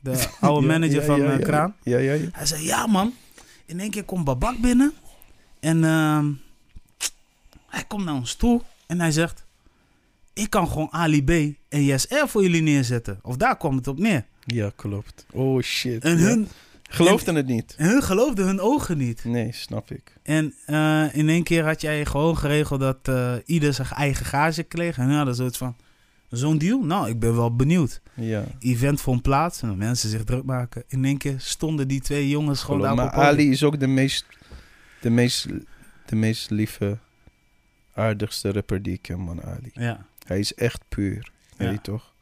De 0.00 0.26
oude 0.40 0.66
Ja, 0.66 0.72
manager 0.72 1.00
ja, 1.00 1.06
van 1.06 1.20
ja, 1.20 1.30
eh, 1.32 1.38
ja. 1.38 1.44
Kraan. 1.44 1.74
Ja, 1.82 1.98
ja, 1.98 2.12
ja. 2.12 2.28
Hij 2.32 2.46
zei, 2.46 2.64
ja 2.64 2.86
man. 2.86 3.14
In 3.66 3.80
één 3.80 3.90
keer 3.90 4.04
komt 4.04 4.24
Babak 4.24 4.58
binnen. 4.58 4.92
En 5.60 5.84
ehm, 5.84 6.26
hij 7.74 7.84
komt 7.84 8.04
naar 8.04 8.14
ons 8.14 8.34
toe. 8.34 8.60
En 8.86 9.00
hij 9.00 9.10
zegt... 9.12 9.44
Ik 10.32 10.50
kan 10.50 10.68
gewoon 10.68 10.92
Ali 10.92 11.24
B 11.24 11.30
en 11.68 11.84
Yes 11.84 12.06
R 12.08 12.26
voor 12.28 12.42
jullie 12.42 12.62
neerzetten. 12.62 13.18
Of 13.22 13.36
daar 13.36 13.56
kwam 13.56 13.76
het 13.76 13.86
op 13.88 13.98
neer. 13.98 14.24
Ja, 14.44 14.72
klopt. 14.76 15.26
Oh 15.32 15.62
shit. 15.62 16.04
En 16.04 16.18
Ja. 16.18 16.24
hun, 16.24 16.48
Geloofden 16.90 17.34
het 17.34 17.46
niet? 17.46 17.74
en 17.78 17.88
hun 17.88 18.02
geloofden 18.02 18.46
hun 18.46 18.60
ogen 18.60 18.98
niet. 18.98 19.24
Nee, 19.24 19.52
snap 19.52 19.90
ik. 19.90 20.12
En 20.22 20.54
eh, 20.66 21.04
in 21.12 21.28
één 21.28 21.42
keer 21.42 21.64
had 21.64 21.80
jij 21.80 22.04
gewoon 22.06 22.38
geregeld 22.38 22.80
dat 22.80 22.98
eh, 23.02 23.32
ieder 23.44 23.74
zijn 23.74 23.88
eigen 23.88 24.26
gage 24.26 24.62
kreeg. 24.62 24.98
En 24.98 25.10
ja, 25.10 25.18
dat 25.24 25.32
is 25.32 25.36
zoiets 25.36 25.58
van... 25.58 25.76
Zo'n 26.30 26.58
deal? 26.58 26.80
Nou, 26.84 27.08
ik 27.08 27.18
ben 27.18 27.36
wel 27.36 27.56
benieuwd. 27.56 28.00
Ja. 28.14 28.44
Event 28.58 29.00
vond 29.00 29.22
plaats 29.22 29.62
en 29.62 29.76
mensen 29.76 30.08
zich 30.08 30.24
druk 30.24 30.44
maken. 30.44 30.84
In 30.88 31.04
één 31.04 31.18
keer 31.18 31.34
stonden 31.38 31.88
die 31.88 32.00
twee 32.00 32.28
jongens 32.28 32.62
gewoon 32.62 32.80
Geloof, 32.80 32.96
daar 32.96 33.06
maar 33.06 33.14
op. 33.16 33.22
Ali 33.22 33.50
is 33.50 33.62
ook 33.62 33.80
de 33.80 33.86
meest, 33.86 34.26
de 35.00 35.10
meest, 35.10 35.46
de 36.06 36.16
meest 36.16 36.50
lieve, 36.50 36.98
aardigste 37.94 38.52
rapper 38.52 38.82
die 38.82 38.92
ik 38.92 39.02
ken, 39.02 39.18
man. 39.18 39.42
Ali. 39.42 39.70
Ja. 39.72 40.06
Hij 40.26 40.38
is 40.38 40.54
echt 40.54 40.82
puur. 40.88 41.30
Weet 41.56 41.70
je 41.70 41.80
toch? 41.80 42.12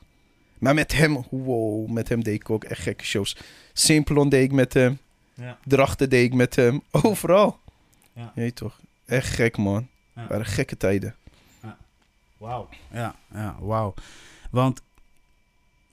Maar 0.58 0.74
met 0.74 0.92
hem, 0.92 1.24
wow, 1.30 1.88
met 1.88 2.08
hem 2.08 2.22
deed 2.22 2.34
ik 2.34 2.50
ook 2.50 2.64
echt 2.64 2.82
gekke 2.82 3.04
shows. 3.04 3.36
Simplon 3.72 4.28
deed 4.28 4.44
ik 4.44 4.52
met 4.52 4.74
hem. 4.74 4.98
Ja. 5.34 5.58
Drachten 5.64 6.10
deed 6.10 6.24
ik 6.24 6.34
met 6.34 6.56
hem. 6.56 6.82
Overal. 7.02 7.58
Ja. 8.12 8.32
Weet 8.34 8.46
je 8.46 8.54
toch? 8.54 8.80
Echt 9.04 9.34
gek, 9.34 9.56
man. 9.56 9.88
Ja. 10.14 10.26
waren 10.26 10.46
gekke 10.46 10.76
tijden. 10.76 11.14
Wauw. 12.42 12.68
Ja, 12.90 13.14
ja, 13.32 13.56
wauw. 13.60 13.94
Want 14.50 14.82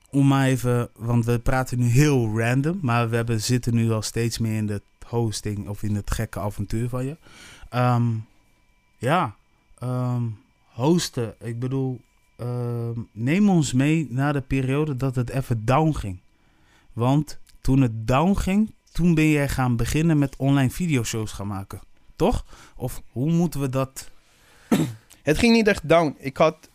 om 0.10 0.28
maar 0.28 0.48
even, 0.48 0.90
want 0.96 1.26
we 1.26 1.40
praten 1.40 1.80
nu 1.80 1.86
heel 1.86 2.40
random, 2.40 2.80
maar 2.82 3.10
we 3.10 3.16
hebben, 3.16 3.42
zitten 3.42 3.76
nu 3.76 3.92
al 3.92 4.02
steeds 4.02 4.38
meer 4.38 4.58
in 4.58 4.68
de 4.68 4.82
hosting 5.06 5.68
of 5.68 5.84
in 5.84 5.96
het 5.96 6.12
gekke 6.12 6.40
avontuur 6.40 6.90
van 6.90 7.06
je. 7.06 7.18
Ehm, 7.70 8.08
ja, 8.98 9.36
ehm, 9.80 10.24
hosten. 10.68 11.36
Ik 11.40 11.60
bedoel, 11.60 12.00
ehm, 12.36 13.00
neem 13.12 13.50
ons 13.50 13.74
mee 13.74 14.08
naar 14.10 14.34
de 14.34 14.42
periode 14.42 14.96
dat 14.96 15.16
het 15.16 15.30
even 15.30 15.66
down 15.66 15.94
ging. 15.94 16.20
Want 16.94 17.40
toen 17.62 17.82
het 17.82 18.08
down 18.08 18.36
ging, 18.36 18.72
toen 18.92 19.16
ben 19.16 19.30
jij 19.30 19.50
gaan 19.50 19.76
beginnen 19.76 20.18
met 20.18 20.36
online 20.36 20.70
videoshows 20.70 21.32
gaan 21.32 21.48
maken. 21.48 21.80
Toch? 22.16 22.46
Of 22.76 23.02
hoe 23.12 23.32
moeten 23.32 23.60
we 23.60 23.70
dat... 23.70 24.12
Het 25.24 25.38
ging 25.38 25.54
niet 25.54 25.68
echt 25.68 25.90
down. 25.90 26.16
Ik 26.18 26.38
had... 26.38 26.70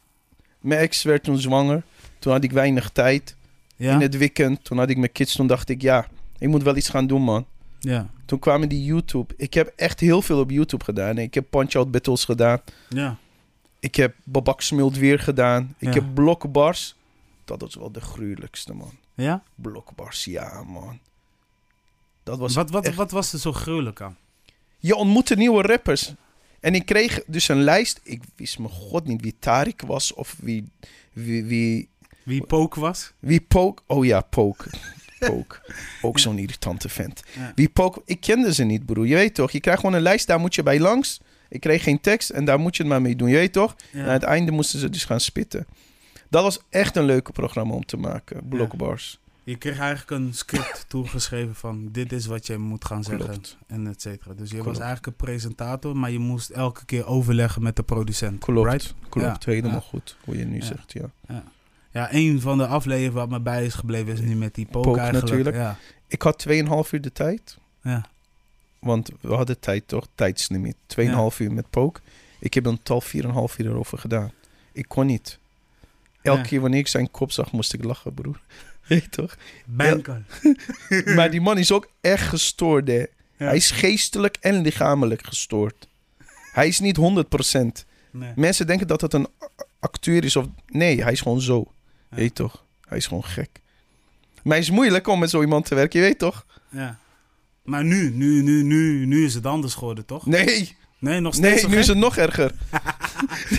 Mijn 0.60 0.80
ex 0.80 1.02
werd 1.02 1.22
toen 1.22 1.38
zwanger. 1.38 1.82
Toen 2.18 2.32
had 2.32 2.44
ik 2.44 2.52
weinig 2.52 2.90
tijd. 2.90 3.36
Ja, 3.76 3.92
In 3.92 4.00
het 4.00 4.16
weekend, 4.16 4.64
toen 4.64 4.78
had 4.78 4.90
ik 4.90 4.96
mijn 4.96 5.12
kids. 5.12 5.36
Toen 5.36 5.46
dacht 5.46 5.68
ik, 5.68 5.82
ja, 5.82 6.06
ik 6.38 6.48
moet 6.48 6.62
wel 6.62 6.76
iets 6.76 6.88
gaan 6.88 7.06
doen, 7.06 7.22
man. 7.22 7.46
Ja, 7.84 8.10
Toen 8.24 8.38
kwamen 8.38 8.68
die 8.68 8.84
YouTube. 8.84 9.34
Ik 9.36 9.54
heb 9.54 9.72
echt 9.76 10.00
heel 10.00 10.22
veel 10.22 10.38
op 10.40 10.50
YouTube 10.50 10.84
gedaan. 10.84 11.18
Ik 11.18 11.34
heb 11.34 11.46
Punch-Out 11.50 11.90
Battles 11.90 12.24
gedaan. 12.24 12.60
ja. 12.88 13.16
Ik 13.80 13.94
heb 13.94 14.14
Babak 14.22 14.60
Smult 14.60 14.96
weer 14.96 15.18
gedaan. 15.18 15.74
Ik 15.78 15.88
Ja. 15.88 15.94
heb 15.94 16.14
Blokbars. 16.14 16.94
Dat 17.44 17.60
was 17.60 17.74
wel 17.74 17.92
de 17.92 18.00
gruwelijkste, 18.00 18.74
man. 18.74 18.90
Ja? 19.14 19.42
Blokbars, 19.54 20.24
ja, 20.24 20.62
man. 20.62 20.98
Dat 22.22 22.38
was 22.38 22.54
Wat, 22.54 22.70
wat, 22.70 22.84
echt- 22.86 22.96
wat 22.96 23.10
was 23.10 23.32
er 23.32 23.38
zo 23.38 23.52
gruwelijk 23.52 24.00
aan? 24.00 24.16
Je 24.78 24.94
ontmoette 24.96 25.34
nieuwe 25.34 25.62
rappers. 25.62 26.12
En 26.60 26.74
ik 26.74 26.86
kreeg 26.86 27.20
dus 27.26 27.48
een 27.48 27.62
lijst. 27.62 28.00
Ik 28.02 28.22
wist 28.36 28.58
mijn 28.58 28.70
god 28.72 29.06
niet 29.06 29.20
wie 29.22 29.36
Tarik 29.38 29.82
was 29.86 30.14
of 30.14 30.36
wie... 30.40 30.68
Wie, 31.12 31.44
wie, 31.44 31.88
Wie 32.22 32.42
Poke 32.46 32.80
was? 32.80 33.12
wie 33.18 33.40
Poke... 33.40 33.82
Oh 33.86 34.04
ja, 34.04 34.20
Poke. 34.20 34.70
Ook 36.02 36.18
zo'n 36.18 36.38
irritante 36.38 36.88
vent. 36.88 37.22
Wie 37.54 37.68
Poke... 37.68 38.02
Ik 38.04 38.20
kende 38.20 38.54
ze 38.54 38.64
niet, 38.64 38.86
broer. 38.86 39.06
Je 39.06 39.14
weet 39.14 39.34
toch? 39.34 39.50
Je 39.50 39.60
krijgt 39.60 39.80
gewoon 39.80 39.96
een 39.96 40.02
lijst. 40.02 40.26
Daar 40.26 40.40
moet 40.40 40.54
je 40.54 40.62
bij 40.62 40.80
langs. 40.80 41.20
Ik 41.48 41.60
kreeg 41.60 41.82
geen 41.82 42.00
tekst 42.00 42.30
en 42.30 42.44
daar 42.44 42.58
moet 42.60 42.76
je 42.76 42.82
het 42.82 42.92
maar 42.92 43.02
mee 43.02 43.16
doen. 43.16 43.28
Je 43.28 43.34
weet 43.36 43.52
toch? 43.52 43.76
En 43.92 44.02
aan 44.04 44.08
het 44.08 44.22
einde 44.22 44.52
moesten 44.52 44.78
ze 44.78 44.90
dus 44.90 45.04
gaan 45.04 45.20
spitten. 45.20 45.66
Dat 46.30 46.42
was 46.42 46.60
echt 46.70 46.96
een 46.96 47.04
leuke 47.04 47.32
programma 47.32 47.74
om 47.74 47.84
te 47.84 47.96
maken. 47.96 48.48
Blockbars. 48.48 49.18
Je 49.44 49.56
kreeg 49.56 49.78
eigenlijk 49.78 50.10
een 50.10 50.34
script 50.34 50.84
toegeschreven 50.88 51.54
van 51.54 51.88
dit 51.92 52.12
is 52.12 52.26
wat 52.26 52.46
je 52.46 52.58
moet 52.58 52.84
gaan 52.84 53.04
zeggen 53.04 53.40
en 53.66 53.86
et 53.86 54.02
cetera. 54.02 54.34
Dus 54.34 54.48
je 54.50 54.54
Klopt. 54.54 54.68
was 54.70 54.78
eigenlijk 54.78 55.06
een 55.06 55.26
presentator, 55.26 55.96
maar 55.96 56.10
je 56.10 56.18
moest 56.18 56.50
elke 56.50 56.84
keer 56.84 57.06
overleggen 57.06 57.62
met 57.62 57.76
de 57.76 57.82
producent. 57.82 58.38
Klopt. 58.44 58.70
Right? 58.70 58.94
Klopt. 59.08 59.44
Ja. 59.44 59.52
Helemaal 59.52 59.70
Ja. 59.72 59.80
goed. 59.80 60.16
Hoe 60.24 60.38
je 60.38 60.44
nu 60.44 60.56
Ja. 60.58 60.64
zegt, 60.64 60.92
ja. 60.92 61.10
Ja, 61.94 62.08
een 62.12 62.40
van 62.40 62.58
de 62.58 62.66
afleveringen 62.66 63.12
wat 63.12 63.28
me 63.28 63.40
bij 63.40 63.64
is 63.64 63.74
gebleven 63.74 64.12
is 64.12 64.20
nu 64.20 64.34
met 64.34 64.54
die 64.54 64.66
poke, 64.66 64.86
Poke 64.88 65.00
eigenlijk. 65.00 65.28
natuurlijk. 65.28 65.56
Ja. 65.56 65.78
Ik 66.06 66.22
had 66.22 66.46
2,5 66.48 66.90
uur 66.90 67.00
de 67.00 67.12
tijd. 67.12 67.58
Ja. 67.82 68.06
Want 68.78 69.10
we 69.20 69.34
hadden 69.34 69.60
tijd 69.60 69.88
toch? 69.88 70.06
Tijdslimiet. 70.14 70.76
2,5 70.86 71.38
uur 71.38 71.52
met 71.52 71.70
pook. 71.70 72.00
Ik 72.38 72.54
heb 72.54 72.66
een 72.66 72.82
tal 72.82 73.02
4,5 73.02 73.08
uur 73.56 73.66
erover 73.66 73.98
gedaan. 73.98 74.32
Ik 74.72 74.88
kon 74.88 75.06
niet. 75.06 75.38
Elke 76.22 76.38
Ja. 76.40 76.46
keer 76.46 76.60
wanneer 76.60 76.78
ik 76.80 76.88
zijn 76.88 77.10
kop 77.10 77.32
zag, 77.32 77.52
moest 77.52 77.72
ik 77.72 77.84
lachen, 77.84 78.14
broer. 78.14 78.40
Weet 78.88 79.12
toch? 79.12 79.36
Banker. 79.66 80.22
maar 81.16 81.30
die 81.30 81.40
man 81.40 81.58
is 81.58 81.72
ook 81.72 81.90
echt 82.00 82.28
gestoord, 82.28 82.88
hè. 82.88 83.04
Hij 83.36 83.56
is 83.56 83.70
geestelijk 83.70 84.36
en 84.40 84.60
lichamelijk 84.60 85.26
gestoord. 85.26 85.88
Hij 86.52 86.68
is 86.68 86.80
niet 86.80 86.96
100%. 86.96 87.00
Nee. 88.10 88.32
Mensen 88.36 88.66
denken 88.66 88.86
dat 88.86 89.00
het 89.00 89.12
een 89.12 89.26
acteur 89.80 90.24
is 90.24 90.36
of... 90.36 90.46
Nee, 90.66 91.02
hij 91.02 91.12
is 91.12 91.20
gewoon 91.20 91.40
zo. 91.40 91.72
Ja. 92.14 92.20
Weet 92.20 92.34
toch? 92.34 92.64
Hij 92.88 92.98
is 92.98 93.06
gewoon 93.06 93.24
gek. 93.24 93.60
Maar 94.42 94.56
het 94.56 94.64
is 94.64 94.70
moeilijk 94.70 95.08
om 95.08 95.18
met 95.18 95.30
zo 95.30 95.40
iemand 95.40 95.64
te 95.64 95.74
werken, 95.74 96.00
je 96.00 96.06
weet 96.06 96.18
toch? 96.18 96.46
Ja. 96.70 96.98
Maar 97.62 97.84
nu, 97.84 98.10
nu, 98.10 98.42
nu, 98.42 98.62
nu, 98.62 99.06
nu 99.06 99.24
is 99.24 99.34
het 99.34 99.46
anders 99.46 99.74
geworden, 99.74 100.06
toch? 100.06 100.26
Nee, 100.26 100.76
Nee, 100.98 101.20
nog 101.20 101.34
steeds. 101.34 101.62
nee, 101.62 101.70
nu 101.74 101.78
is 101.78 101.86
het 101.86 101.96
nog 101.96 102.16
erger. 102.16 102.52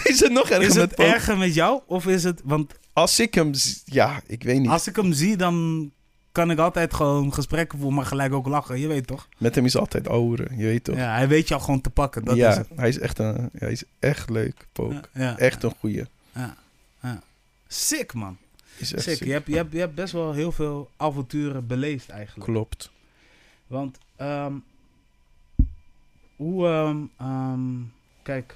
is 0.04 0.20
het 0.20 0.32
nog 0.32 0.50
erger 0.50 0.68
Is 0.68 0.76
met 0.76 0.90
het 0.90 1.00
erger 1.00 1.38
met 1.38 1.54
jou? 1.54 1.82
Of 1.86 2.08
is 2.08 2.24
het... 2.24 2.42
Want 2.44 2.74
Als 2.94 3.20
ik 3.20 3.34
hem... 3.34 3.52
Ja, 3.86 4.22
ik 4.28 4.44
weet 4.44 4.60
niet. 4.60 4.70
als 4.70 4.88
ik 4.88 4.96
hem 4.96 5.14
zie, 5.14 5.36
dan 5.38 5.92
kan 6.32 6.52
ik 6.52 6.58
altijd 6.60 6.94
gewoon 6.94 7.34
gesprekken 7.34 7.78
voeren, 7.78 7.96
maar 7.98 8.06
gelijk 8.06 8.34
ook 8.34 8.48
lachen. 8.48 8.80
Je 8.80 8.88
weet 8.88 9.08
toch? 9.08 9.28
Met 9.38 9.56
hem 9.56 9.66
is 9.66 9.78
altijd 9.78 10.08
ouder, 10.08 10.54
je 10.58 10.64
weet 10.66 10.84
toch? 10.84 10.96
Ja, 10.96 11.16
hij 11.16 11.28
weet 11.28 11.48
jou 11.48 11.62
gewoon 11.62 11.82
te 11.82 11.90
pakken. 11.90 12.26
Dat 12.26 12.36
ja, 12.36 12.50
is 12.50 12.58
het. 12.58 12.68
hij 12.76 12.90
is 12.90 13.00
echt 13.00 13.20
een, 13.20 13.50
hij 13.54 13.72
is 13.72 13.84
echt 14.00 14.30
leuk, 14.30 14.68
Pook. 14.72 14.92
Ja, 14.92 15.10
ja. 15.14 15.38
Echt 15.38 15.64
een 15.64 15.74
goeie. 15.80 16.04
Sick, 17.68 18.14
man. 18.14 18.38
Is 18.78 18.94
echt 18.94 19.04
Sick. 19.04 19.18
ziek. 19.18 19.28
Je 19.28 19.34
hebt, 19.34 19.48
je, 19.48 19.56
hebt, 19.56 19.72
je 19.72 19.80
hebt 19.80 19.96
best 19.96 20.14
wel 20.14 20.34
heel 20.34 20.52
veel 20.52 20.90
avonturen 20.98 21.68
beleefd 21.68 22.10
eigenlijk. 22.10 22.52
Klopt. 22.52 22.92
Want, 23.68 23.98
ehm, 24.16 24.54
hoe, 26.36 26.68
ehm, 26.68 26.98
ehm, 27.18 27.60
kijk, 28.24 28.56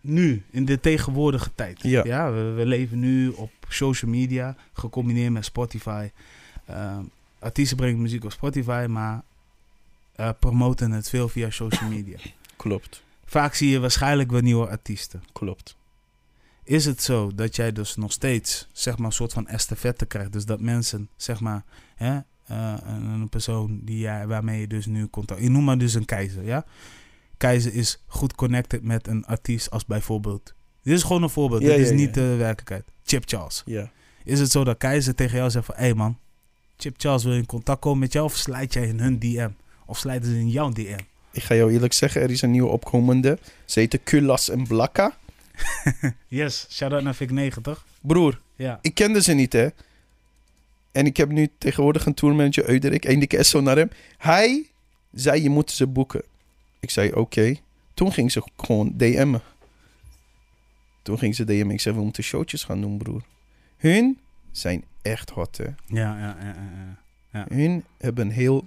nu, 0.00 0.42
in 0.50 0.64
de 0.64 0.80
tegenwoordige 0.80 1.50
tijd. 1.54 1.82
Ja. 1.82 2.32
we, 2.32 2.40
we 2.40 2.66
leven 2.66 2.98
nu 2.98 3.28
op 3.28 3.50
social 3.68 4.10
media, 4.10 4.56
gecombineerd 4.72 5.32
met 5.32 5.44
Spotify. 5.44 6.10
Artiesten 7.38 7.76
brengen 7.76 8.02
muziek 8.02 8.24
op 8.24 8.32
Spotify, 8.32 8.86
maar 8.88 9.22
eh, 10.16 10.30
promoten 10.38 10.90
het 10.90 11.08
veel 11.08 11.28
via 11.28 11.50
social 11.50 11.90
media. 11.90 12.18
Klopt. 12.56 13.02
Vaak 13.24 13.54
zie 13.54 13.70
je 13.70 13.80
waarschijnlijk 13.80 14.30
wel 14.30 14.40
nieuwe 14.40 14.68
artiesten. 14.68 15.22
Klopt. 15.32 15.76
Is 16.66 16.84
het 16.84 17.02
zo 17.02 17.30
dat 17.34 17.56
jij 17.56 17.72
dus 17.72 17.96
nog 17.96 18.12
steeds, 18.12 18.68
zeg 18.72 18.98
maar, 18.98 19.06
een 19.06 19.12
soort 19.12 19.32
van 19.32 19.46
estafette 19.46 20.06
krijgt? 20.06 20.32
Dus 20.32 20.44
dat 20.44 20.60
mensen, 20.60 21.08
zeg 21.16 21.40
maar, 21.40 21.64
hè, 21.94 22.18
eh, 22.46 22.74
een, 22.86 23.28
persoon 23.28 23.80
die 23.84 23.98
jij, 23.98 24.26
waarmee 24.26 24.60
je 24.60 24.66
dus 24.66 24.86
nu 24.86 25.08
contact... 25.08 25.40
Ik 25.40 25.48
noem 25.48 25.64
maar 25.64 25.78
dus 25.78 25.94
een 25.94 26.04
keizer, 26.04 26.44
ja? 26.44 26.64
Keizer 27.36 27.74
is 27.74 28.02
goed 28.06 28.34
connected 28.34 28.82
met 28.82 29.06
een 29.06 29.24
artiest 29.24 29.70
als 29.70 29.84
bijvoorbeeld... 29.84 30.54
Dit 30.82 30.94
is 30.94 31.02
gewoon 31.02 31.22
een 31.22 31.30
voorbeeld, 31.30 31.62
Ja, 31.62 31.68
dit 31.68 31.76
ja, 31.76 31.82
is 31.82 31.88
ja. 31.88 31.94
niet 31.94 32.14
de 32.14 32.34
werkelijkheid. 32.36 32.84
Chip 33.04 33.22
Charles. 33.26 33.62
Ja. 33.66 33.90
Is 34.24 34.40
het 34.40 34.50
zo 34.50 34.64
dat 34.64 34.76
Keizer 34.76 35.14
tegen 35.14 35.36
jou 35.36 35.50
zegt 35.50 35.66
van... 35.66 35.74
Hé 35.74 35.82
hey 35.82 35.94
man, 35.94 36.18
Chip 36.76 36.94
Charles 36.96 37.24
wil 37.24 37.34
in 37.34 37.46
contact 37.46 37.80
komen 37.80 37.98
met 37.98 38.12
jou 38.12 38.24
of 38.24 38.36
slijt 38.36 38.72
jij 38.72 38.86
in 38.86 39.00
hun 39.00 39.18
DM? 39.18 39.50
Of 39.86 39.98
slijten 39.98 40.30
ze 40.30 40.38
in 40.38 40.48
jouw 40.48 40.70
DM? 40.70 40.98
Ik 41.32 41.42
ga 41.42 41.54
jou 41.54 41.72
eerlijk 41.72 41.92
zeggen, 41.92 42.22
er 42.22 42.30
is 42.30 42.42
een 42.42 42.50
nieuwe 42.50 42.68
opkomende. 42.68 43.38
Ze 43.64 43.78
heten 43.78 44.02
Kulas 44.02 44.50
en 44.50 44.66
Blakka. 44.66 45.16
Yes, 46.28 46.66
shout-out 46.70 47.02
naar 47.02 47.14
Vic 47.14 47.30
90. 47.30 47.86
Broer, 48.00 48.40
Ja. 48.56 48.78
ik 48.82 48.94
kende 48.94 49.22
ze 49.22 49.32
niet, 49.32 49.52
hè. 49.52 49.68
En 50.92 51.06
ik 51.06 51.16
heb 51.16 51.28
nu 51.30 51.48
tegenwoordig 51.58 52.06
een 52.06 52.14
tourmanager, 52.14 52.68
Euderik. 52.68 53.04
En 53.04 53.18
die 53.18 53.28
keer 53.28 53.44
zo 53.44 53.60
naar 53.60 53.76
hem. 53.76 53.90
Hij 54.18 54.66
zei, 55.12 55.42
je 55.42 55.48
moet 55.50 55.70
ze 55.70 55.86
boeken. 55.86 56.22
Ik 56.80 56.90
zei, 56.90 57.12
oké. 57.12 57.54
Toen 57.94 58.12
ging 58.12 58.32
ze 58.32 58.42
gewoon 58.56 58.92
DM'en. 58.96 59.40
Toen 61.02 61.18
ging 61.18 61.34
ze 61.34 61.44
DM'en. 61.44 61.70
Ik 61.70 61.80
zei, 61.80 61.94
we 61.96 62.02
moeten 62.02 62.22
showtjes 62.24 62.64
gaan 62.64 62.80
doen, 62.80 62.98
broer. 62.98 63.22
Hun 63.76 64.18
zijn 64.50 64.84
echt 65.02 65.30
hot, 65.30 65.56
hè. 65.56 65.64
Ja, 65.64 65.74
ja, 66.18 66.36
ja, 66.40 66.46
ja, 66.54 66.98
ja. 67.32 67.46
Hun 67.56 67.84
hebben 67.98 68.30
heel 68.30 68.66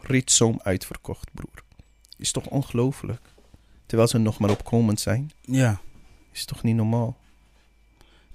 Ritzoom 0.00 0.60
uitverkocht, 0.62 1.28
broer. 1.32 1.62
Is 2.18 2.32
toch 2.32 2.46
ongelooflijk? 2.46 3.20
Terwijl 3.86 4.08
ze 4.08 4.18
nog 4.18 4.38
maar 4.38 4.50
opkomend 4.50 5.00
zijn. 5.00 5.30
Ja. 5.40 5.80
Is 6.34 6.44
toch 6.44 6.62
niet 6.62 6.74
normaal? 6.76 7.16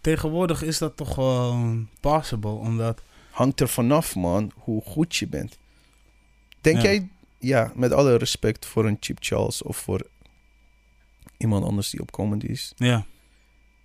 Tegenwoordig 0.02 0.64
is 0.64 0.78
dat 0.78 0.98
toch 0.98 1.14
gewoon 1.14 1.90
possible, 2.00 2.50
omdat... 2.52 3.02
Hangt 3.32 3.60
er 3.60 3.68
vanaf, 3.68 4.16
man, 4.16 4.52
hoe 4.56 4.82
goed 4.82 5.16
je 5.16 5.28
bent. 5.28 5.58
Denk 6.62 6.78
Ja. 6.78 6.84
jij, 6.84 7.08
ja, 7.40 7.72
met 7.76 7.92
alle 7.92 8.16
respect 8.18 8.66
voor 8.66 8.86
een 8.86 8.98
Chip 9.00 9.18
Charles 9.20 9.62
of 9.64 9.78
voor 9.78 10.08
iemand 11.38 11.66
anders 11.66 11.90
die 11.90 12.02
opkomend 12.02 12.44
is. 12.50 12.74
Ja, 12.76 13.06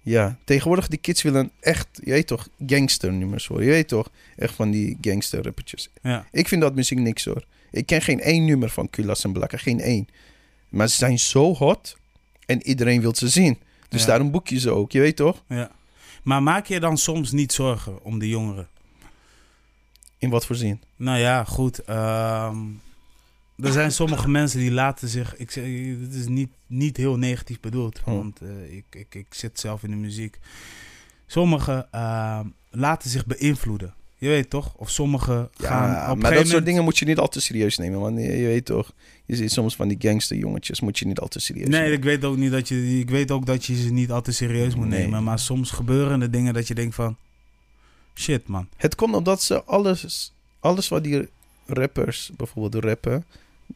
Ja, 0.03 0.39
tegenwoordig 0.45 0.89
die 0.89 0.99
kids 0.99 1.23
willen 1.23 1.51
echt, 1.61 1.89
je 2.03 2.11
weet 2.11 2.27
toch, 2.27 2.49
gangsternummers 2.67 3.47
hoor. 3.47 3.63
Je 3.63 3.71
weet 3.71 3.89
toch, 3.89 4.11
echt 4.37 4.55
van 4.55 4.71
die 4.71 4.99
gangster 5.01 5.43
rappertjes. 5.45 5.89
ja, 6.03 6.27
Ik 6.31 6.49
vind 6.49 6.61
dat 6.61 6.75
muziek 6.75 6.99
niks 6.99 7.25
hoor. 7.25 7.45
Ik 7.71 7.87
ken 7.87 8.03
geen 8.03 8.21
één 8.21 8.45
nummer 8.45 8.69
van 8.71 8.91
Kulas 8.91 9.25
en 9.25 9.33
Blakka, 9.33 9.57
geen 9.57 9.81
één. 9.81 10.09
Maar 10.69 10.89
ze 10.89 10.97
zijn 10.97 11.19
zo 11.19 11.55
hot 11.55 11.97
en 12.47 12.63
iedereen 12.63 13.01
wil 13.01 13.15
ze 13.15 13.29
zien. 13.29 13.59
Dus 13.95 14.03
Ja. 14.03 14.09
daarom 14.09 14.31
boek 14.31 14.49
je 14.49 14.59
ze 14.59 14.71
ook, 14.71 14.93
je 14.93 15.01
weet 15.01 15.17
toch? 15.17 15.43
ja. 15.49 15.71
Maar 16.23 16.43
maak 16.43 16.67
je 16.67 16.81
dan 16.81 16.99
soms 16.99 17.33
niet 17.33 17.53
zorgen 17.53 18.05
om 18.05 18.19
de 18.19 18.29
jongeren? 18.29 18.69
In 20.19 20.31
wat 20.31 20.47
voor 20.47 20.57
zin? 20.57 20.83
Nou 20.97 21.19
ja, 21.19 21.45
goed. 21.45 21.79
ehm, 21.79 22.57
er 23.59 23.73
zijn 23.73 23.93
sommige 23.93 24.29
mensen 24.39 24.59
die 24.59 24.73
laten 24.73 25.09
zich... 25.09 25.37
Ik 25.37 25.51
zeg, 25.51 25.65
het 26.01 26.15
is 26.15 26.27
niet, 26.29 26.51
niet 26.67 26.97
heel 26.97 27.17
negatief 27.17 27.61
bedoeld, 27.61 27.99
Oh. 28.05 28.05
want 28.17 28.41
eh, 28.41 28.77
ik, 28.77 28.85
ik, 28.91 29.15
ik 29.15 29.27
zit 29.35 29.61
zelf 29.61 29.83
in 29.83 29.91
de 29.91 29.97
muziek. 29.97 30.39
Sommigen 31.27 31.89
ehm, 31.93 32.47
laten 32.71 33.11
zich 33.11 33.27
beïnvloeden. 33.27 33.95
Je 34.25 34.31
weet 34.31 34.51
toch? 34.51 34.75
Of 34.77 34.91
sommigen 34.91 35.49
gaan 35.57 36.11
op 36.11 36.23
maar 36.23 36.35
dat 36.35 36.47
soort 36.49 36.65
dingen 36.65 36.85
moet 36.85 36.99
je 36.99 37.05
niet 37.05 37.19
al 37.19 37.29
te 37.29 37.41
serieus 37.41 37.79
nemen. 37.79 38.01
Want 38.01 38.19
je, 38.21 38.37
je 38.37 38.47
weet 38.47 38.65
toch, 38.65 38.93
je 39.27 39.37
ziet 39.37 39.53
soms 39.53 39.77
van 39.77 39.89
die 39.89 39.97
gangsterjongetjes, 40.01 40.81
moet 40.81 40.99
je 40.99 41.07
niet 41.07 41.19
al 41.21 41.29
te 41.29 41.41
serieus 41.41 41.69
Nee, 41.69 41.81
nemen. 41.81 41.97
ik 41.97 42.05
weet 42.05 42.25
ook 42.25 42.37
niet 42.37 42.51
dat 42.51 42.69
je. 42.69 42.99
Ik 43.01 43.11
weet 43.11 43.31
ook 43.31 43.47
dat 43.47 43.65
je 43.65 43.77
ze 43.83 43.93
niet 43.93 44.11
altijd 44.11 44.37
serieus 44.37 44.75
moet 44.75 44.89
Nee. 44.89 45.03
nemen. 45.03 45.25
Maar 45.25 45.39
soms 45.39 45.71
gebeuren 45.71 46.23
er 46.23 46.31
dingen 46.31 46.55
dat 46.55 46.69
je 46.69 46.75
denkt 46.75 46.95
van. 46.95 47.17
Shit, 48.15 48.47
man. 48.47 48.69
Het 48.77 48.95
komt 48.95 49.15
omdat 49.15 49.43
ze 49.43 49.63
alles, 49.65 50.33
alles 50.61 50.89
wat 50.89 51.05
die 51.05 51.29
rappers 51.67 52.31
bijvoorbeeld 52.37 52.85
rappen, 52.85 53.25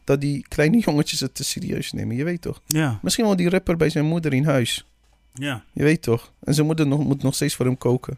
dat 0.03 0.21
die 0.21 0.45
kleine 0.47 0.79
jongetjes 0.79 1.19
het 1.19 1.35
te 1.35 1.43
serieus 1.43 1.91
nemen. 1.91 2.15
Je 2.15 2.23
weet 2.23 2.41
toch? 2.41 2.61
Ja, 2.67 2.99
Misschien 3.01 3.25
wel 3.25 3.35
die 3.35 3.49
rapper 3.49 3.77
bij 3.77 3.89
zijn 3.89 4.05
moeder 4.05 4.33
in 4.33 4.45
huis. 4.45 4.85
ja. 5.33 5.63
Je 5.73 5.83
weet 5.83 6.01
toch? 6.01 6.31
En 6.43 6.53
zijn 6.53 6.65
moeder 6.65 6.87
nog, 6.87 7.03
moet 7.03 7.23
nog 7.23 7.35
steeds 7.35 7.55
voor 7.55 7.65
hem 7.65 7.77
koken. 7.77 8.17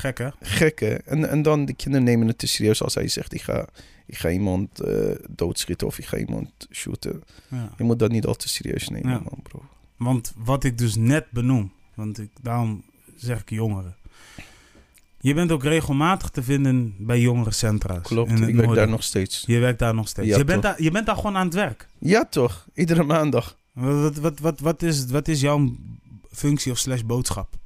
Gek 0.00 0.18
hè? 0.18 0.28
Gek 0.40 0.80
hè? 0.80 0.94
En, 0.94 1.28
en 1.28 1.42
dan 1.42 1.64
de 1.64 1.72
kinderen 1.74 2.06
nemen 2.06 2.26
het 2.26 2.38
te 2.38 2.46
serieus 2.46 2.82
als 2.82 2.94
hij 2.94 3.08
zegt: 3.08 3.34
Ik 3.34 3.42
ga, 3.42 3.66
ik 4.06 4.16
ga 4.18 4.30
iemand 4.30 4.80
eh, 4.80 5.14
doodschieten 5.28 5.86
of 5.86 5.98
ik 5.98 6.04
ga 6.06 6.16
iemand 6.16 6.50
shooten. 6.70 7.22
Ja. 7.48 7.70
Je 7.76 7.84
moet 7.84 7.98
dat 7.98 8.10
niet 8.10 8.26
al 8.26 8.34
te 8.34 8.48
serieus 8.48 8.88
nemen, 8.88 9.10
Ja. 9.10 9.18
man, 9.18 9.40
bro. 9.42 9.62
Want 9.96 10.32
wat 10.36 10.64
ik 10.64 10.78
dus 10.78 10.94
net 10.96 11.30
benoem. 11.30 11.72
Want 11.94 12.18
ik, 12.18 12.30
daarom 12.42 12.84
zeg 13.16 13.40
ik 13.40 13.50
jongeren. 13.50 13.96
Je 15.20 15.34
bent 15.34 15.52
ook 15.52 15.62
regelmatig 15.62 16.28
te 16.28 16.42
vinden 16.42 16.94
bij 16.98 17.20
jongerencentra's. 17.20 18.02
Klopt, 18.02 18.30
ik 18.30 18.38
werk 18.38 18.52
noorden. 18.52 18.74
daar 18.74 18.88
nog 18.88 19.02
steeds. 19.02 19.44
Je 19.46 19.58
werkt 19.58 19.78
daar 19.78 19.94
nog 19.94 20.08
steeds. 20.08 20.28
Ja, 20.28 20.36
je, 20.36 20.44
bent 20.44 20.62
daar, 20.62 20.82
je 20.82 20.90
bent 20.90 21.06
daar 21.06 21.16
gewoon 21.16 21.36
aan 21.36 21.44
het 21.44 21.54
werk. 21.54 21.88
Ja, 21.98 22.24
toch? 22.24 22.66
Iedere 22.74 23.02
maandag. 23.02 23.58
Wat, 23.72 24.16
wat, 24.16 24.38
wat, 24.38 24.60
wat, 24.60 24.82
is, 24.82 25.06
wat 25.06 25.28
is 25.28 25.40
jouw 25.40 25.76
functie 26.30 26.72
of 26.72 26.78
slash 26.78 27.02
boodschap? 27.02 27.58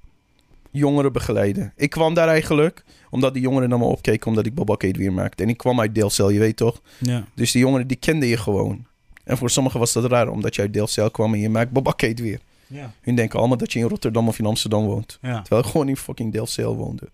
Jongeren 0.79 1.13
begeleiden. 1.13 1.73
Ik 1.77 1.91
kwam 1.91 2.15
daar 2.15 2.29
eigenlijk 2.29 2.85
omdat 3.11 3.33
die 3.33 3.43
jongeren 3.43 3.69
naar 3.69 3.79
me 3.79 3.85
opkeken 3.85 4.27
omdat 4.27 4.47
ik 4.47 4.55
Boba 4.55 4.77
Kate 4.77 4.99
weer 4.99 5.13
maakte. 5.13 5.43
En 5.43 5.49
ik 5.49 5.57
kwam 5.57 5.81
uit 5.81 5.95
Deelcel, 5.95 6.31
je 6.31 6.39
weet 6.39 6.57
toch? 6.57 6.81
Ja. 6.99 7.25
Dus 7.35 7.53
die 7.53 7.61
jongeren 7.61 7.87
die 7.87 7.97
kenden 7.97 8.29
je 8.29 8.37
gewoon. 8.37 8.87
En 9.25 9.37
voor 9.37 9.51
sommigen 9.51 9.79
was 9.79 9.93
dat 9.93 10.05
raar, 10.05 10.29
omdat 10.29 10.55
je 10.55 10.63
uit 10.63 10.73
Deelcel 10.73 11.11
kwam 11.11 11.35
en 11.35 11.41
je 11.41 11.49
maakt 11.49 11.71
Boba 11.71 11.91
Kate 11.91 12.23
weer. 12.23 12.41
Ja. 12.67 12.93
Hun 13.01 13.15
denken 13.15 13.39
allemaal 13.39 13.57
dat 13.57 13.73
je 13.73 13.79
in 13.79 13.89
Rotterdam 13.89 14.29
of 14.29 14.39
in 14.39 14.47
Amsterdam 14.47 14.85
woont. 14.85 15.19
Ja. 15.23 15.41
Terwijl 15.41 15.63
ik 15.63 15.71
gewoon 15.71 15.89
in 15.89 15.97
fucking 15.97 16.33
Deelcel 16.33 16.77
woonde. 16.77 17.09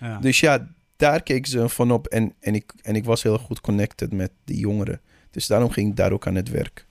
ja. 0.00 0.18
Dus 0.18 0.40
ja, 0.40 0.68
daar 0.96 1.22
keken 1.22 1.50
ze 1.50 1.68
van 1.68 1.90
op. 1.90 2.06
En, 2.06 2.32
en, 2.40 2.54
ik, 2.54 2.72
en 2.82 2.96
ik 2.96 3.04
was 3.04 3.22
heel 3.22 3.38
goed 3.38 3.60
connected 3.60 4.12
met 4.12 4.30
die 4.44 4.58
jongeren. 4.58 5.00
Dus 5.30 5.46
daarom 5.46 5.70
ging 5.70 5.90
ik 5.90 5.96
daar 5.96 6.12
ook 6.12 6.26
aan 6.26 6.34
het 6.34 6.50
werk. 6.50 6.86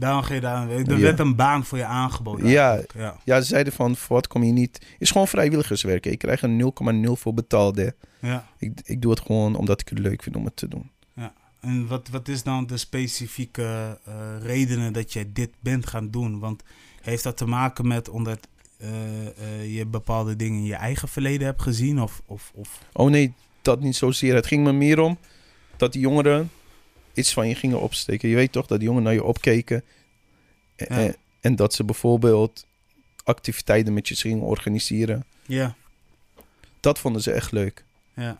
Daarom 0.00 0.22
ga 0.22 0.34
je 0.34 0.40
daar... 0.40 0.70
Er 0.70 0.90
Ja. 0.90 0.98
werd 0.98 1.18
een 1.18 1.36
baan 1.36 1.64
voor 1.64 1.78
je 1.78 1.84
aangeboden. 1.84 2.48
Ja. 2.48 2.80
ja. 2.96 3.16
Ja, 3.24 3.40
ze 3.40 3.46
zeiden 3.46 3.72
van, 3.72 3.96
voor 3.96 4.16
wat 4.16 4.26
kom 4.26 4.42
je 4.42 4.52
niet... 4.52 4.86
Is 4.98 5.10
gewoon 5.10 5.28
vrijwilligerswerk. 5.28 6.06
Ik 6.06 6.18
krijg 6.18 6.42
er 6.42 6.72
0,0 7.04 7.12
voor 7.12 7.34
betaald. 7.34 7.76
Hè. 7.76 7.88
ja. 8.20 8.46
Ik, 8.58 8.80
ik 8.84 9.02
doe 9.02 9.10
het 9.10 9.20
gewoon 9.20 9.54
omdat 9.54 9.80
ik 9.80 9.88
het 9.88 9.98
leuk 9.98 10.22
vind 10.22 10.36
om 10.36 10.44
het 10.44 10.56
te 10.56 10.68
doen. 10.68 10.90
En 11.60 11.86
wat, 11.86 12.08
wat 12.08 12.28
is 12.28 12.42
dan 12.42 12.66
de 12.66 12.76
specifieke 12.76 13.98
eh, 14.04 14.14
redenen 14.42 14.92
dat 14.92 15.12
jij 15.12 15.30
dit 15.32 15.50
bent 15.60 15.86
gaan 15.86 16.10
doen? 16.10 16.38
Want 16.38 16.62
heeft 17.02 17.22
dat 17.22 17.36
te 17.36 17.46
maken 17.46 17.86
met 17.86 18.08
omdat 18.08 18.48
eh, 18.78 19.26
eh, 19.26 19.76
je 19.76 19.86
bepaalde 19.86 20.36
dingen 20.36 20.58
in 20.58 20.64
je 20.64 20.74
eigen 20.74 21.08
verleden 21.08 21.46
hebt 21.46 21.62
gezien? 21.62 22.02
Of, 22.02 22.22
of, 22.26 22.52
of... 22.54 22.82
Oh 22.92 23.10
nee, 23.10 23.32
dat 23.62 23.80
niet 23.80 23.96
zozeer. 23.96 24.34
Het 24.34 24.46
ging 24.46 24.64
me 24.64 24.72
meer 24.72 25.00
om 25.00 25.18
dat 25.76 25.92
die 25.92 26.00
jongeren 26.00 26.50
iets 27.20 27.32
van 27.32 27.48
je 27.48 27.54
gingen 27.54 27.80
opsteken. 27.80 28.28
Je 28.28 28.34
weet 28.34 28.52
toch 28.52 28.66
dat 28.66 28.78
die 28.78 28.86
jongeren 28.86 29.06
naar 29.08 29.16
je 29.16 29.24
opkeken. 29.24 29.82
En, 30.76 30.86
Ja. 30.88 30.96
en, 31.06 31.16
en 31.40 31.56
dat 31.56 31.74
ze 31.74 31.84
bijvoorbeeld 31.84 32.66
activiteiten 33.24 33.94
met 33.94 34.08
je 34.08 34.14
gingen 34.14 34.44
organiseren. 34.44 35.24
Ja, 35.46 35.74
Dat 36.80 36.98
vonden 36.98 37.22
ze 37.22 37.32
echt 37.32 37.52
leuk. 37.52 37.84
ja. 38.14 38.38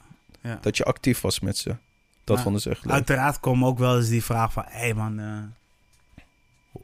Dat 0.61 0.77
je 0.77 0.85
actief 0.85 1.21
was 1.21 1.41
met 1.41 1.59
ze. 1.59 1.77
Dat 2.25 2.41
vonden 2.41 2.61
ze 2.61 2.71
echt 2.71 2.85
leuk. 2.85 2.93
Uiteraard 2.95 3.41
kwam 3.41 3.65
ook 3.65 3.79
wel 3.79 3.97
eens 3.99 4.09
die 4.09 4.25
vraag 4.25 4.53
van... 4.53 4.65
Hé 4.67 4.79
hey 4.79 4.95
man, 4.95 5.19
eh, 5.21 6.81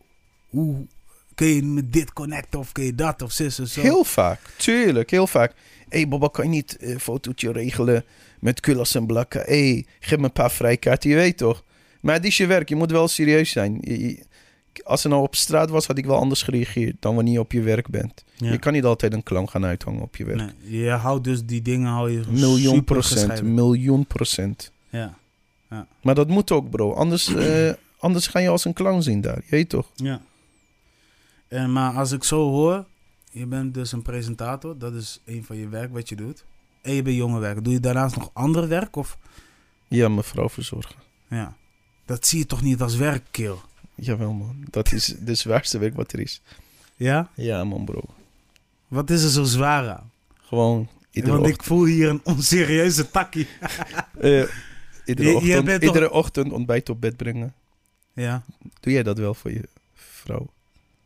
hoe 0.49 0.87
kun 1.35 1.47
je 1.47 1.63
met 1.63 1.93
dit 1.93 2.13
connecten 2.13 2.59
of 2.59 2.73
kun 2.73 2.85
je 2.85 2.95
dat 2.95 3.23
of 3.23 3.33
zus 3.33 3.61
of 3.61 3.69
zo? 3.69 3.81
Heel 3.81 4.05
vaak, 4.05 4.41
tuurlijk, 4.57 5.11
heel 5.11 5.27
vaak. 5.27 5.53
Hé 5.89 5.99
hey, 5.99 6.09
Baba, 6.09 6.29
kan 6.29 6.45
je 6.45 6.51
niet 6.51 6.77
een 6.81 7.01
fotootje 7.01 7.53
regelen 7.53 8.05
met 8.41 8.61
kullas 8.61 8.95
en 8.95 9.07
blakken? 9.07 9.41
Hé, 9.41 9.71
hey, 9.73 9.87
geef 10.01 10.19
me 10.19 10.25
een 10.25 10.33
paar 10.33 10.51
vrijkaarten, 10.51 11.11
je 11.11 11.17
weet 11.17 11.37
toch? 11.37 11.65
Maar 12.07 12.15
het 12.15 12.25
is 12.25 12.37
je 12.37 12.47
werk, 12.47 12.69
je 12.69 12.77
moet 12.77 12.91
wel 12.91 13.09
serieus 13.09 13.51
zijn. 13.51 13.79
Je- 13.83 14.25
als 14.85 15.05
er 15.05 15.11
nou 15.11 15.23
op 15.23 15.35
straat 15.35 15.71
was, 15.71 15.87
had 15.87 15.99
ik 15.99 16.05
wel 16.07 16.17
anders 16.19 16.43
gereageerd 16.43 16.97
dan 17.01 17.15
wanneer 17.15 17.33
je 17.33 17.41
op 17.41 17.53
je 17.53 17.61
werk 17.63 17.89
bent. 17.89 18.25
Ja. 18.37 18.51
Je 18.51 18.59
kan 18.59 18.73
niet 18.73 18.85
altijd 18.85 19.13
een 19.13 19.23
clown 19.23 19.47
gaan 19.49 19.65
uithangen 19.65 20.03
op 20.03 20.17
je 20.17 20.25
werk. 20.25 20.39
Nee, 20.39 20.81
je 20.83 20.91
houdt 20.91 21.25
dus 21.25 21.45
die 21.45 21.63
dingen 21.63 21.89
hou 21.91 22.11
je 22.11 22.23
miljoen 22.29 22.85
procent, 22.85 23.43
miljoen 23.43 24.07
procent. 24.07 24.73
Ja, 24.89 25.15
Maar 26.03 26.15
dat 26.15 26.29
moet 26.29 26.51
ook, 26.51 26.71
bro. 26.71 26.93
Anders, 26.93 27.35
eh, 27.35 27.73
anders 27.99 28.27
ga 28.27 28.39
je 28.39 28.49
als 28.49 28.65
een 28.65 28.73
clown 28.73 29.01
zien 29.01 29.21
daar, 29.21 29.37
je 29.37 29.51
weet 29.51 29.69
toch? 29.69 29.91
ja. 29.95 30.21
En, 31.49 31.73
maar 31.73 31.93
als 31.95 32.13
ik 32.13 32.25
zo 32.25 32.51
hoor, 32.51 32.85
je 33.31 33.47
bent 33.47 33.75
dus 33.75 33.93
een 33.93 34.03
presentator, 34.03 34.79
dat 34.79 34.95
is 34.95 35.21
een 35.25 35.45
van 35.45 35.57
je 35.57 35.69
werk 35.69 35.93
wat 35.93 36.09
je 36.09 36.17
doet. 36.17 36.45
En 36.83 36.93
je 36.93 37.03
bent 37.03 37.17
jongerenwerker. 37.17 37.63
Doe 37.63 37.73
je 37.73 37.81
daarnaast 37.81 38.17
nog 38.17 38.31
ander 38.33 38.69
werk? 38.69 38.97
Of? 38.97 39.19
Ja, 39.89 40.09
mevrouw 40.09 40.49
verzorgen. 40.49 40.95
Ja. 41.29 41.57
Dat 42.07 42.27
zie 42.27 42.39
je 42.39 42.47
toch 42.47 42.63
niet 42.63 42.81
als 42.81 42.97
werk, 42.97 43.23
kill? 43.31 43.55
Jawel, 43.95 44.33
man. 44.33 44.65
Dat 44.71 44.93
is 44.93 45.15
de 45.21 45.35
zwaarste 45.35 45.79
werk 45.79 45.95
wat 45.95 46.13
er 46.13 46.21
is. 46.21 46.41
Ja? 46.97 47.31
Ja, 47.35 47.65
man, 47.65 47.85
bro. 47.85 48.03
Wat 48.89 49.11
is 49.11 49.23
er 49.23 49.31
zo 49.31 49.45
zwaar 49.45 49.89
aan? 49.91 50.11
Gewoon 50.43 50.89
iedere 51.11 51.33
Want 51.33 51.43
ochtend. 51.45 51.61
ik 51.61 51.67
voel 51.67 51.85
hier 51.85 52.09
een 52.09 52.21
onserieuze 52.25 53.11
takkie. 53.11 53.47
Eh, 54.21 54.45
iedere, 55.05 55.29
Je- 55.29 55.45
je 55.47 55.57
ochtend, 55.59 55.67
toch- 55.81 55.83
iedere 55.83 56.11
ochtend 56.11 56.53
ontbijt 56.53 56.89
op 56.89 57.01
bed 57.01 57.17
brengen. 57.17 57.55
Ja, 58.13 58.43
Doe 58.81 58.93
jij 58.93 59.03
dat 59.03 59.19
wel 59.19 59.35
voor 59.35 59.53
je 59.53 59.69
vrouw? 59.95 60.47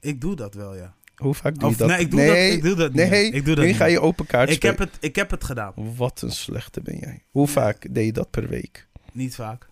ik 0.01 0.21
doe 0.21 0.37
dat 0.37 0.55
wel, 0.55 0.77
ja. 0.77 0.95
Hoe 1.17 1.35
vaak 1.35 1.59
doe 1.59 1.69
Of, 1.69 1.73
je 1.73 1.79
dat? 1.79 1.89
nee, 1.89 1.99
ik 2.01 2.11
doe 2.11 2.27
dat, 2.27 2.37
ik 2.37 2.63
doe 2.63 2.75
dat 2.75 2.93
niet. 2.93 3.11
nee, 3.11 3.31
ik 3.31 3.45
doe 3.45 3.55
dat 3.55 3.65
niet. 3.65 3.77
ga 3.77 3.85
je 3.85 4.01
open 4.01 4.27
kaart 4.27 4.51
ik, 4.51 4.63
heb 4.63 4.79
het, 4.79 4.97
ik 5.01 5.17
heb 5.17 5.31
het 5.31 5.45
gedaan. 5.45 5.73
Wat 5.97 6.23
een 6.23 6.31
slechte 6.33 6.81
ben 6.81 6.99
jij. 6.99 7.23
Hoe 7.31 7.49
vaak 7.49 7.87
deed 7.95 8.05
je 8.07 8.13
dat 8.13 8.31
per 8.31 8.49
week? 8.49 8.87
Niet 9.13 9.35
vaak. 9.35 9.69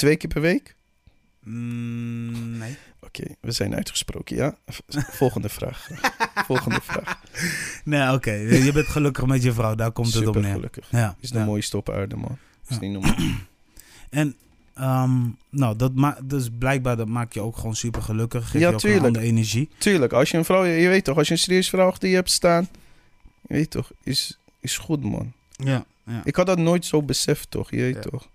Twee 0.00 0.16
keer 0.16 0.28
per 0.30 0.40
week? 0.40 0.74
Mm, 1.44 2.58
nee. 2.58 2.76
Oké, 3.00 3.22
we 3.40 3.52
zijn 3.52 3.74
uitgesproken, 3.74 4.36
ja? 4.36 4.54
Volgende 5.20 5.48
vraag. 5.48 5.88
Volgende 6.46 6.80
vraag. 6.82 7.20
Nee, 7.84 8.12
oké. 8.12 8.32
Je 8.32 8.72
bent 8.72 8.86
gelukkig 8.86 9.26
met 9.26 9.42
je 9.42 9.52
vrouw, 9.52 9.74
daar 9.74 9.92
komt 9.92 10.14
het 10.14 10.26
op 10.26 10.34
neer. 10.34 10.52
gelukkig. 10.52 10.88
Ja. 10.90 11.16
Is 11.20 11.30
de 11.30 11.38
ja. 11.38 11.44
mooiste 11.44 11.76
op 11.76 11.90
aarde, 11.90 12.16
man. 12.16 12.38
Is 12.68 12.74
Ja. 12.76 12.80
niet 12.80 12.92
normaal. 12.92 13.14
En, 14.10 14.36
ehm, 14.74 15.18
nou, 15.50 15.76
dat 15.76 15.94
ma 15.94 16.18
dus 16.22 16.48
blijkbaar 16.58 16.96
dat 16.96 17.08
maakt 17.08 17.34
je 17.34 17.40
ook 17.40 17.56
gewoon 17.56 17.76
super 17.76 18.02
gelukkig. 18.02 18.50
Geef 18.50 18.60
Ja, 18.60 18.68
je 18.68 18.74
ook 18.74 18.80
tuurlijk. 18.80 19.16
een 19.16 19.22
energie. 19.22 19.68
Tuurlijk, 19.78 20.12
als 20.12 20.30
je 20.30 20.36
een 20.38 20.44
vrouw... 20.44 20.64
Je 20.64 20.88
weet 20.88 21.04
toch, 21.04 21.16
als 21.16 21.26
je 21.28 21.32
een 21.32 21.38
serieus 21.40 21.68
vrouw 21.68 21.86
achter 21.88 22.08
je 22.08 22.14
hebt 22.14 22.30
staan... 22.30 22.68
Je 23.48 23.54
weet 23.54 23.70
toch, 23.70 23.90
is, 24.02 24.38
is 24.60 24.78
goed, 24.78 25.02
man. 25.04 25.32
Ja, 25.50 25.84
ja. 26.06 26.20
Ik 26.24 26.36
had 26.36 26.46
dat 26.46 26.58
nooit 26.58 26.84
zo 26.84 27.02
beseft, 27.02 27.50
toch? 27.50 27.70
Je 27.70 27.76
weet 27.76 27.94
Ja. 27.94 28.00
toch? 28.10 28.28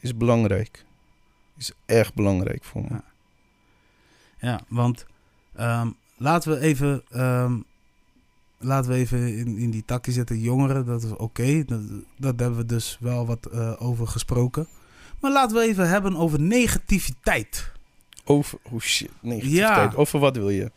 Is 0.00 0.16
belangrijk. 0.16 0.84
Is 1.56 1.72
echt 1.86 2.14
belangrijk 2.14 2.64
voor 2.64 2.82
me. 2.82 2.88
Ja. 2.90 3.04
Ja, 4.40 4.60
want 4.68 5.06
ehm, 5.54 5.88
laten 6.16 6.50
we 6.52 6.58
even, 6.60 7.02
ehm, 7.10 7.56
laten 8.58 8.90
we 8.90 8.96
even 8.96 9.36
in, 9.36 9.56
in 9.56 9.70
die 9.70 9.84
takje 9.84 10.12
zitten. 10.12 10.40
Jongeren, 10.40 10.86
dat 10.86 11.02
is 11.02 11.10
oké. 11.10 11.64
Dat, 11.64 11.80
dat 12.16 12.40
hebben 12.40 12.58
we 12.58 12.66
dus 12.66 12.96
wel 13.00 13.26
wat 13.26 13.46
eh, 13.46 13.72
over 13.78 14.06
gesproken. 14.06 14.66
Maar 15.20 15.32
laten 15.32 15.56
we 15.56 15.62
even 15.62 15.88
hebben 15.88 16.16
over 16.16 16.40
negativiteit. 16.40 17.72
Over, 18.24 18.58
oh 18.62 18.80
shit, 18.80 19.10
negativiteit. 19.20 19.92
Ja. 19.92 19.96
Over 19.96 20.18
wat 20.18 20.36
wil 20.36 20.50
je? 20.50 20.70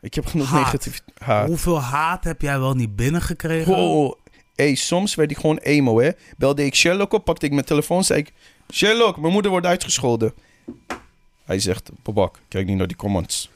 Ik 0.00 0.14
heb 0.14 0.26
genoeg 0.26 0.48
Haat. 0.50 0.64
negativiteit. 0.64 1.18
Haat. 1.22 1.46
Hoeveel 1.46 1.80
haat 1.80 2.24
heb 2.24 2.40
jij 2.40 2.58
wel 2.58 2.74
niet 2.74 2.96
binnengekregen? 2.96 3.76
Oh, 3.76 4.14
hey, 4.56 4.74
soms 4.74 5.14
werd 5.14 5.30
ik 5.30 5.36
gewoon 5.36 5.58
emo, 5.58 6.00
hè. 6.00 6.10
Belde 6.36 6.64
ik 6.64 6.74
Sherlock 6.74 7.12
op, 7.12 7.24
pakte 7.24 7.46
ik 7.46 7.52
mijn 7.52 7.64
telefoon, 7.64 8.04
zei 8.04 8.20
ik... 8.20 8.32
Sherlock, 8.72 9.16
mijn 9.16 9.32
moeder 9.32 9.50
wordt 9.50 9.66
uitgescholden. 9.66 10.32
Hij 11.44 11.58
zegt, 11.58 11.90
Babak, 12.02 12.40
kijk 12.48 12.66
niet 12.66 12.76
naar 12.76 12.86
die 12.86 12.96
comments. 12.96 13.50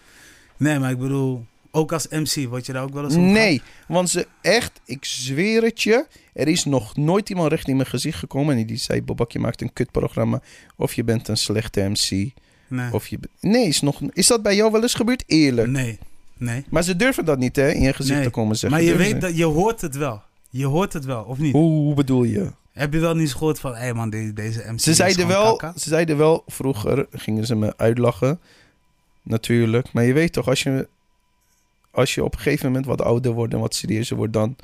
Nee, 0.56 0.78
maar 0.78 0.90
ik 0.90 0.98
bedoel, 0.98 1.44
ook 1.70 1.92
als 1.92 2.08
MC, 2.08 2.48
word 2.48 2.66
je 2.66 2.72
daar 2.72 2.82
ook 2.82 2.92
wel 2.94 3.04
eens 3.04 3.14
op 3.14 3.20
Nee, 3.20 3.62
want 3.88 4.10
ze 4.10 4.26
echt, 4.40 4.80
ik 4.84 5.04
zweer 5.04 5.62
het 5.62 5.82
je... 5.82 6.06
Er 6.32 6.48
is 6.48 6.64
nog 6.64 6.96
nooit 6.96 7.28
iemand 7.28 7.50
recht 7.50 7.68
in 7.68 7.76
mijn 7.76 7.88
gezicht 7.88 8.18
gekomen... 8.18 8.56
en 8.56 8.66
die 8.66 8.76
zei, 8.76 9.02
Babak, 9.02 9.30
je 9.30 9.38
maakt 9.38 9.60
een 9.60 9.72
kutprogramma... 9.72 10.40
of 10.76 10.94
je 10.94 11.04
bent 11.04 11.28
een 11.28 11.36
slechte 11.36 11.80
MC... 11.88 12.30
Nee. 12.68 12.92
Of 12.92 13.06
je... 13.06 13.18
Nee, 13.40 13.66
is, 13.66 13.80
nog... 13.80 14.00
is 14.12 14.26
dat 14.26 14.42
bij 14.42 14.56
jou 14.56 14.72
wel 14.72 14.82
eens 14.82 14.94
gebeurd? 14.94 15.24
Eerlijk. 15.26 15.68
nee, 15.68 15.98
nee. 16.36 16.64
Maar 16.68 16.82
ze 16.82 16.96
durven 16.96 17.24
dat 17.24 17.38
niet, 17.38 17.56
hè, 17.56 17.70
in 17.70 17.82
je 17.82 17.92
gezicht 17.92 18.16
Nee. 18.16 18.24
te 18.24 18.30
komen 18.30 18.56
zeggen. 18.56 18.78
Maar 18.78 18.88
je 18.88 18.96
weet 18.96 19.20
dat, 19.20 19.36
je 19.36 19.44
hoort 19.44 19.80
het 19.80 19.96
wel. 19.96 20.22
Je 20.50 20.66
hoort 20.66 20.92
het 20.92 21.04
wel, 21.04 21.22
of 21.22 21.38
niet? 21.38 21.52
Hoe, 21.52 21.70
hoe 21.70 21.94
bedoel 21.94 22.24
je? 22.24 22.50
Heb 22.72 22.92
je 22.92 22.98
wel 22.98 23.14
niet 23.14 23.32
gehoord 23.32 23.60
van, 23.60 23.72
hé 23.72 23.78
hey 23.78 23.94
man, 23.94 24.10
deze, 24.10 24.32
deze 24.32 24.64
MC 24.72 24.80
Ze 24.80 24.94
zeiden, 24.94 25.26
wel, 25.26 25.60
ze 25.76 25.88
zeiden 25.88 26.16
wel, 26.16 26.44
vroeger 26.46 27.06
gingen 27.12 27.46
ze 27.46 27.54
me 27.54 27.76
uitlachen. 27.76 28.40
Natuurlijk. 29.22 29.92
Maar 29.92 30.04
je 30.04 30.12
weet 30.12 30.32
toch, 30.32 30.48
als 30.48 30.62
je, 30.62 30.88
als 31.90 32.14
je 32.14 32.24
op 32.24 32.34
een 32.34 32.40
gegeven 32.40 32.66
moment 32.66 32.86
wat 32.86 33.02
ouder 33.02 33.32
wordt 33.32 33.52
en 33.54 33.60
wat 33.60 33.74
serieuzer 33.74 34.16
wordt, 34.16 34.32
dan... 34.32 34.56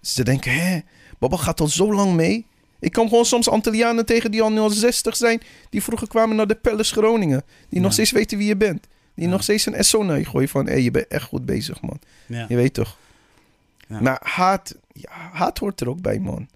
Ze 0.00 0.24
denken, 0.24 0.52
hè, 0.52 0.80
Baba 1.18 1.36
gaat 1.36 1.60
al 1.60 1.68
zo 1.68 1.94
lang 1.94 2.14
mee. 2.14 2.46
Ik 2.78 2.92
kom 2.92 3.08
gewoon 3.08 3.24
soms 3.24 3.48
Antillianen 3.48 4.06
tegen 4.06 4.30
die 4.30 4.42
al 4.42 4.50
nu 4.52 4.58
al 4.58 4.70
60 4.70 5.16
zijn. 5.16 5.40
Die 5.70 5.82
vroeger 5.82 6.08
kwamen 6.08 6.36
naar 6.36 6.46
de 6.46 6.54
Palace 6.54 6.92
Groningen. 6.92 7.42
Die 7.68 7.80
nog 7.80 7.92
steeds 7.92 8.10
weten 8.10 8.38
wie 8.38 8.46
je 8.46 8.56
bent. 8.56 8.86
Die 9.14 9.24
Ja. 9.24 9.30
nog 9.30 9.42
steeds 9.42 9.66
een 9.66 9.84
SO 9.84 10.02
naar 10.02 10.18
je 10.18 10.24
gooien 10.24 10.48
van... 10.48 10.66
Hé, 10.66 10.74
je 10.74 10.90
bent 10.90 11.06
echt 11.08 11.24
goed 11.24 11.46
bezig, 11.46 11.80
man. 11.80 11.98
Ja. 12.26 12.46
Je 12.48 12.56
weet 12.56 12.74
toch. 12.74 12.96
Ja. 13.90 14.00
Maar 14.00 14.20
haat, 14.24 14.74
ja, 14.92 15.10
haat 15.32 15.58
hoort 15.58 15.80
er 15.80 15.88
ook 15.88 16.00
bij, 16.00 16.18
man. 16.18 16.48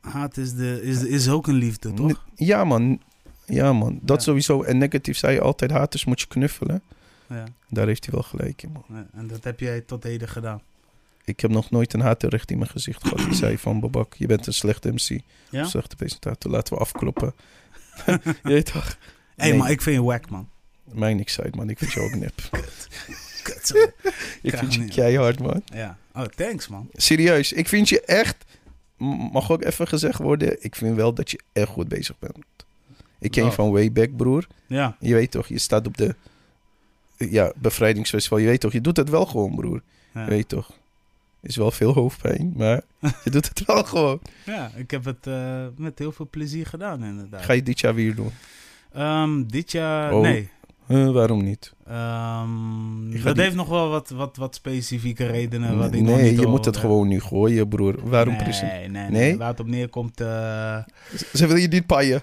Haat 0.00 0.36
is, 0.36 0.54
de, 0.54 0.82
is, 0.82 1.02
is 1.04 1.28
ook 1.28 1.46
een 1.46 1.54
liefde, 1.54 1.94
toch? 1.94 2.24
Ja, 2.34 2.64
man. 2.64 3.00
Ja, 3.46 3.72
man. 3.72 3.98
Dat 4.02 4.16
Ja. 4.16 4.22
sowieso. 4.22 4.62
En 4.62 4.78
negatief 4.78 5.16
zei 5.18 5.34
je 5.34 5.40
altijd, 5.40 5.70
haters 5.70 6.04
moet 6.04 6.20
je 6.20 6.26
knuffelen. 6.26 6.82
Ja. 7.26 7.44
Daar 7.68 7.86
heeft 7.86 8.04
hij 8.04 8.14
wel 8.14 8.22
gelijk 8.22 8.62
in, 8.62 8.72
man. 8.72 8.84
Ja, 8.88 9.06
En 9.14 9.26
dat 9.26 9.44
heb 9.44 9.60
jij 9.60 9.80
tot 9.80 10.02
heden 10.02 10.28
gedaan. 10.28 10.62
Ik 11.24 11.40
heb 11.40 11.50
nog 11.50 11.70
nooit 11.70 11.92
een 11.92 12.00
hater 12.00 12.28
recht 12.30 12.50
in 12.50 12.58
mijn 12.58 12.70
gezicht 12.70 13.02
gehad. 13.06 13.18
Die 13.26 13.34
zei 13.34 13.58
van, 13.58 13.80
Babak, 13.80 14.14
je 14.14 14.26
bent 14.26 14.46
een 14.46 14.52
slechte 14.52 14.92
MC. 14.92 15.20
Ja? 15.50 15.60
Een 15.60 15.66
slechte 15.68 15.96
presentator. 15.96 16.50
Laten 16.50 16.74
we 16.74 16.80
afkloppen. 16.80 17.34
je 18.42 18.62
toch? 18.62 18.98
Hé, 19.36 19.48
Nee. 19.48 19.58
maar 19.58 19.70
ik 19.70 19.82
vind 19.82 19.96
je 19.96 20.02
wack, 20.02 20.30
man. 20.30 20.48
Mij 20.84 21.14
niks 21.14 21.40
uit, 21.40 21.56
man. 21.56 21.68
Ik 21.70 21.78
vind 21.78 21.92
je 21.92 22.00
ook 22.00 22.14
nep. 22.14 22.34
Kut, 23.42 23.60
sorry. 23.62 23.92
ik 24.42 24.56
vind 24.56 24.74
je 24.74 24.84
keihard, 24.84 25.38
man. 25.40 25.62
ja. 25.64 25.98
Oh, 26.14 26.24
thanks, 26.24 26.68
man. 26.68 26.88
Serieus. 26.92 27.52
Ik 27.52 27.68
vind 27.68 27.88
je 27.88 28.00
echt... 28.00 28.36
Mag 29.32 29.50
ook 29.50 29.62
even 29.64 29.88
gezegd 29.88 30.18
worden. 30.18 30.64
Ik 30.64 30.74
vind 30.76 30.96
wel 30.96 31.12
dat 31.14 31.30
je 31.30 31.40
echt 31.52 31.68
goed 31.68 31.88
bezig 31.88 32.18
bent. 32.18 32.36
Ik 33.18 33.30
ken 33.30 33.42
je 33.44 33.48
Oh. 33.48 33.54
van 33.54 33.70
way 33.72 33.92
back, 33.92 34.16
broer. 34.16 34.46
Ja. 34.66 34.96
Je 35.00 35.14
weet 35.14 35.30
toch, 35.30 35.46
je 35.48 35.58
staat 35.58 35.86
op 35.86 35.96
de 35.96 36.14
ja, 37.16 37.52
bevrijdingsfestival. 37.56 38.38
Je 38.38 38.46
weet 38.46 38.60
toch, 38.60 38.72
je 38.72 38.80
doet 38.80 38.96
het 38.96 39.08
wel 39.08 39.26
gewoon, 39.26 39.54
broer. 39.54 39.82
Ja. 40.14 40.24
Je 40.24 40.30
weet 40.30 40.48
toch. 40.48 40.70
Is 41.42 41.56
wel 41.56 41.70
veel 41.70 41.92
hoofdpijn, 41.92 42.52
maar 42.56 42.80
je 43.24 43.30
doet 43.30 43.48
het 43.48 43.64
wel 43.64 43.84
gewoon. 43.84 44.20
ja, 44.44 44.70
ik 44.76 44.90
heb 44.90 45.04
het 45.04 45.26
eh, 45.26 45.66
met 45.76 45.98
heel 45.98 46.12
veel 46.12 46.28
plezier 46.30 46.66
gedaan, 46.66 47.04
inderdaad. 47.04 47.42
Ga 47.44 47.52
je 47.52 47.62
dit 47.62 47.80
jaar 47.80 47.94
weer 47.94 48.14
doen? 48.14 48.30
Ehm, 48.92 49.42
dit 49.46 49.72
jaar, 49.72 50.12
Oh. 50.14 50.20
nee. 50.22 50.48
Huh, 50.90 51.10
waarom 51.10 51.44
niet? 51.44 51.72
Ehm, 51.86 53.22
dat 53.22 53.34
die- 53.34 53.42
heeft 53.44 53.56
nog 53.56 53.68
wel 53.68 53.88
wat, 53.88 54.08
wat, 54.10 54.36
wat 54.36 54.54
specifieke 54.54 55.26
redenen. 55.26 55.78
Wat 55.78 55.94
ik 55.94 56.00
nog 56.00 56.16
nee, 56.16 56.30
niet 56.30 56.40
je 56.40 56.46
moet 56.46 56.64
het 56.64 56.74
eh, 56.74 56.80
gewoon 56.80 57.08
nu 57.08 57.20
gooien, 57.20 57.68
broer. 57.68 57.94
Waarom 58.08 58.34
nee, 58.34 58.42
precies? 58.42 58.62
nee, 58.62 58.88
nee, 58.88 59.10
Nee? 59.10 59.36
Waar 59.36 59.48
het 59.48 59.60
op 59.60 59.66
neerkomt... 59.66 60.20
eh, 60.20 60.26
Ze 61.32 61.46
willen 61.46 61.60
je 61.60 61.68
niet 61.68 61.86
paaien. 61.86 62.22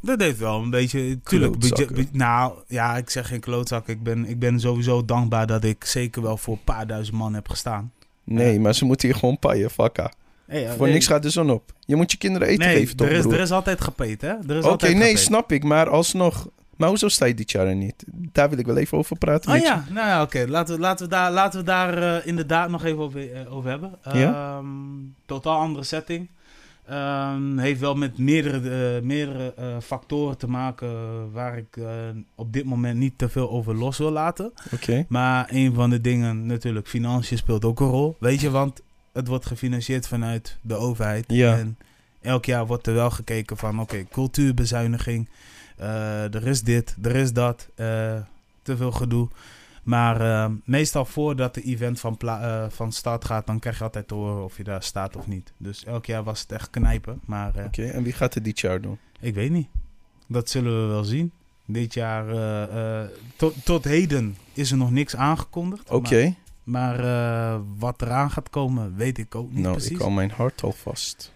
Dat 0.00 0.20
heeft 0.20 0.38
wel 0.38 0.62
een 0.62 0.70
beetje. 0.70 1.18
Tuurlijk, 1.22 1.58
budget, 1.58 2.12
nou 2.12 2.52
ja, 2.66 2.96
ik 2.96 3.10
zeg 3.10 3.28
geen 3.28 3.40
klootzak. 3.40 3.88
Ik 3.88 4.02
ben, 4.02 4.28
ik 4.28 4.38
ben 4.38 4.60
sowieso 4.60 5.04
dankbaar 5.04 5.46
dat 5.46 5.64
ik 5.64 5.84
zeker 5.84 6.22
wel 6.22 6.36
voor 6.36 6.54
een 6.54 6.64
paar 6.64 6.86
duizend 6.86 7.16
man 7.16 7.34
heb 7.34 7.48
gestaan. 7.48 7.92
Nee, 8.24 8.60
maar 8.60 8.74
ze 8.74 8.84
moeten 8.84 9.08
hier 9.08 9.16
gewoon 9.18 9.38
paaien, 9.38 9.70
fakka. 9.70 10.12
Hey, 10.46 10.66
eh, 10.66 10.72
Voor 10.72 10.84
nee, 10.84 10.92
niks 10.94 11.06
gaat 11.06 11.22
de 11.22 11.30
zon 11.30 11.50
op. 11.50 11.72
Je 11.86 11.96
moet 11.96 12.10
je 12.12 12.18
kinderen 12.18 12.48
eten 12.48 12.66
Nee, 12.66 12.76
geven, 12.76 12.96
toch, 12.96 13.06
er 13.06 13.12
is, 13.12 13.20
broer? 13.22 13.34
er 13.34 13.40
is 13.40 13.50
altijd 13.50 13.80
gepeet, 13.80 14.20
hè? 14.20 14.32
Oké, 14.62 14.88
nee, 14.88 15.16
snap 15.16 15.52
ik. 15.52 15.64
Maar 15.64 15.88
alsnog... 15.88 16.48
Maar 16.76 16.88
hoezo 16.88 17.08
sta 17.08 17.26
je 17.26 17.34
dit 17.34 17.50
jaar 17.50 17.66
er 17.66 17.74
niet? 17.74 18.04
Daar 18.06 18.48
wil 18.48 18.58
ik 18.58 18.66
wel 18.66 18.76
even 18.76 18.98
over 18.98 19.18
praten 19.18 19.50
Oh 19.50 19.54
met 19.54 19.62
je. 19.62 19.68
ja, 19.68 19.84
nou 19.90 20.06
ja, 20.06 20.22
oké. 20.22 20.44
Laten, 20.48 20.74
we, 20.74 20.80
laten 20.80 21.04
we 21.04 21.10
daar, 21.10 21.32
laten 21.32 21.60
we 21.60 21.66
daar 21.66 22.02
eh, 22.02 22.26
inderdaad 22.26 22.70
nog 22.70 22.84
even 22.84 22.98
over, 22.98 23.32
eh, 23.32 23.54
over 23.54 23.70
hebben. 23.70 23.92
Ja? 24.12 24.56
Ehm, 24.56 24.66
totaal 25.26 25.58
andere 25.58 25.84
setting. 25.84 26.28
Ehm, 26.86 27.58
heeft 27.58 27.80
wel 27.80 27.94
met 27.94 28.18
meerdere, 28.18 28.96
eh, 28.96 29.02
meerdere 29.02 29.54
factoren 29.82 30.38
te 30.38 30.48
maken 30.48 30.90
waar 31.32 31.56
ik 31.56 31.78
op 32.34 32.52
dit 32.52 32.64
moment 32.64 32.98
niet 32.98 33.18
te 33.18 33.28
veel 33.28 33.50
over 33.50 33.74
los 33.74 33.98
wil 33.98 34.10
laten. 34.10 34.52
Oké. 34.72 35.04
Maar 35.08 35.46
een 35.50 35.74
van 35.74 35.90
de 35.90 36.00
dingen, 36.00 36.46
natuurlijk, 36.46 36.88
financiën 36.88 37.36
speelt 37.36 37.64
ook 37.64 37.80
een 37.80 37.86
rol. 37.86 38.16
Weet 38.18 38.40
je, 38.40 38.50
want 38.50 38.80
het 39.12 39.28
wordt 39.28 39.46
gefinancierd 39.46 40.08
vanuit 40.08 40.58
de 40.60 40.74
overheid. 40.74 41.24
Ja. 41.28 41.58
En 41.58 41.78
elk 42.20 42.44
jaar 42.44 42.66
wordt 42.66 42.86
er 42.86 42.94
wel 42.94 43.10
gekeken 43.10 43.56
van, 43.56 43.80
oké, 43.80 44.04
cultuurbezuiniging. 44.10 45.28
Eh, 45.82 46.34
er 46.34 46.46
is 46.46 46.62
dit, 46.62 46.96
er 47.02 47.16
is 47.16 47.32
dat. 47.32 47.68
eh, 47.74 48.20
te 48.62 48.76
veel 48.76 48.92
gedoe. 48.92 49.28
Maar 49.82 50.20
eh, 50.20 50.50
meestal 50.64 51.04
voordat 51.04 51.54
de 51.54 51.62
event 51.62 52.00
van, 52.00 52.16
eh, 52.18 52.64
van 52.68 52.92
start 52.92 53.24
gaat, 53.24 53.46
dan 53.46 53.58
krijg 53.58 53.78
je 53.78 53.84
altijd 53.84 54.08
te 54.08 54.14
horen 54.14 54.44
of 54.44 54.56
je 54.56 54.64
daar 54.64 54.82
staat 54.82 55.16
of 55.16 55.26
niet. 55.26 55.52
Dus 55.56 55.84
elk 55.84 56.06
jaar 56.06 56.22
was 56.22 56.40
het 56.40 56.52
echt 56.52 56.70
knijpen. 56.70 57.20
Maar 57.24 57.52
Oké, 57.66 57.84
en 57.86 58.02
wie 58.02 58.12
gaat 58.12 58.34
het 58.34 58.44
dit 58.44 58.60
jaar 58.60 58.80
doen? 58.80 58.98
ik 59.20 59.34
weet 59.34 59.50
niet. 59.50 59.68
Dat 60.26 60.50
zullen 60.50 60.82
we 60.82 60.92
wel 60.92 61.04
zien. 61.04 61.32
Dit 61.66 61.94
jaar, 61.94 62.24
tot, 63.36 63.64
tot 63.64 63.84
heden 63.84 64.36
is 64.52 64.70
er 64.70 64.76
nog 64.76 64.90
niks 64.90 65.16
aangekondigd. 65.16 65.90
Oké. 65.90 66.34
Maar, 66.62 66.96
maar, 67.00 67.60
wat 67.78 68.02
eraan 68.02 68.30
gaat 68.30 68.50
komen, 68.50 68.96
weet 68.96 69.18
ik 69.18 69.34
ook 69.34 69.50
niet 69.52 69.58
Nou, 69.62 69.72
precies. 69.74 69.90
ik 69.92 69.98
hou 69.98 70.12
mijn 70.12 70.30
hart 70.30 70.62
al 70.62 70.72
vast. 70.72 71.32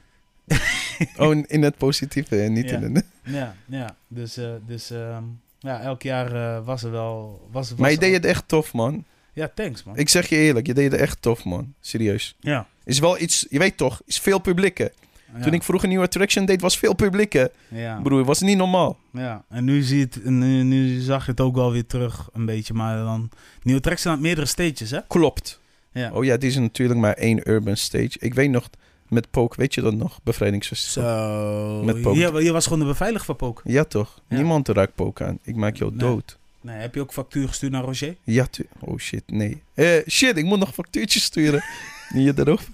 oh, 1.17 1.37
in- 1.47 1.63
het 1.63 1.77
positieve 1.77 2.43
en 2.43 2.53
niet 2.53 2.71
Ja. 2.71 2.77
in 2.79 2.95
het... 2.95 3.05
Ja, 3.23 3.55
ja. 3.67 3.97
Dus, 4.09 4.37
eh, 4.37 4.51
dus 4.67 4.91
ehm, 4.91 5.23
ja, 5.59 5.81
elk 5.81 6.03
jaar 6.03 6.33
eh, 6.57 6.65
was 6.65 6.83
er 6.83 6.91
wel... 6.91 7.49
Was, 7.53 7.71
was 7.71 7.79
Maar 7.79 7.91
je 7.91 7.99
deed 7.99 8.13
het 8.13 8.25
echt 8.25 8.49
tof, 8.49 8.73
man. 8.73 9.05
Ja, 9.33 9.51
thanks 9.55 9.85
man. 9.85 9.97
Ik 9.97 10.09
zeg 10.09 10.29
je 10.29 10.37
eerlijk, 10.37 10.67
je 10.67 10.75
deed 10.75 10.93
het 10.93 11.01
echt 11.01 11.23
tof, 11.23 11.45
man. 11.45 11.75
Serieus. 11.81 12.37
ja. 12.41 12.67
Is 12.85 12.99
wel 12.99 13.21
iets, 13.21 13.47
je 13.51 13.59
weet 13.59 13.77
toch, 13.77 14.03
is 14.05 14.19
veel 14.19 14.39
publieke. 14.39 14.93
ja. 15.37 15.43
Toen 15.43 15.53
ik 15.53 15.63
vroeger 15.63 15.89
nieuwe 15.89 16.05
attraction 16.05 16.45
deed, 16.45 16.61
was 16.61 16.79
veel 16.79 16.95
publieke. 16.95 17.53
Ja, 17.69 18.01
Broer, 18.03 18.25
was 18.25 18.41
niet 18.41 18.57
normaal. 18.57 18.99
ja. 19.13 19.45
En 19.49 19.65
nu, 19.65 19.83
zie 19.83 20.01
het, 20.01 20.25
nu, 20.25 20.63
nu 20.63 21.01
zag 21.01 21.25
je 21.25 21.31
het 21.31 21.41
ook 21.41 21.55
wel 21.55 21.73
weer 21.73 21.87
terug 21.87 22.29
een 22.33 22.47
beetje. 22.47 22.75
Maar 22.75 22.97
dan... 22.97 23.31
Nieuwe 23.63 23.97
zijn 23.97 24.15
op 24.15 24.21
meerdere 24.21 24.47
stages, 24.47 24.91
hè? 24.91 24.99
Klopt. 25.09 25.61
Ja. 25.93 26.13
Oh 26.13 26.25
ja, 26.25 26.37
die 26.37 26.49
is 26.49 26.57
natuurlijk 26.57 27.01
maar 27.01 27.15
één 27.15 27.51
urban 27.51 27.77
stage. 27.77 28.13
Ik 28.19 28.35
weet 28.35 28.51
nog, 28.51 28.69
met 29.09 29.31
Poke, 29.31 29.57
weet 29.57 29.75
je 29.75 29.81
dat 29.81 29.95
nog? 29.95 30.21
Bevrijdingsfestival. 30.23 31.03
Zo. 31.09 31.83
Met. 31.85 31.97
Je, 32.17 32.43
je 32.45 32.53
was 32.53 32.65
gewoon 32.65 32.79
de 32.79 32.85
beveiliger 32.85 33.27
van 33.27 33.37
Poke. 33.37 33.63
Ja 33.65 33.85
toch? 33.85 34.21
Ja. 34.29 34.37
Niemand 34.37 34.69
raakt 34.69 34.95
Poke 34.95 35.25
aan. 35.25 35.39
Ik 35.43 35.57
maak 35.57 35.77
jou 35.77 35.91
Nee. 35.91 35.99
dood. 35.99 36.39
Nee, 36.61 36.77
heb 36.77 36.95
je 36.95 37.01
ook 37.01 37.13
factuur 37.13 37.49
gestuurd 37.49 37.73
naar 37.73 37.85
Roger? 37.85 38.17
Ja, 38.25 38.47
tu- 38.47 38.69
Oh 38.81 38.99
shit, 38.99 39.23
nee. 39.27 39.63
Eh, 39.75 40.07
shit, 40.09 40.37
ik 40.37 40.45
moet 40.45 40.59
nog 40.59 40.75
factuurtjes 40.75 41.23
sturen. 41.25 41.65
Die 42.13 42.23
je 42.23 42.33
erover 42.37 42.67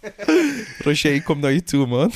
hebt. 0.00 0.24
Roger, 0.78 1.14
ik 1.14 1.24
kom 1.24 1.40
naar 1.40 1.52
je 1.52 1.62
toe, 1.62 1.86
man. 1.86 2.12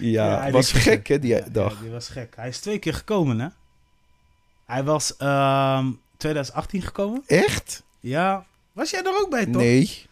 ja, 0.00 0.40
hij 0.40 0.52
was 0.52 0.72
gek, 0.72 1.06
hè, 1.06 1.18
die 1.18 1.34
Ja, 1.34 1.44
dag. 1.52 1.74
ja, 1.74 1.80
die 1.80 1.90
was 1.90 2.08
gek. 2.08 2.32
Hij 2.36 2.48
is 2.48 2.58
twee 2.58 2.78
keer 2.78 2.94
gekomen, 2.94 3.38
hè? 3.40 3.48
Hij 4.66 4.84
was 4.84 5.16
ehm 5.16 5.90
2018 6.16 6.82
gekomen. 6.82 7.22
Echt? 7.26 7.82
Ja. 8.00 8.46
Was 8.72 8.90
jij 8.90 9.02
er 9.02 9.20
ook 9.20 9.30
bij, 9.30 9.44
toch? 9.44 9.54
Nee. 9.62 10.02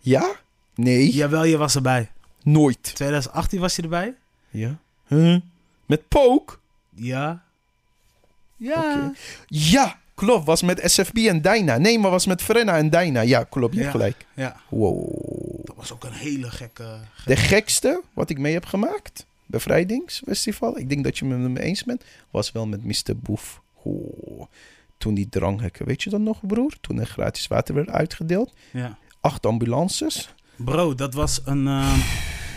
Ja? 0.00 0.32
Nee. 0.74 1.12
Jawel, 1.12 1.44
je 1.44 1.56
was 1.56 1.74
erbij. 1.74 2.10
Nooit. 2.42 2.82
2018 2.82 3.60
was 3.60 3.76
je 3.76 3.82
erbij? 3.82 4.14
Ja. 4.50 4.78
Huh? 5.06 5.40
Met 5.86 6.08
Poke? 6.08 6.54
Ja. 6.94 7.42
Ja. 8.56 9.12
Ja, 9.46 9.98
klopt. 10.14 10.46
Was 10.46 10.62
met 10.62 10.80
SFB 10.84 11.16
en 11.16 11.42
Dyna. 11.42 11.78
Nee, 11.78 11.98
maar 11.98 12.10
was 12.10 12.26
met 12.26 12.42
Frenna 12.42 12.76
en 12.76 12.90
Dyna. 12.90 13.20
Ja, 13.20 13.44
klopt. 13.44 13.74
Je 13.74 13.80
hebt 13.80 13.92
Ja. 13.92 13.98
gelijk. 13.98 14.26
Ja. 14.34 14.56
Wow. 14.68 15.64
Dat 15.64 15.76
was 15.76 15.92
ook 15.92 16.04
een 16.04 16.12
hele 16.12 16.50
gekke... 16.50 16.98
De 17.24 17.36
gekste 17.36 18.02
wat 18.12 18.30
ik 18.30 18.38
mee 18.38 18.52
heb 18.52 18.64
gemaakt, 18.64 19.26
bevrijdingsfestival, 19.46 20.78
ik 20.78 20.88
denk 20.88 21.04
dat 21.04 21.18
je 21.18 21.24
me 21.24 21.48
mee 21.48 21.62
eens 21.64 21.84
bent, 21.84 22.04
was 22.30 22.52
wel 22.52 22.66
met 22.66 22.84
Mr. 22.84 23.16
Boef. 23.16 23.60
Oh, 23.82 24.46
toen 24.98 25.14
die 25.14 25.28
dranghekken, 25.28 25.86
weet 25.86 26.02
je 26.02 26.10
dat 26.10 26.20
nog 26.20 26.46
broer? 26.46 26.76
Toen 26.80 27.00
er 27.00 27.06
gratis 27.06 27.46
water 27.46 27.74
werd 27.74 27.88
uitgedeeld. 27.88 28.52
Ja. 28.70 28.98
Acht 29.20 29.46
ambulances. 29.46 30.34
Bro, 30.56 30.94
dat 30.94 31.14
was 31.14 31.40
een... 31.44 31.66
ehm, 31.66 31.98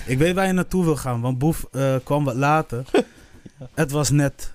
ik 0.05 0.17
weet 0.17 0.35
waar 0.35 0.47
je 0.47 0.53
naartoe 0.53 0.83
wil 0.83 0.95
gaan, 0.95 1.21
want 1.21 1.37
Boef 1.37 1.65
eh, 1.71 1.95
kwam 2.03 2.23
wat 2.23 2.35
later. 2.35 2.83
Het 3.73 3.91
was 3.91 4.09
net... 4.09 4.53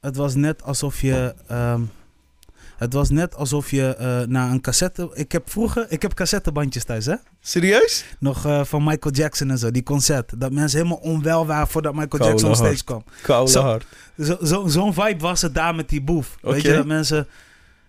Het 0.00 0.16
was 0.16 0.34
net 0.34 0.62
alsof 0.62 1.00
je... 1.00 1.34
ehm, 1.46 1.80
het 2.76 2.92
was 2.92 3.10
net 3.10 3.34
alsof 3.34 3.70
je 3.70 3.94
eh 3.96 4.20
naar 4.28 4.50
een 4.50 4.60
cassette... 4.60 5.10
Ik 5.14 5.32
heb 5.32 5.50
vroeger... 5.50 5.86
Ik 5.88 6.02
heb 6.02 6.14
cassettebandjes 6.14 6.84
thuis, 6.84 7.06
hè? 7.06 7.14
Serieus? 7.40 8.04
Nog 8.18 8.44
eh, 8.46 8.64
van 8.64 8.84
Michael 8.84 9.14
Jackson 9.14 9.50
en 9.50 9.58
zo, 9.58 9.70
die 9.70 9.82
concert. 9.82 10.40
Dat 10.40 10.52
mensen 10.52 10.78
helemaal 10.78 10.98
onwel 11.02 11.46
waren 11.46 11.68
voordat 11.68 11.92
Michael 11.92 12.08
Koude 12.08 12.28
Jackson 12.28 12.56
stage 12.56 12.84
kwam. 12.84 13.04
Koude 13.22 13.50
Zo- 13.50 13.60
hard. 13.62 13.86
Zo- 14.18 14.38
zo- 14.44 14.66
Zo'n 14.68 14.94
vibe 14.94 15.18
was 15.18 15.42
het 15.42 15.54
daar 15.54 15.74
met 15.74 15.88
die 15.88 16.02
boef. 16.02 16.36
Weet 16.40 16.62
je, 16.62 16.72
dat 16.72 16.86
mensen 16.86 17.26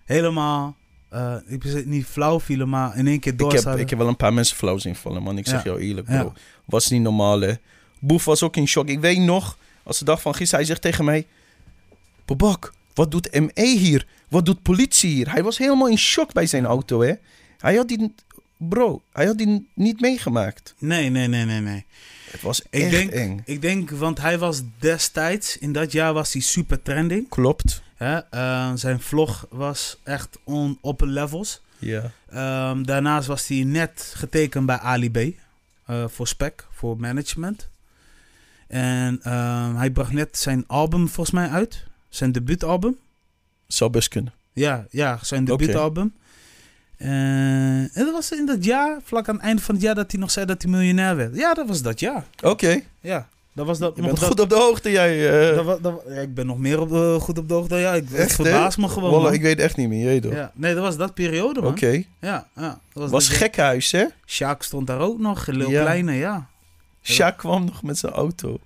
helemaal... 0.05 0.75
eh 1.09 1.35
ik 1.47 1.85
niet 1.85 2.05
flauw 2.05 2.39
vielen, 2.39 2.69
maar 2.69 2.97
in 2.97 3.07
één 3.07 3.19
keer 3.19 3.31
Ik 3.31 3.37
door 3.39 3.51
heb, 3.51 3.61
zouden. 3.61 3.83
ik 3.83 3.89
heb 3.89 3.99
wel 3.99 4.07
een 4.07 4.15
paar 4.15 4.33
mensen 4.33 4.57
flauw 4.57 4.77
zien 4.77 4.95
vallen, 4.95 5.23
man. 5.23 5.37
Ik 5.37 5.47
zeg 5.47 5.63
jou 5.63 5.79
eerlijk, 5.79 6.07
Ja. 6.09 6.19
bro. 6.21 6.33
Was 6.65 6.89
niet 6.89 7.01
normaal, 7.01 7.41
hè. 7.41 7.53
Boef 7.99 8.25
was 8.25 8.43
ook 8.43 8.55
in 8.55 8.67
shock. 8.67 8.87
Ik 8.87 8.99
weet 8.99 9.17
nog, 9.19 9.57
als 9.83 9.99
de 9.99 10.05
dag 10.05 10.21
van 10.21 10.33
gisteren, 10.35 10.59
hij 10.59 10.67
zegt 10.67 10.81
tegen 10.81 11.05
mij... 11.05 11.27
Babak, 12.25 12.73
wat 12.93 13.11
doet 13.11 13.39
ME 13.39 13.51
hier? 13.77 14.05
Wat 14.29 14.45
doet 14.45 14.61
politie 14.61 15.09
hier? 15.13 15.31
Hij 15.31 15.43
was 15.43 15.57
helemaal 15.57 15.87
in 15.87 15.97
shock 15.97 16.33
bij 16.33 16.45
zijn 16.45 16.65
auto, 16.65 17.01
hè. 17.01 17.13
Hij 17.57 17.75
had 17.75 17.87
die... 17.87 18.13
Bro, 18.57 19.01
hij 19.13 19.25
had 19.25 19.37
die 19.37 19.67
niet 19.73 19.99
meegemaakt. 20.01 20.75
Nee, 20.79 21.09
nee, 21.09 21.27
nee, 21.27 21.45
nee, 21.45 21.59
nee. 21.59 21.85
Het 22.31 22.41
was 22.41 22.61
Ik 22.61 22.67
echt 22.69 22.91
denk, 22.91 23.11
eng. 23.11 23.41
ik 23.45 23.61
denk, 23.61 23.89
want 23.89 24.21
hij 24.21 24.37
was 24.37 24.61
destijds, 24.79 25.57
in 25.57 25.71
dat 25.71 25.91
jaar 25.91 26.13
was 26.13 26.33
hij 26.33 26.41
super 26.41 26.81
trending. 26.81 27.29
Klopt. 27.29 27.81
Hè? 27.97 28.17
Eh, 28.17 28.71
zijn 28.75 28.99
vlog 28.99 29.45
was 29.49 29.99
echt 30.03 30.37
on, 30.43 30.77
op 30.81 31.01
een 31.01 31.11
levels. 31.11 31.61
Ja. 31.79 32.11
Ehm, 32.29 32.83
daarnaast 32.83 33.27
was 33.27 33.47
hij 33.47 33.63
net 33.63 34.13
getekend 34.15 34.65
bij 34.65 34.77
Ali 34.77 35.11
B. 35.11 35.17
eh, 35.85 36.07
voor 36.07 36.27
spec, 36.27 36.67
voor 36.71 36.99
management. 36.99 37.69
En 38.67 39.19
ehm, 39.23 39.75
hij 39.75 39.91
bracht 39.91 40.11
net 40.11 40.37
zijn 40.37 40.63
album 40.67 41.07
volgens 41.07 41.35
mij 41.35 41.49
uit. 41.49 41.83
Zijn 42.09 42.31
debuutalbum. 42.31 42.97
Zou 43.67 43.91
best 43.91 44.07
kunnen. 44.07 44.33
Ja, 44.53 44.85
ja 44.89 45.19
zijn 45.21 45.45
debuutalbum. 45.45 46.13
Eh, 46.97 47.09
en 47.79 47.89
dat 47.93 48.11
was 48.11 48.31
in 48.31 48.45
dat 48.45 48.63
jaar, 48.63 48.99
vlak 49.03 49.27
aan 49.29 49.35
het 49.35 49.43
einde 49.43 49.61
van 49.61 49.75
het 49.75 49.83
jaar, 49.83 49.95
dat 49.95 50.11
hij 50.11 50.19
nog 50.19 50.31
zei 50.31 50.45
dat 50.45 50.61
hij 50.61 50.71
miljonair 50.71 51.15
werd. 51.15 51.35
Ja, 51.35 51.53
dat 51.53 51.67
was 51.67 51.81
dat 51.81 51.99
jaar. 51.99 52.23
Oké. 52.43 52.81
Ja, 53.01 53.29
dat 53.57 53.65
was 53.65 53.77
dat. 53.79 53.95
Je 53.95 54.01
dat, 54.01 54.23
goed 54.23 54.39
op 54.39 54.49
de 54.49 54.55
hoogte, 54.55 54.91
jij. 54.91 55.29
eh. 55.49 55.55
dat, 55.55 55.65
wa- 55.65 55.77
dat 55.77 56.03
ja, 56.07 56.13
ik 56.21 56.33
ben 56.33 56.45
nog 56.45 56.57
meer 56.57 56.79
op 56.79 56.89
de, 56.89 57.17
goed 57.19 57.37
op 57.37 57.47
de 57.47 57.53
hoogte 57.53 57.69
dan 57.69 57.79
jij. 57.79 57.97
Ik, 57.97 58.11
Echt, 58.11 58.33
verbaast 58.35 58.77
me 58.77 58.87
gewoon. 58.87 59.11
Wallah, 59.11 59.33
ik 59.33 59.41
weet 59.41 59.59
echt 59.59 59.77
niet 59.77 59.87
meer, 59.89 59.99
je 59.99 60.05
weet 60.05 60.21
toch? 60.21 60.33
ja, 60.33 60.51
nee, 60.55 60.73
dat 60.73 60.83
was 60.83 60.97
dat 60.97 61.13
periode, 61.13 61.61
man. 61.61 61.71
Oké. 61.71 62.03
Ja, 62.19 62.47
ja. 62.55 62.61
Dat 62.61 62.79
was, 63.03 63.09
Was 63.11 63.27
dat 63.27 63.37
gekhuis, 63.37 63.91
hè? 63.91 64.05
Sjaak 64.25 64.63
stond 64.63 64.87
daar 64.87 64.99
ook 64.99 65.19
nog, 65.19 65.47
Lil 65.47 65.69
Ja. 65.69 65.81
Kleine, 65.81 66.13
ja. 66.13 66.47
Sjaak 67.01 67.37
kwam 67.37 67.65
nog 67.65 67.83
met 67.83 67.97
zijn 67.97 68.13
auto. 68.13 68.59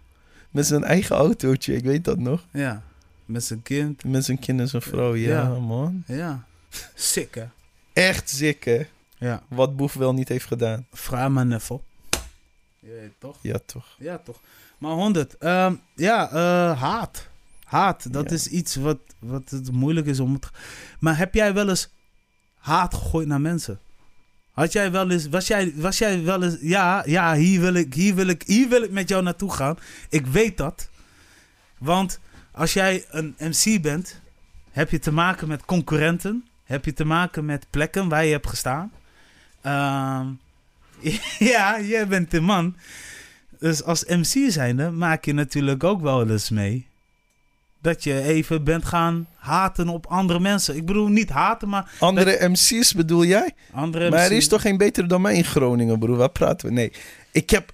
Met 0.49 0.65
zijn 0.65 0.83
eigen 0.83 1.15
autootje, 1.15 1.75
ik 1.75 1.83
weet 1.83 2.03
dat 2.05 2.17
nog. 2.19 2.45
Ja, 2.51 2.81
met 3.25 3.43
zijn 3.43 3.61
kind. 3.61 4.03
Met 4.03 4.25
zijn 4.25 4.39
kind 4.39 4.59
en 4.59 4.67
zijn 4.67 4.81
vrouw, 4.81 5.15
ja, 5.15 5.29
Ja. 5.41 5.47
man. 5.59 6.03
Ja, 6.07 6.43
sick 6.95 7.35
hè. 7.35 7.43
Echt 7.93 8.29
ziek, 8.29 8.63
hè? 8.65 8.81
Ja, 9.17 9.41
Wat 9.47 9.75
Boef 9.75 9.93
wel 9.93 10.13
niet 10.13 10.27
heeft 10.29 10.45
gedaan. 10.45 10.85
vraag 10.93 11.29
maar 11.29 11.45
Neffel. 11.45 11.83
Weet 12.79 13.11
toch? 13.19 13.37
Ja, 13.41 13.57
toch. 13.65 13.85
Ja, 13.99 14.17
toch. 14.23 14.39
Maar 14.81 14.91
100. 14.91 15.37
ehm, 15.37 15.75
ja, 15.95 16.29
eh, 16.29 16.81
haat. 16.81 17.27
Haat, 17.63 18.13
dat 18.13 18.29
Ja. 18.29 18.35
is 18.35 18.47
iets 18.47 18.75
wat, 18.75 18.97
wat 19.19 19.49
het 19.49 19.71
moeilijk 19.71 20.07
is 20.07 20.19
om 20.19 20.33
het... 20.33 20.49
Maar 20.99 21.17
heb 21.17 21.33
jij 21.33 21.53
wel 21.53 21.69
eens 21.69 21.89
haat 22.57 22.93
gegooid 22.93 23.27
naar 23.27 23.41
mensen? 23.41 23.79
Had 24.51 24.71
jij 24.71 24.91
wel 24.91 25.09
eens... 25.11 25.27
Was 25.29 25.47
jij, 25.47 25.73
was 25.75 25.97
jij 25.97 26.23
wel 26.23 26.43
eens... 26.43 26.57
Ja, 26.61 27.03
ja 27.05 27.33
hier, 27.35 27.61
wil 27.61 27.73
ik, 27.73 27.93
hier, 27.93 28.15
wil 28.15 28.27
ik, 28.27 28.43
hier 28.43 28.69
wil 28.69 28.81
ik 28.83 28.91
met 28.91 29.09
jou 29.09 29.23
naartoe 29.23 29.51
gaan. 29.51 29.77
Ik 30.09 30.25
weet 30.25 30.57
dat. 30.57 30.89
Want 31.77 32.19
als 32.51 32.73
jij 32.73 33.05
een 33.09 33.35
MC 33.39 33.81
bent... 33.81 34.19
Heb 34.71 34.89
je 34.91 34.99
te 34.99 35.11
maken 35.11 35.47
met 35.47 35.65
concurrenten. 35.65 36.45
Heb 36.63 36.85
je 36.85 36.93
te 36.93 37.05
maken 37.05 37.45
met 37.45 37.65
plekken 37.69 38.09
waar 38.09 38.25
je 38.25 38.31
hebt 38.31 38.47
gestaan. 38.49 38.91
Ehm, 39.61 40.27
ja, 41.53 41.81
jij 41.81 42.07
bent 42.07 42.31
de 42.31 42.41
man 42.41 42.75
Dus 43.61 43.83
als 43.83 44.05
MC 44.05 44.51
zijnde 44.51 44.89
maak 44.89 45.25
je 45.25 45.33
natuurlijk 45.33 45.83
ook 45.83 46.01
wel 46.01 46.29
eens 46.29 46.49
mee. 46.49 46.87
Dat 47.81 48.03
je 48.03 48.21
even 48.21 48.63
bent 48.63 48.85
gaan 48.85 49.27
haten 49.35 49.87
op 49.87 50.05
andere 50.05 50.39
mensen. 50.39 50.75
Ik 50.75 50.85
bedoel 50.85 51.07
niet 51.07 51.29
haten, 51.29 51.69
maar 51.69 51.91
Andere 51.99 52.49
MC's 52.49 52.93
bedoel 52.93 53.25
jij? 53.25 53.53
andere 53.71 54.09
Maar 54.09 54.19
er 54.19 54.31
is 54.31 54.47
toch 54.47 54.61
geen 54.61 54.77
beter 54.77 55.07
dan 55.07 55.21
mij 55.21 55.35
in 55.35 55.43
Groningen, 55.43 55.99
broer? 55.99 56.17
Waar 56.17 56.29
praten 56.29 56.67
we? 56.67 56.73
Nee. 56.73 56.91
Ik 57.31 57.49
heb... 57.49 57.71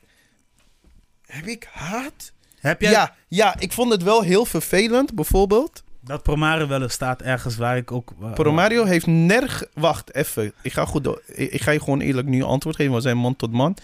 Heb 1.25 1.45
ik 1.45 1.67
haat? 1.71 2.31
Heb 2.59 2.81
jij 2.81 2.91
Ja, 2.91 3.15
ja, 3.27 3.59
ik 3.59 3.71
vond 3.71 3.91
het 3.91 4.03
wel 4.03 4.21
heel 4.21 4.45
vervelend, 4.45 5.13
bijvoorbeeld. 5.13 5.83
dat 6.01 6.23
Promare 6.23 6.67
wel 6.67 6.81
eens 6.81 6.93
staat 6.93 7.21
ergens 7.21 7.57
waar 7.57 7.77
ik 7.77 7.91
ook... 7.91 8.13
Promario 8.33 8.83
heeft 8.83 9.07
nerg... 9.07 9.65
Wacht, 9.73 10.15
even. 10.15 10.53
Ik 10.61 10.73
ga, 10.73 10.85
goed 10.85 11.19
ik 11.25 11.61
ga 11.61 11.71
je 11.71 11.79
gewoon 11.79 11.99
eerlijk 11.99 12.27
nu 12.27 12.41
antwoord 12.41 12.75
geven. 12.75 12.93
We 12.93 13.01
zijn 13.01 13.17
man 13.17 13.35
tot 13.35 13.51
man. 13.51 13.77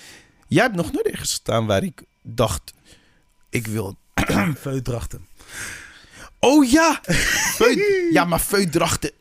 Jij 0.53 0.63
hebt 0.63 0.75
nog 0.75 0.91
nooit 0.91 1.05
ergens 1.07 1.29
gestaan 1.29 1.65
waar 1.65 1.83
ik 1.83 2.03
dacht... 2.21 2.73
Ik 3.49 3.67
wil... 3.67 3.97
Veudrachten. 4.55 5.27
Oh 6.39 6.69
ja! 6.69 6.99
Feut- 7.55 8.07
ja, 8.11 8.25
maar 8.25 8.39
feutdrachten... 8.39 9.11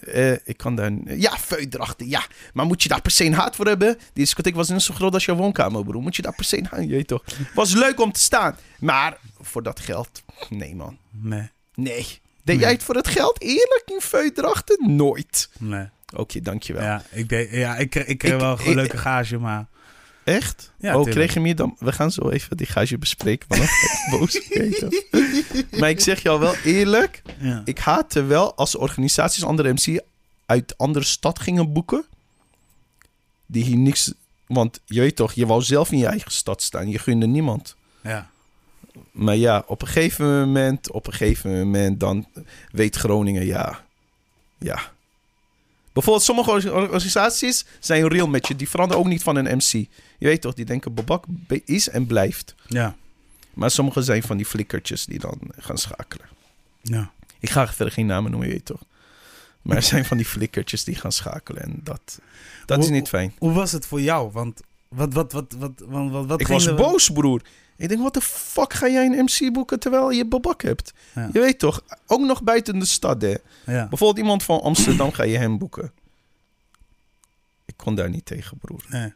Eh, 0.00 0.32
ik 0.32 0.56
kan 0.56 0.74
daar... 0.76 0.92
Ja, 1.06 1.30
feutdrachten, 1.38 2.08
ja. 2.08 2.22
Maar 2.52 2.66
moet 2.66 2.82
je 2.82 2.88
daar 2.88 3.00
per 3.02 3.10
se 3.10 3.24
een 3.24 3.34
haat 3.34 3.56
voor 3.56 3.66
hebben? 3.66 3.94
Die 3.98 4.04
discotheek 4.12 4.54
was 4.54 4.68
net 4.68 4.82
zo 4.82 4.94
groot 4.94 5.14
als 5.14 5.24
jouw 5.24 5.36
woonkamer, 5.36 5.84
broer. 5.84 6.02
Moet 6.02 6.16
je 6.16 6.22
daar 6.22 6.34
per 6.34 6.44
se 6.44 6.58
een 6.58 6.66
haat... 6.70 6.80
Je 6.80 6.86
weet 6.88 7.06
toch. 7.06 7.24
Was 7.54 7.72
leuk 7.74 8.00
om 8.00 8.12
te 8.12 8.20
staan. 8.20 8.56
Maar 8.78 9.18
voor 9.40 9.62
dat 9.62 9.80
geld... 9.80 10.22
Nee, 10.48 10.74
man. 10.74 10.98
Nee, 11.10 11.50
Nee. 11.74 11.96
Deed 12.04 12.20
Nee. 12.56 12.58
jij 12.58 12.70
het 12.72 12.82
voor 12.82 12.94
het 12.94 13.08
geld? 13.08 13.42
Eerlijk 13.42 13.82
in 13.86 14.00
feutdrachten? 14.00 14.96
Nooit. 14.96 15.50
nee. 15.58 15.88
Oké, 16.16 16.40
dankjewel. 16.40 16.82
Ja, 16.82 17.02
ik, 17.10 17.28
deed, 17.28 17.50
ja, 17.50 17.76
ik, 17.76 17.90
kreeg- 17.90 18.06
ik 18.06 18.18
kreeg 18.18 18.32
Ik- 18.32 18.40
wel 18.40 18.58
een 18.64 18.74
leuke 18.74 18.98
gage, 18.98 19.38
maar... 19.38 19.66
Echt? 20.24 20.72
Ja, 20.78 20.98
oh, 20.98 21.04
kreeg 21.04 21.34
je 21.34 21.40
meer 21.40 21.56
dan... 21.56 21.76
We 21.78 21.92
gaan 21.92 22.10
zo 22.10 22.28
even 22.28 22.56
die 22.56 22.66
gage 22.66 22.98
bespreken. 22.98 23.48
Want 23.48 23.70
boos. 24.10 24.48
maar 25.80 25.90
ik 25.90 26.00
zeg 26.00 26.22
jou 26.22 26.40
wel 26.40 26.54
eerlijk. 26.56 27.22
Ja. 27.38 27.62
Ik 27.64 27.78
haatte 27.78 28.22
wel 28.24 28.54
als 28.54 28.76
organisaties 28.76 29.44
andere 29.44 29.72
MC 29.72 30.00
uit 30.46 30.78
andere 30.78 31.04
stad 31.04 31.38
gingen 31.38 31.72
boeken. 31.72 32.04
Die 33.46 33.64
hier 33.64 33.76
niks... 33.76 34.12
Want 34.46 34.80
je 34.84 35.00
weet 35.00 35.16
toch, 35.16 35.32
je 35.32 35.46
wou 35.46 35.62
zelf 35.62 35.92
in 35.92 35.98
je 35.98 36.06
eigen 36.06 36.30
stad 36.30 36.62
staan. 36.62 36.88
Je 36.88 36.98
gunde 36.98 37.26
niemand. 37.26 37.76
ja. 38.02 38.32
Maar 39.12 39.36
ja, 39.36 39.64
op 39.66 39.82
een 39.82 39.88
gegeven 39.88 40.26
moment, 40.26 40.90
op 40.90 41.06
een 41.06 41.12
gegeven 41.12 41.58
moment, 41.58 42.00
dan 42.00 42.26
weet 42.70 42.96
Groningen, 42.96 43.46
ja, 43.46 43.84
ja. 44.58 44.93
Bijvoorbeeld 45.94 46.24
sommige 46.24 46.50
orga- 46.50 46.70
organisaties 46.70 47.64
zijn 47.80 48.08
real 48.08 48.26
met 48.28 48.48
je. 48.48 48.56
Die 48.56 48.68
veranderen 48.68 49.02
ook 49.02 49.08
niet 49.08 49.22
van 49.22 49.36
een 49.36 49.56
MC. 49.56 49.72
Je 50.18 50.26
weet 50.26 50.40
toch, 50.40 50.54
die 50.54 50.64
denken 50.64 50.94
Babak 50.94 51.24
is 51.64 51.88
en 51.88 52.06
blijft. 52.06 52.54
Ja. 52.68 52.96
Maar 53.54 53.70
sommige 53.70 54.02
zijn 54.02 54.22
van 54.22 54.36
die 54.36 54.46
flikkertjes 54.46 55.04
die 55.04 55.18
dan 55.18 55.38
gaan 55.56 55.78
schakelen. 55.78 56.26
Ja. 56.82 57.12
Ik 57.40 57.50
ga 57.50 57.66
verder 57.66 57.94
geen 57.94 58.06
namen 58.06 58.30
noemen, 58.30 58.48
je 58.48 58.54
weet 58.54 58.64
toch. 58.64 58.80
Maar 59.62 59.76
er 59.76 59.82
zijn 59.82 60.04
van 60.04 60.16
die 60.16 60.26
flikkertjes 60.26 60.84
die 60.84 60.94
gaan 60.94 61.12
schakelen. 61.12 61.62
En 61.62 61.80
dat, 61.82 62.20
dat 62.66 62.82
is 62.82 62.88
niet 62.88 63.08
fijn. 63.08 63.32
Hoe 63.38 63.52
was 63.52 63.72
het 63.72 63.86
voor 63.86 64.00
jou? 64.00 64.30
Want 64.32 64.60
wat, 64.88 65.12
wat, 65.12 65.32
wat, 65.32 65.54
wat, 65.58 65.72
wat, 65.86 66.10
wat, 66.10 66.26
wat 66.26 66.40
Ik 66.40 66.46
was 66.46 66.74
boos, 66.74 67.10
broer. 67.10 67.42
Ik 67.76 67.88
denk, 67.88 68.00
wat 68.02 68.14
de 68.14 68.20
fuck 68.20 68.72
ga 68.72 68.88
jij 68.88 69.06
een 69.06 69.24
MC 69.24 69.52
boeken 69.52 69.80
terwijl 69.80 70.10
je 70.10 70.24
babak 70.26 70.62
hebt? 70.62 70.92
Ja. 71.14 71.28
Je 71.32 71.40
weet 71.40 71.58
toch, 71.58 71.82
ook 72.06 72.20
nog 72.20 72.42
buiten 72.42 72.78
de 72.78 72.84
stad, 72.86 73.22
hè. 73.22 73.34
Ja. 73.66 73.86
Bijvoorbeeld 73.88 74.18
iemand 74.18 74.42
van 74.42 74.60
Amsterdam 74.60 75.12
ga 75.12 75.22
je 75.22 75.38
hem 75.38 75.58
boeken. 75.58 75.92
Ik 77.64 77.74
kon 77.76 77.94
daar 77.94 78.10
niet 78.10 78.26
tegen, 78.26 78.58
broer. 78.58 78.84
Nee. 78.88 79.12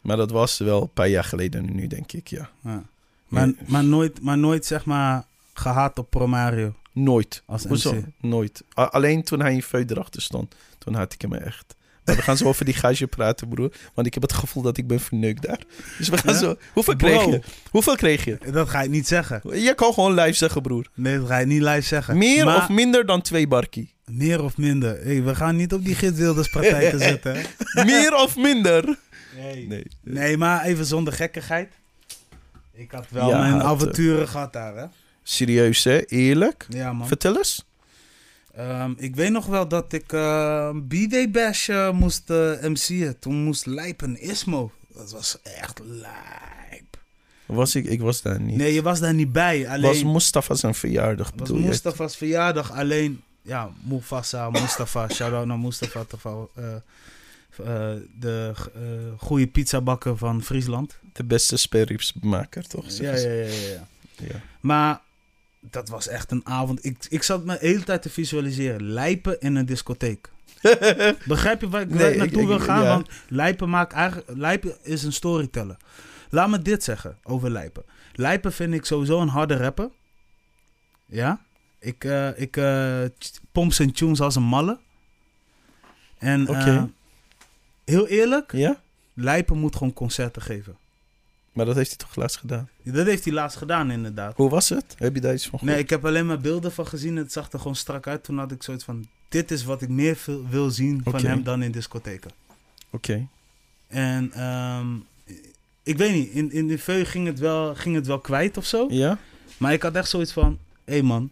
Maar 0.00 0.16
dat 0.16 0.30
was 0.30 0.58
wel 0.58 0.82
een 0.82 0.92
paar 0.92 1.08
jaar 1.08 1.24
geleden 1.24 1.74
nu, 1.74 1.86
denk 1.86 2.12
ik, 2.12 2.28
ja. 2.28 2.50
Ja. 2.62 2.82
Maar, 3.28 3.52
maar, 3.66 3.84
nooit, 3.84 4.20
maar 4.22 4.38
nooit, 4.38 4.66
zeg 4.66 4.84
maar, 4.84 5.24
gehaat 5.52 5.98
op 5.98 6.10
Promario 6.10 6.74
Nooit. 6.92 7.42
als 7.46 7.64
Hoezo? 7.64 7.94
MC. 7.94 8.04
Nooit. 8.20 8.62
A- 8.78 8.82
alleen 8.84 9.22
toen 9.24 9.40
hij 9.40 9.52
in 9.54 9.62
Veu 9.62 9.84
erachter 9.86 10.22
stond, 10.22 10.54
toen 10.78 10.94
had 10.94 11.12
ik 11.12 11.20
hem 11.22 11.32
echt. 11.34 11.74
Maar 12.04 12.16
we 12.16 12.22
gaan 12.22 12.36
zo 12.36 12.44
over 12.44 12.64
die 12.64 12.74
gage 12.74 13.06
praten, 13.06 13.48
broer. 13.48 13.72
Want 13.94 14.06
ik 14.06 14.14
heb 14.14 14.22
het 14.22 14.32
gevoel 14.32 14.62
dat 14.62 14.76
ik 14.76 14.86
ben 14.86 15.00
verneukt 15.00 15.42
daar. 15.42 15.60
Dus 15.98 16.08
we 16.08 16.16
gaan 16.18 16.32
Ja? 16.34 16.38
zo... 16.40 16.56
Hoeveel 16.72 16.96
Bro. 16.96 17.08
kreeg 17.08 17.24
je? 17.24 17.40
Hoeveel 17.70 17.96
kreeg 17.96 18.24
je? 18.24 18.38
Dat 18.52 18.68
ga 18.68 18.80
je 18.82 18.88
niet 18.88 19.08
zeggen. 19.08 19.60
Je 19.60 19.74
kan 19.74 19.92
gewoon 19.94 20.14
live 20.14 20.32
zeggen, 20.32 20.62
broer. 20.62 20.86
Nee, 20.94 21.18
dat 21.18 21.28
ga 21.28 21.38
je 21.38 21.46
niet 21.46 21.62
live 21.62 21.80
zeggen. 21.80 22.18
Meer 22.18 22.44
Maar- 22.44 22.56
of 22.56 22.68
minder 22.68 23.06
dan 23.06 23.20
twee 23.22 23.46
barkie? 23.46 23.94
Meer 24.04 24.42
of 24.42 24.56
minder. 24.56 25.02
Hey, 25.04 25.22
we 25.22 25.34
gaan 25.34 25.56
niet 25.56 25.72
op 25.72 25.84
die 25.84 25.94
Git 25.94 26.16
praktijken 26.50 26.98
zitten. 27.10 27.36
Meer 27.84 28.14
of 28.14 28.36
minder? 28.36 28.96
Nee. 29.36 29.66
Nee. 29.66 29.86
nee, 30.02 30.36
maar 30.36 30.64
even 30.64 30.84
zonder 30.86 31.12
gekkigheid. 31.12 31.72
Ik 32.72 32.90
had 32.90 33.06
wel 33.10 33.28
Ja, 33.28 33.38
mijn 33.38 33.60
eh, 33.60 33.66
avonturen 33.66 34.28
gehad 34.28 34.52
daar, 34.52 34.76
hè? 34.76 34.84
Serieus, 35.22 35.84
hè? 35.84 36.04
Eerlijk? 36.06 36.66
Ja, 36.68 36.92
man. 36.92 37.06
Vertel 37.06 37.36
eens. 37.36 37.64
Ehm, 38.54 38.92
ik 38.96 39.14
weet 39.16 39.30
nog 39.30 39.46
wel 39.46 39.68
dat 39.68 39.92
ik 39.92 40.12
eh 40.12 40.70
B-Day 40.88 41.30
Bash 41.30 41.68
eh, 41.68 41.90
moest 41.90 42.30
eh 42.30 42.62
MC'en. 42.62 43.18
Toen 43.18 43.44
moest 43.44 43.66
Lijpen 43.66 44.20
Ismo. 44.20 44.70
Dat 44.94 45.10
was 45.10 45.38
echt 45.42 45.80
lijp. 45.84 46.98
Was 47.46 47.74
ik, 47.74 47.84
ik 47.84 48.00
was 48.00 48.22
daar 48.22 48.40
niet. 48.40 48.56
Nee, 48.56 48.74
je 48.74 48.82
was 48.82 49.00
daar 49.00 49.14
niet 49.14 49.32
bij. 49.32 49.62
was 49.62 49.70
Alleen 49.70 50.12
Mustafa 50.12 50.54
zijn 50.54 50.74
verjaardag, 50.74 51.30
was 51.30 51.36
bedoel 51.36 51.62
je? 51.62 51.68
Mustafa's 51.68 52.16
verjaardag. 52.16 52.72
Alleen, 52.72 53.22
ja, 53.42 53.70
Mufasa, 53.82 54.50
Mustafa. 54.50 55.08
Shout-out 55.14 55.46
naar 55.46 55.58
Mustafa. 55.58 56.04
Eh, 57.64 57.92
de 58.20 58.54
goede 59.16 59.46
pizzabakker 59.46 60.16
van 60.16 60.42
Friesland. 60.42 60.98
De 61.12 61.24
beste 61.24 61.56
sperripsmaker, 61.56 62.66
toch? 62.66 62.90
Ja, 62.90 63.16
ja, 63.16 63.28
ja, 63.28 63.44
ja. 63.44 63.86
Ja. 64.16 64.40
Maar 64.60 65.00
dat 65.60 65.88
was 65.88 66.08
echt 66.08 66.30
een 66.30 66.46
avond. 66.46 66.84
Ik, 66.84 66.96
ik 67.08 67.22
zat 67.22 67.44
me 67.44 67.52
de 67.58 67.66
hele 67.66 67.82
tijd 67.82 68.02
te 68.02 68.10
visualiseren. 68.10 68.82
Lijpen 68.82 69.40
in 69.40 69.54
een 69.56 69.66
discotheek. 69.66 70.30
Begrijp 71.26 71.60
je 71.60 71.68
waar 71.68 71.80
ik, 71.80 71.88
waar 71.88 71.98
Nee, 71.98 72.10
ik 72.12 72.16
naartoe 72.18 72.40
ik- 72.40 72.46
wil 72.46 72.56
ik- 72.56 72.62
gaan? 72.62 72.82
ja. 72.82 72.88
Want 72.88 73.08
Lijpen, 73.28 73.68
maakt 73.68 73.92
eigenlijk, 73.92 74.30
Lijpen 74.38 74.76
is 74.82 75.02
een 75.02 75.12
storyteller. 75.12 75.76
Laat 76.30 76.48
me 76.48 76.58
dit 76.62 76.84
zeggen 76.84 77.18
over 77.22 77.50
Lijpen. 77.50 77.84
Lijpen 78.12 78.52
vind 78.52 78.74
ik 78.74 78.84
sowieso 78.84 79.20
een 79.20 79.28
harde 79.28 79.56
rapper. 79.56 79.90
Ja? 81.06 81.40
Ik, 81.78 82.04
eh, 82.04 82.40
ik 82.40 82.56
eh, 82.56 83.02
t- 83.18 83.40
pomp 83.52 83.72
zijn 83.72 83.92
tunes 83.92 84.20
als 84.20 84.34
een 84.36 84.42
malle. 84.42 84.78
En 86.18 86.46
eh, 86.46 86.58
Oké. 86.60 86.90
heel 87.84 88.06
eerlijk, 88.06 88.52
ja? 88.52 88.80
Lijpen 89.14 89.58
moet 89.58 89.76
gewoon 89.76 89.92
concerten 89.92 90.42
geven. 90.42 90.76
Maar 91.52 91.66
dat 91.66 91.76
heeft 91.76 91.88
hij 91.88 91.98
toch 91.98 92.16
laatst 92.16 92.36
gedaan? 92.36 92.68
Dat 92.82 93.06
heeft 93.06 93.24
hij 93.24 93.32
laatst 93.32 93.58
gedaan 93.58 93.90
inderdaad. 93.90 94.36
Hoe 94.36 94.50
was 94.50 94.68
het? 94.68 94.94
Heb 94.98 95.14
je 95.14 95.20
daar 95.20 95.34
iets 95.34 95.46
van 95.46 95.58
gehoord? 95.58 95.74
Nee, 95.74 95.84
ik 95.84 95.90
heb 95.90 96.04
alleen 96.04 96.26
maar 96.26 96.40
beelden 96.40 96.72
van 96.72 96.86
gezien. 96.86 97.16
Het 97.16 97.32
zag 97.32 97.52
er 97.52 97.58
gewoon 97.58 97.76
strak 97.76 98.06
uit. 98.06 98.24
Toen 98.24 98.38
had 98.38 98.52
ik 98.52 98.62
zoiets 98.62 98.84
van... 98.84 99.06
Dit 99.28 99.50
is 99.50 99.64
wat 99.64 99.82
ik 99.82 99.88
meer 99.88 100.18
wil 100.50 100.70
zien 100.70 101.00
van 101.04 101.24
hem 101.24 101.42
dan 101.42 101.62
in 101.62 101.70
discotheken. 101.72 102.30
Oké. 102.90 103.26
En 103.86 104.32
ehm, 104.32 104.86
ik 105.82 105.96
weet 105.96 106.12
niet. 106.14 106.30
In, 106.30 106.52
in 106.52 106.68
de 106.68 106.78
veu 106.78 107.04
ging 107.04 107.26
het, 107.26 107.38
wel, 107.38 107.74
ging 107.74 107.94
het 107.94 108.06
wel 108.06 108.20
kwijt 108.20 108.56
of 108.56 108.64
zo. 108.64 108.86
Ja? 108.90 109.18
Maar 109.56 109.72
ik 109.72 109.82
had 109.82 109.94
echt 109.94 110.08
zoiets 110.08 110.32
van... 110.32 110.58
Hé 110.84 110.92
hey 110.92 111.02
man, 111.02 111.30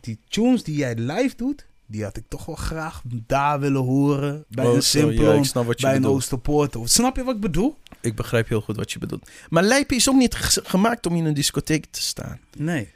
die 0.00 0.18
tunes 0.28 0.62
die 0.62 0.76
jij 0.76 0.94
live 0.94 1.36
doet... 1.36 1.66
Die 1.88 2.02
had 2.02 2.16
ik 2.16 2.24
toch 2.28 2.46
wel 2.46 2.54
graag 2.54 3.02
daar 3.06 3.60
willen 3.60 3.82
horen. 3.82 4.44
Bij 4.48 4.66
Oh, 4.66 4.74
een 4.74 4.82
Simplon, 4.82 5.44
Ja, 5.52 5.64
bij 5.80 5.96
een. 5.96 6.06
Oosterpoort. 6.06 6.76
Of, 6.76 6.88
snap 6.88 7.16
je 7.16 7.24
wat 7.24 7.34
ik 7.34 7.40
bedoel? 7.40 7.76
Ik 8.00 8.14
begrijp 8.14 8.48
heel 8.48 8.60
goed 8.60 8.76
wat 8.76 8.92
je 8.92 8.98
bedoelt. 8.98 9.30
Maar 9.48 9.62
Lijpen 9.62 9.96
is 9.96 10.08
ook 10.08 10.14
niet 10.16 10.34
ge- 10.34 10.62
gemaakt 10.64 11.06
om 11.06 11.16
in 11.16 11.24
een 11.24 11.34
discotheek 11.34 11.86
te 11.90 12.02
staan. 12.02 12.40
Nee. 12.56 12.90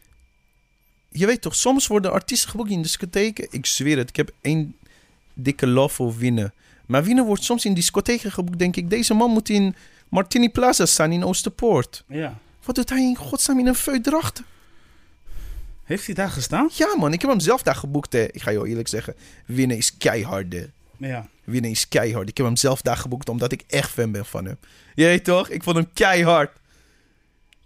Je 1.08 1.26
weet 1.26 1.40
toch, 1.40 1.54
soms 1.54 1.86
worden 1.86 2.12
artiesten 2.12 2.50
geboekt 2.50 2.70
in 2.70 2.82
discotheken. 2.82 3.46
Ik 3.50 3.66
zweer 3.66 3.98
het, 3.98 4.08
ik 4.08 4.16
heb 4.16 4.30
één 4.40 4.76
dikke 5.34 5.66
love 5.66 5.94
voor 5.94 6.16
Winnen. 6.16 6.52
Maar 6.86 7.04
Winnen 7.04 7.24
wordt 7.24 7.44
soms 7.44 7.64
in 7.64 7.74
discotheken 7.74 8.32
geboekt, 8.32 8.58
denk 8.58 8.76
ik. 8.76 8.90
Deze 8.90 9.14
man 9.14 9.30
moet 9.30 9.48
in 9.48 9.74
Martini 10.08 10.48
Plaza 10.50 10.86
staan 10.86 11.12
in 11.12 11.24
Oosterpoort. 11.24 12.04
Ja. 12.08 12.38
Wat 12.64 12.74
doet 12.74 12.88
hij 12.88 12.98
in 13.02 13.16
godsnaam 13.16 13.58
in 13.58 13.66
een 13.66 13.74
feudracht? 13.74 14.42
Heeft 15.84 16.06
hij 16.06 16.14
daar 16.14 16.30
gestaan? 16.30 16.68
Ja 16.72 16.96
man, 16.96 17.12
ik 17.12 17.20
heb 17.20 17.30
hem 17.30 17.40
zelf 17.40 17.62
daar 17.62 17.74
geboekt. 17.74 18.12
Hè. 18.12 18.24
Ik 18.32 18.42
ga 18.42 18.50
je 18.50 18.66
eerlijk 18.66 18.88
zeggen, 18.88 19.14
Winnen 19.46 19.76
is 19.76 19.96
keihard. 19.96 20.54
Ja. 21.08 21.28
Winnen 21.44 21.70
is 21.70 21.88
keihard. 21.88 22.28
Ik 22.28 22.36
heb 22.36 22.46
hem 22.46 22.56
zelf 22.56 22.82
daar 22.82 22.96
geboekt 22.96 23.28
omdat 23.28 23.52
ik 23.52 23.64
echt 23.66 23.90
fan 23.90 24.12
ben 24.12 24.26
van 24.26 24.44
hem. 24.44 24.58
Je 24.94 25.04
weet 25.04 25.24
toch? 25.24 25.48
Ik 25.48 25.62
vond 25.62 25.76
hem 25.76 25.88
keihard. 25.92 26.50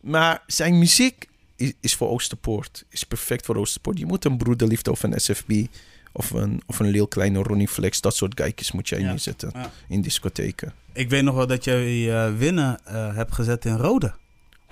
Maar 0.00 0.42
zijn 0.46 0.78
muziek 0.78 1.28
is, 1.56 1.72
is 1.80 1.94
voor 1.94 2.08
Oosterpoort. 2.08 2.84
Is 2.88 3.04
perfect 3.04 3.44
voor 3.46 3.56
Oosterpoort. 3.56 3.98
Je 3.98 4.06
moet 4.06 4.24
een 4.24 4.36
broederliefde 4.36 4.90
of 4.90 5.02
een 5.02 5.20
SFB 5.20 5.66
of 6.12 6.30
een, 6.30 6.62
of 6.66 6.78
een 6.78 6.92
heel 6.92 7.08
kleine 7.08 7.42
Ronnie 7.42 7.68
Flex. 7.68 8.00
Dat 8.00 8.16
soort 8.16 8.40
geikjes 8.40 8.72
moet 8.72 8.88
jij 8.88 9.00
Ja. 9.00 9.08
neerzetten 9.10 9.50
Ja. 9.54 9.70
in 9.88 10.02
discotheken. 10.02 10.72
Ik 10.92 11.08
weet 11.08 11.22
nog 11.22 11.34
wel 11.34 11.46
dat 11.46 11.64
je 11.64 12.04
uh, 12.32 12.38
winnen 12.38 12.84
eh, 12.84 13.14
hebt 13.14 13.32
gezet 13.34 13.64
in 13.64 13.76
Rode. 13.76 14.14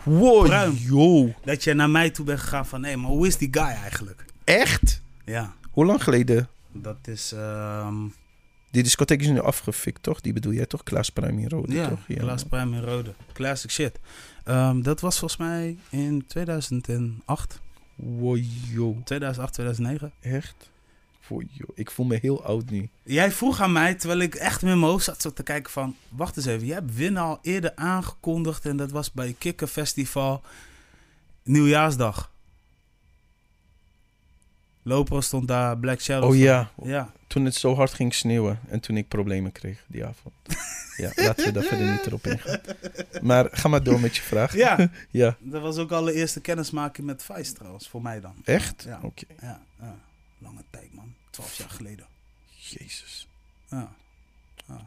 Wow, 0.02 0.44
Bruin. 0.46 0.76
yo. 0.80 1.34
Dat 1.44 1.64
je 1.64 1.74
naar 1.74 1.90
mij 1.90 2.10
toe 2.10 2.24
bent 2.24 2.40
gegaan 2.40 2.66
van... 2.66 2.84
Hé, 2.84 2.96
maar 2.96 3.10
hoe 3.10 3.26
is 3.26 3.36
die 3.36 3.48
guy 3.50 3.62
eigenlijk? 3.64 4.24
Echt? 4.44 5.02
Ja, 5.24 5.54
Hoe 5.70 5.84
lang 5.84 6.02
geleden? 6.02 6.48
dat 6.72 6.96
is... 7.04 7.32
ehm, 7.32 7.94
Die 8.72 8.82
discotheek 8.82 9.20
is 9.20 9.26
nu 9.26 9.40
afgefikt, 9.40 10.02
toch? 10.02 10.20
Die 10.20 10.32
bedoel 10.32 10.52
jij 10.52 10.66
toch? 10.66 10.82
Klaas 10.82 11.10
Prime 11.10 11.40
in 11.40 11.48
Rode, 11.48 11.72
Ja, 11.72 11.88
toch? 11.88 12.04
Klaas 12.06 12.44
Prime 12.44 12.76
in 12.76 12.82
Rode. 12.82 13.14
Classic 13.32 13.70
shit. 13.70 13.98
Ehm, 14.44 14.82
dat 14.82 15.00
was 15.00 15.18
volgens 15.18 15.40
mij 15.40 15.78
in 15.90 16.26
2008. 16.26 17.60
Wow, 17.94 18.38
yo. 18.70 19.00
2008, 19.04 19.52
2009. 19.52 20.12
Echt? 20.20 20.70
Wow, 21.28 21.42
yo. 21.50 21.64
Ik 21.74 21.90
voel 21.90 22.06
me 22.06 22.18
heel 22.20 22.44
oud 22.44 22.70
nu. 22.70 22.88
Jij 23.02 23.32
vroeg 23.32 23.60
aan 23.60 23.72
mij, 23.72 23.94
terwijl 23.94 24.20
ik 24.20 24.34
echt 24.34 24.62
met 24.62 24.74
mijn 24.74 24.90
hoofd 24.90 25.04
zat 25.04 25.22
zo 25.22 25.32
te 25.32 25.42
kijken 25.42 25.72
van... 25.72 25.96
Wacht 26.08 26.36
eens 26.36 26.46
even, 26.46 26.66
jij 26.66 26.74
hebt 26.74 26.94
winnen 26.94 27.22
al 27.22 27.38
eerder 27.42 27.72
aangekondigd... 27.74 28.66
en 28.66 28.76
dat 28.76 28.90
was 28.90 29.12
bij 29.12 29.34
Kikker 29.38 29.66
Festival 29.66 30.42
Nieuwjaarsdag. 31.42 32.31
Lopo 34.82 35.20
stond 35.20 35.48
daar, 35.48 35.78
Black 35.78 36.00
Shadow. 36.00 36.30
Oh 36.30 36.36
ja, 36.36 36.70
Ja, 36.82 37.12
toen 37.26 37.44
het 37.44 37.54
zo 37.54 37.74
hard 37.74 37.92
ging 37.94 38.14
sneeuwen 38.14 38.60
en 38.68 38.80
toen 38.80 38.96
ik 38.96 39.08
problemen 39.08 39.52
kreeg 39.52 39.84
die 39.86 40.04
avond. 40.04 40.34
ja, 40.96 41.10
laten 41.14 41.44
we 41.44 41.52
daar 41.52 41.62
verder 41.62 41.90
niet 41.90 42.06
erop 42.06 42.26
ingaan. 42.26 42.60
Maar 43.22 43.48
ga 43.50 43.68
maar 43.68 43.82
door 43.82 44.00
met 44.00 44.16
je 44.16 44.22
vraag. 44.22 44.56
ja. 44.56 44.90
Ja, 45.10 45.36
dat 45.40 45.62
was 45.62 45.76
ook 45.76 45.92
al 45.92 46.04
de 46.04 46.12
eerste 46.12 46.40
kennismaking 46.40 47.06
met 47.06 47.22
Vice 47.22 47.52
trouwens, 47.52 47.88
voor 47.88 48.02
mij 48.02 48.20
dan. 48.20 48.34
echt? 48.44 48.82
Ja. 48.86 49.00
Oké. 49.02 49.24
Ja, 49.40 49.60
ja. 49.80 49.96
lange 50.38 50.62
tijd 50.70 50.94
man. 50.94 51.14
12 51.30 51.54
jaar 51.54 51.70
geleden. 51.70 52.06
Jezus. 52.48 53.28
Ja, 53.68 53.92
ja. 54.66 54.86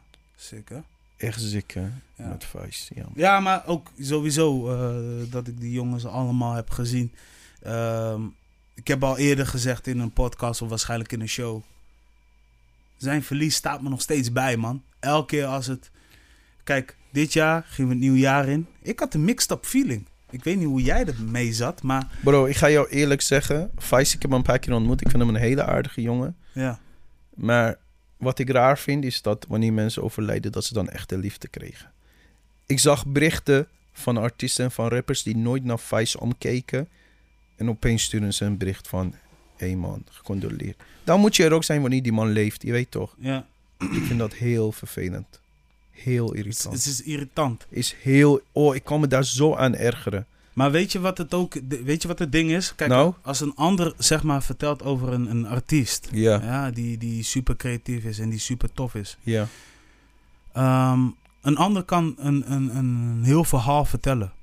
hè? 0.65 0.79
Echt 1.17 1.41
ziek, 1.41 1.73
hè? 1.73 1.87
Ja. 2.15 2.27
Met 2.27 2.45
Vice, 2.45 2.93
ja. 2.95 3.05
Ja, 3.15 3.39
maar 3.39 3.67
ook 3.67 3.91
sowieso 3.99 4.71
eh, 4.71 5.31
dat 5.31 5.47
ik 5.47 5.59
die 5.59 5.71
jongens 5.71 6.05
allemaal 6.05 6.53
heb 6.53 6.69
gezien. 6.69 7.13
Ehm, 7.61 8.21
ik 8.75 8.87
heb 8.87 9.03
al 9.03 9.17
eerder 9.17 9.47
gezegd 9.47 9.87
in 9.87 9.99
een 9.99 10.13
podcast 10.13 10.61
of 10.61 10.69
waarschijnlijk 10.69 11.11
in 11.11 11.21
een 11.21 11.29
show. 11.29 11.61
Zijn 12.97 13.23
verlies 13.23 13.55
staat 13.55 13.81
me 13.81 13.89
nog 13.89 14.01
steeds 14.01 14.31
bij, 14.31 14.57
man. 14.57 14.83
Elke 14.99 15.25
keer 15.27 15.45
als 15.45 15.67
het... 15.67 15.91
Kijk, 16.63 16.97
dit 17.11 17.33
jaar 17.33 17.65
gingen 17.67 17.89
we 17.91 17.95
het 17.97 18.05
nieuw 18.05 18.15
jaar 18.21 18.47
in. 18.47 18.67
Ik 18.81 18.99
had 18.99 19.13
een 19.13 19.23
mixed 19.25 19.51
up 19.51 19.65
feeling. 19.65 20.05
Ik 20.29 20.43
weet 20.43 20.57
niet 20.57 20.65
hoe 20.67 20.81
jij 20.81 21.05
ermee 21.05 21.53
zat, 21.53 21.81
maar 21.81 22.07
Bro, 22.23 22.45
ik 22.45 22.55
ga 22.55 22.69
jou 22.69 22.89
eerlijk 22.89 23.21
zeggen. 23.21 23.71
Vice, 23.77 24.15
ik 24.15 24.21
heb 24.21 24.31
hem 24.31 24.39
een 24.39 24.45
paar 24.45 24.59
keer 24.59 24.73
ontmoet. 24.73 25.01
Ik 25.01 25.09
vind 25.09 25.23
hem 25.23 25.35
een 25.35 25.41
hele 25.41 25.63
aardige 25.63 26.01
jongen. 26.01 26.35
ja. 26.51 26.79
Maar 27.33 27.77
wat 28.17 28.39
ik 28.39 28.49
raar 28.49 28.77
vind, 28.79 29.03
is 29.03 29.21
dat 29.21 29.45
wanneer 29.49 29.73
mensen 29.73 30.03
overlijden, 30.03 30.51
dat 30.51 30.63
ze 30.63 30.73
dan 30.73 30.89
echt 30.89 31.09
de 31.09 31.17
liefde 31.17 31.47
kregen. 31.47 31.91
Ik 32.65 32.79
zag 32.79 33.05
berichten 33.05 33.67
van 33.93 34.17
artiesten 34.17 34.65
en 34.65 34.71
van 34.71 34.87
rappers 34.87 35.23
die 35.23 35.37
nooit 35.37 35.63
naar 35.63 35.79
Vice 35.79 36.19
omkeken. 36.19 36.89
En 37.55 37.69
opeens 37.69 38.03
sturen 38.03 38.33
ze 38.33 38.45
een 38.45 38.57
bericht 38.57 38.87
van... 38.87 39.13
Hé 39.55 39.65
hey 39.67 39.75
man, 39.75 40.03
gecondoleerd. 40.11 40.83
Dan 41.03 41.19
moet 41.19 41.35
je 41.35 41.43
er 41.43 41.51
ook 41.53 41.63
zijn 41.63 41.81
wanneer 41.81 42.03
die 42.03 42.11
man 42.11 42.31
leeft, 42.31 42.61
je 42.61 42.71
weet 42.71 42.91
toch. 42.91 43.15
ja. 43.19 43.45
Ik 43.79 44.03
vind 44.03 44.19
dat 44.19 44.33
heel 44.33 44.71
vervelend. 44.71 45.39
Heel 45.91 46.33
irritant. 46.33 46.75
het 46.75 46.85
is 46.85 47.01
irritant. 47.01 47.65
Is 47.69 47.95
heel... 48.01 48.41
Oh, 48.51 48.75
ik 48.75 48.83
kan 48.83 48.99
me 48.99 49.07
daar 49.07 49.25
zo 49.25 49.55
aan 49.55 49.75
ergeren. 49.75 50.25
Maar 50.53 50.71
weet 50.71 50.91
je 50.91 50.99
wat 50.99 51.17
het 51.17 51.33
ook... 51.33 51.53
Weet 51.83 52.01
je 52.01 52.07
wat 52.07 52.19
het 52.19 52.31
ding 52.31 52.51
is? 52.51 52.75
Kijk, 52.75 52.89
Nou? 52.89 53.13
als 53.21 53.41
een 53.41 53.55
ander 53.55 53.93
zeg 53.97 54.23
maar 54.23 54.43
vertelt 54.43 54.83
over 54.83 55.13
een, 55.13 55.29
een 55.29 55.47
artiest... 55.47 56.07
Ja, 56.11 56.41
Ja, 56.43 56.71
die, 56.71 56.97
die 56.97 57.23
super 57.23 57.55
creatief 57.55 58.03
is 58.03 58.19
en 58.19 58.29
die 58.29 58.39
super 58.39 58.71
tof 58.73 58.95
is. 58.95 59.17
ja. 59.23 59.47
Ehm, 60.53 61.07
een 61.41 61.57
ander 61.57 61.83
kan 61.83 62.15
een, 62.17 62.51
een, 62.51 62.77
een 62.77 63.21
heel 63.23 63.43
verhaal 63.43 63.85
vertellen. 63.85 64.33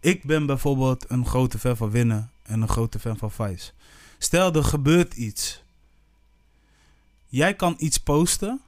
Ik 0.00 0.24
ben 0.24 0.46
bijvoorbeeld 0.46 1.04
een 1.08 1.26
grote 1.26 1.58
fan 1.58 1.76
van 1.76 1.90
Winnen 1.90 2.29
en 2.50 2.62
een 2.62 2.68
grote 2.68 2.98
fan 2.98 3.16
van 3.16 3.30
Vice. 3.30 3.72
Stel, 4.18 4.52
er 4.54 4.64
gebeurt 4.64 5.14
iets. 5.14 5.62
Jij 7.26 7.54
kan 7.54 7.74
iets 7.78 7.98
posten 7.98 8.60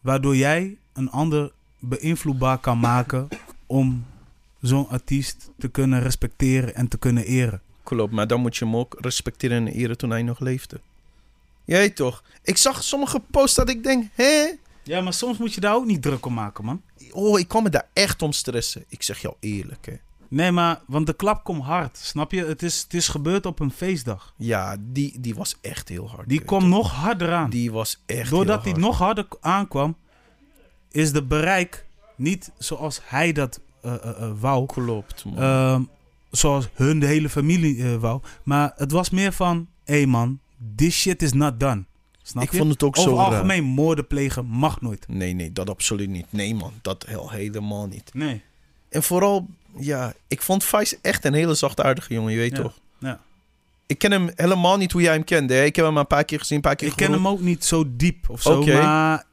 waardoor 0.00 0.36
jij 0.36 0.78
een 0.92 1.10
ander 1.10 1.52
beïnvloedbaar 1.78 2.58
kan 2.58 2.78
maken 2.78 3.28
om 3.66 4.06
zo'n 4.60 4.88
artiest 4.88 5.50
te 5.58 5.68
kunnen 5.68 6.02
respecteren 6.02 6.74
en 6.74 6.88
te 6.88 6.98
kunnen 6.98 7.24
eren. 7.24 7.62
Klopt, 7.82 8.12
maar 8.12 8.26
dan 8.26 8.40
moet 8.40 8.56
je 8.56 8.64
hem 8.64 8.76
ook 8.76 8.96
respecteren 8.98 9.66
en 9.66 9.72
eren 9.72 9.96
toen 9.96 10.10
hij 10.10 10.22
nog 10.22 10.38
leefde. 10.38 10.80
Jij 11.64 11.90
toch? 11.90 12.22
Ik 12.42 12.56
zag 12.56 12.82
sommige 12.82 13.20
posts 13.30 13.56
dat 13.56 13.68
ik 13.68 13.82
denk, 13.82 14.10
hè? 14.12 14.50
Ja, 14.82 15.00
maar 15.00 15.12
soms 15.12 15.38
moet 15.38 15.54
je 15.54 15.60
daar 15.60 15.74
ook 15.74 15.86
niet 15.86 16.02
druk 16.02 16.26
om 16.26 16.34
maken, 16.34 16.64
man. 16.64 16.82
Oh, 17.10 17.38
ik 17.38 17.48
kan 17.48 17.62
me 17.62 17.70
daar 17.70 17.88
echt 17.92 18.22
om 18.22 18.32
stressen. 18.32 18.84
Ik 18.88 19.02
zeg 19.02 19.20
jou 19.20 19.34
eerlijk, 19.40 19.86
hè. 19.86 19.96
Nee, 20.30 20.52
maar, 20.52 20.80
want 20.86 21.06
de 21.06 21.12
klap 21.12 21.44
komt 21.44 21.62
hard, 21.62 21.96
snap 21.96 22.32
je? 22.32 22.44
Het 22.44 22.62
is, 22.62 22.82
het 22.82 22.94
is 22.94 23.08
gebeurd 23.08 23.46
op 23.46 23.60
een 23.60 23.70
feestdag. 23.70 24.34
Ja, 24.36 24.76
die, 24.80 25.20
die 25.20 25.34
was 25.34 25.56
echt 25.60 25.88
heel 25.88 26.08
hard. 26.08 26.28
Die 26.28 26.40
kwam 26.40 26.68
nog 26.68 26.92
harder 26.92 27.32
aan. 27.32 27.50
Die 27.50 27.72
was 27.72 28.02
echt 28.06 28.30
Doordat 28.30 28.62
hij 28.62 28.70
hard. 28.70 28.84
nog 28.84 28.98
harder 28.98 29.26
aankwam, 29.40 29.96
is 30.90 31.12
de 31.12 31.22
bereik 31.22 31.86
niet 32.16 32.50
zoals 32.58 33.00
hij 33.04 33.32
dat 33.32 33.60
eh, 33.82 33.94
eh, 33.94 34.22
eh, 34.22 34.30
wou. 34.40 34.66
Klopt, 34.66 35.24
man. 35.24 35.36
Ehm, 35.36 35.82
zoals 36.30 36.68
hun 36.74 37.00
de 37.00 37.06
hele 37.06 37.28
familie 37.28 37.98
wou. 37.98 38.20
Maar 38.42 38.72
het 38.76 38.92
was 38.92 39.10
meer 39.10 39.32
van, 39.32 39.68
hé 39.84 39.94
hey 39.94 40.06
man, 40.06 40.38
this 40.76 41.00
shit 41.00 41.22
is 41.22 41.32
not 41.32 41.60
done. 41.60 41.84
Snap 42.22 42.42
ik 42.42 42.50
je? 42.50 42.58
vond 42.58 42.70
het 42.70 42.82
ook 42.82 42.98
Over 42.98 43.10
zo 43.10 43.16
raar. 43.16 43.26
algemeen 43.26 43.64
moorden 43.64 44.06
plegen 44.06 44.46
mag 44.46 44.80
nooit. 44.80 45.08
Nee, 45.08 45.32
nee, 45.32 45.52
dat 45.52 45.70
absoluut 45.70 46.08
niet. 46.08 46.26
Nee, 46.30 46.54
man, 46.54 46.72
dat 46.82 47.06
heel, 47.06 47.30
helemaal 47.30 47.86
niet. 47.86 48.10
Nee. 48.14 48.42
En 48.88 49.02
vooral, 49.02 49.48
ja, 49.78 50.12
ik 50.28 50.42
vond 50.42 50.64
Vice 50.64 50.98
echt 51.02 51.24
een 51.24 51.34
hele 51.34 51.54
zachtaardige 51.54 52.14
jongen, 52.14 52.32
je 52.32 52.38
weet 52.38 52.56
Ja, 52.56 52.62
toch? 52.62 52.78
ja. 52.98 53.20
Ik 53.86 53.98
ken 53.98 54.10
hem 54.12 54.30
helemaal 54.34 54.76
niet 54.76 54.92
hoe 54.92 55.02
jij 55.02 55.12
hem 55.12 55.24
kende. 55.24 55.54
Hè? 55.54 55.64
Ik 55.64 55.76
heb 55.76 55.84
hem 55.84 55.94
maar 55.94 56.02
een 56.02 56.08
paar 56.08 56.24
keer 56.24 56.38
gezien, 56.38 56.56
een 56.56 56.62
paar 56.62 56.76
keer 56.76 56.88
Ik 56.88 56.96
ken 56.96 57.12
hem 57.12 57.28
ook 57.28 57.40
niet 57.40 57.64
zo 57.64 57.84
diep 57.88 58.28
of 58.28 58.42
zo, 58.42 58.60
Oké. 58.60 58.82
maar 58.82 59.24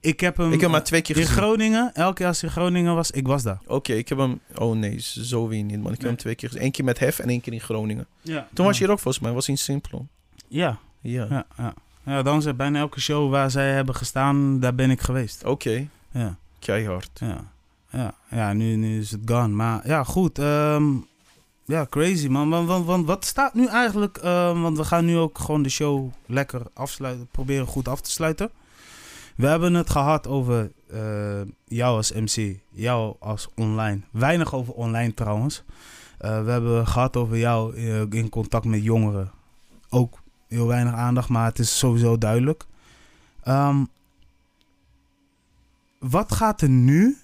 ik 0.00 0.20
heb 0.20 0.36
hem... 0.36 0.46
Ik 0.46 0.52
heb 0.52 0.60
hem 0.60 0.70
maar 0.70 0.84
twee 0.84 1.02
keer 1.02 1.16
in 1.16 1.22
gezien. 1.26 1.36
Groningen, 1.38 1.90
elke 1.94 2.14
keer 2.14 2.26
als 2.26 2.40
hij 2.40 2.48
in 2.50 2.54
Groningen 2.56 2.94
was, 2.94 3.10
ik 3.10 3.26
was 3.26 3.42
daar. 3.42 3.58
Oké, 3.66 3.92
ik 3.92 4.08
heb 4.08 4.18
hem... 4.18 4.40
Oh 4.54 4.76
nee, 4.76 4.98
zo 5.00 5.48
weer 5.48 5.62
niet, 5.62 5.82
man. 5.82 5.92
Ik 5.92 5.98
heb 5.98 6.06
hem 6.08 6.16
twee 6.16 6.34
keer 6.34 6.48
gezien. 6.48 6.64
Eén 6.64 6.70
keer 6.70 6.84
met 6.84 6.98
Hef 6.98 7.18
en 7.18 7.28
één 7.28 7.40
keer 7.40 7.52
in 7.52 7.60
Groningen. 7.60 8.06
Ja. 8.22 8.48
Toen 8.54 8.66
was 8.66 8.78
je 8.78 8.84
er 8.84 8.90
ook 8.90 8.98
volgens 9.00 9.22
mij, 9.24 9.32
was 9.32 9.46
hij 9.46 9.54
in 9.54 9.60
Simplon. 9.60 10.08
Ja, 10.48 10.78
Ja. 11.00 11.26
ja, 11.30 11.46
ja. 11.56 11.74
Ja, 12.04 12.22
dan 12.22 12.38
is 12.38 12.56
bijna 12.56 12.78
elke 12.78 13.00
show 13.00 13.30
waar 13.30 13.50
zij 13.50 13.70
hebben 13.72 13.94
gestaan, 13.94 14.60
daar 14.60 14.74
ben 14.74 14.90
ik 14.90 15.00
geweest. 15.00 15.44
Oké, 15.44 15.88
Ja, 16.10 16.36
keihard. 16.58 17.10
ja. 17.14 17.52
Ja, 17.90 18.14
ja 18.30 18.52
nu, 18.52 18.76
nu 18.76 18.98
is 18.98 19.10
het 19.10 19.20
gone. 19.24 19.48
Maar 19.48 19.86
ja, 19.86 20.04
goed. 20.04 20.38
ehm, 20.38 20.92
ja, 21.64 21.86
crazy 21.90 22.28
man. 22.28 22.66
Want, 22.66 23.06
wat 23.06 23.24
staat 23.24 23.54
nu 23.54 23.66
eigenlijk... 23.66 24.16
ehm, 24.16 24.60
want 24.60 24.76
we 24.76 24.84
gaan 24.84 25.04
nu 25.04 25.16
ook 25.16 25.38
gewoon 25.38 25.62
de 25.62 25.68
show 25.68 26.10
lekker 26.26 26.62
afsluiten. 26.74 27.28
Proberen 27.30 27.66
goed 27.66 27.88
af 27.88 28.00
te 28.00 28.10
sluiten. 28.10 28.50
We 29.36 29.46
hebben 29.46 29.74
het 29.74 29.90
gehad 29.90 30.26
over 30.26 30.72
eh, 30.90 31.40
jou 31.64 31.96
als 31.96 32.12
MC. 32.12 32.58
Jou 32.70 33.16
als 33.18 33.48
online. 33.54 34.00
Weinig 34.10 34.54
over 34.54 34.72
online 34.72 35.14
trouwens. 35.14 35.62
Eh, 36.18 36.44
we 36.44 36.50
hebben 36.50 36.86
gehad 36.86 37.16
over 37.16 37.38
jou 37.38 37.76
eh, 37.76 38.00
in 38.10 38.28
contact 38.28 38.64
met 38.64 38.82
jongeren. 38.82 39.30
Ook 39.88 40.18
heel 40.48 40.66
weinig 40.66 40.94
aandacht, 40.94 41.28
maar 41.28 41.44
het 41.44 41.58
is 41.58 41.78
sowieso 41.78 42.18
duidelijk. 42.18 42.64
Ehm, 43.42 43.84
wat 45.98 46.32
gaat 46.32 46.60
er 46.60 46.68
nu 46.68 47.16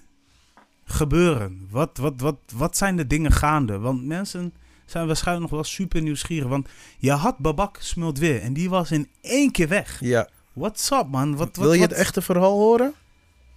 gebeuren? 0.89 1.67
Wat, 1.69 1.97
wat, 1.97 2.13
wat, 2.17 2.37
wat 2.53 2.77
zijn 2.77 2.95
de 2.95 3.07
dingen 3.07 3.31
gaande? 3.31 3.77
Want 3.79 4.05
mensen 4.05 4.53
zijn 4.85 5.07
waarschijnlijk 5.07 5.45
nog 5.51 5.59
wel 5.59 5.69
super 5.69 6.01
nieuwsgierig. 6.01 6.47
Want 6.47 6.67
je 6.97 7.11
had 7.11 7.37
Babak 7.37 7.77
smult 7.79 8.17
weer 8.19 8.41
en 8.41 8.53
die 8.53 8.69
was 8.69 8.91
in 8.91 9.09
één 9.21 9.51
keer 9.51 9.67
weg. 9.67 9.97
Ja. 9.99 10.29
What's 10.53 10.91
up, 10.91 11.07
man? 11.07 11.29
Wat, 11.35 11.47
wat, 11.55 11.57
Wil 11.57 11.73
je 11.73 11.79
wat- 11.79 11.89
het 11.89 11.97
echte 11.99 12.21
verhaal 12.21 12.57
horen? 12.57 12.93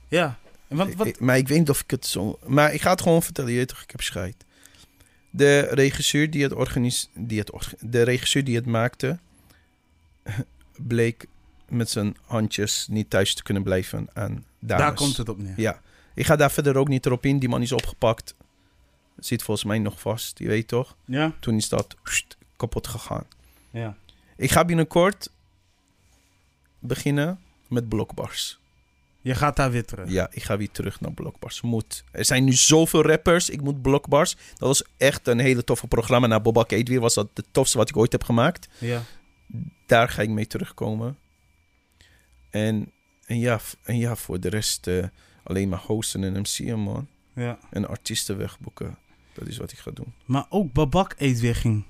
Ja. 0.09 0.39
En 0.69 0.77
wat, 0.77 0.95
wat, 0.95 1.07
Ik- 1.07 1.21
maar 1.21 1.37
ik 1.37 1.49
weet 1.49 1.59
niet 1.59 1.71
of 1.71 1.81
ik 1.81 1.91
het 1.91 2.07
zo... 2.07 2.39
Maar 2.47 2.75
ik 2.75 2.81
ga 2.83 2.91
het 2.91 3.03
gewoon 3.03 3.23
vertellen. 3.23 3.51
Je 3.51 3.57
weet 3.57 3.69
toch, 3.69 3.83
ik 3.83 3.91
heb 3.91 4.01
scheid. 4.01 4.45
De 5.31 5.59
regisseur 5.61 6.31
die 6.31 6.43
het 6.43 6.53
organis... 6.53 7.11
Die 7.15 7.39
het 7.39 7.53
orga- 7.53 7.77
de 7.81 8.03
regisseur 8.03 8.45
die 8.45 8.57
het 8.57 8.67
maakte... 8.67 9.19
bleek 10.77 11.27
met 11.69 11.91
zijn 11.91 12.17
handjes 12.27 12.87
niet 12.91 13.11
thuis 13.11 13.35
te 13.35 13.43
kunnen 13.43 13.63
blijven 13.63 14.09
aan 14.13 14.45
dames. 14.59 14.85
daar 14.85 14.95
komt 14.95 15.17
het 15.17 15.29
op 15.29 15.39
neer. 15.39 15.55
Ja. 15.57 15.81
Ik 16.15 16.27
ga 16.27 16.37
daar 16.37 16.51
verder 16.51 16.77
ook 16.77 16.89
niet 16.89 17.07
erop 17.07 17.25
in. 17.25 17.39
Die 17.39 17.49
man 17.49 17.63
is 17.63 17.73
opgepakt. 17.73 18.35
Zit 19.19 19.43
volgens 19.43 19.67
mij 19.67 19.79
nog 19.79 20.01
vast. 20.01 20.39
Je 20.39 20.49
weet 20.49 20.69
toch? 20.69 20.97
Ja? 21.05 21.33
Toen 21.41 21.57
is 21.57 21.69
dat 21.69 21.97
kapot 22.57 22.87
gegaan. 22.87 23.25
Ja. 23.71 23.97
Ik 24.37 24.51
ga 24.51 24.65
binnenkort 24.65 25.31
beginnen 26.79 27.41
met 27.69 27.89
blokbars. 27.89 28.61
Je 29.23 29.35
gaat 29.35 29.57
daar 29.57 29.71
weer 29.71 29.85
terug. 29.85 30.11
Ja, 30.11 30.29
ik 30.31 30.43
ga 30.43 30.57
weer 30.57 30.71
terug 30.71 31.01
naar 31.01 31.13
Blockbars. 31.13 31.61
Moet. 31.61 32.05
Er 32.11 32.25
zijn 32.25 32.45
nu 32.45 32.53
zoveel 32.53 33.03
rappers. 33.03 33.51
Ik 33.51 33.61
moet 33.61 33.83
Blockbars. 33.83 34.35
Dat 34.35 34.69
was 34.69 34.83
echt 34.97 35.27
een 35.27 35.39
hele 35.39 35.65
toffe 35.65 35.87
programma. 35.87 36.27
Na 36.27 36.41
Bobak 36.41 36.71
Eet 36.71 36.89
weer 36.89 37.01
was 37.01 37.15
dat 37.15 37.29
de 37.37 37.45
tofste 37.51 37.79
wat 37.79 37.89
ik 37.89 37.97
ooit 37.97 38.13
heb 38.13 38.25
gemaakt. 38.25 38.69
Ja. 38.79 39.03
Daar 39.87 40.09
ga 40.09 40.23
ik 40.23 40.29
mee 40.29 40.47
terugkomen. 40.47 41.19
En, 42.51 42.93
en, 43.27 43.39
ja, 43.39 43.61
en 43.83 43.99
ja, 43.99 44.17
voor 44.17 44.41
de 44.41 44.49
rest 44.49 44.87
eh, 44.87 45.05
alleen 45.43 45.69
maar 45.69 45.79
hosten 45.79 46.25
en 46.25 46.41
MC'en, 46.41 46.79
man. 46.79 47.07
ja. 47.35 47.59
En 47.71 47.89
artiesten 47.89 48.37
wegboeken. 48.37 48.99
Dat 49.35 49.49
is 49.49 49.57
wat 49.57 49.73
ik 49.73 49.79
ga 49.79 49.91
doen. 49.91 50.13
Maar 50.25 50.47
ook 50.49 50.73
Babak 50.73 51.15
eet 51.19 51.41
weer 51.41 51.55
ging 51.55 51.85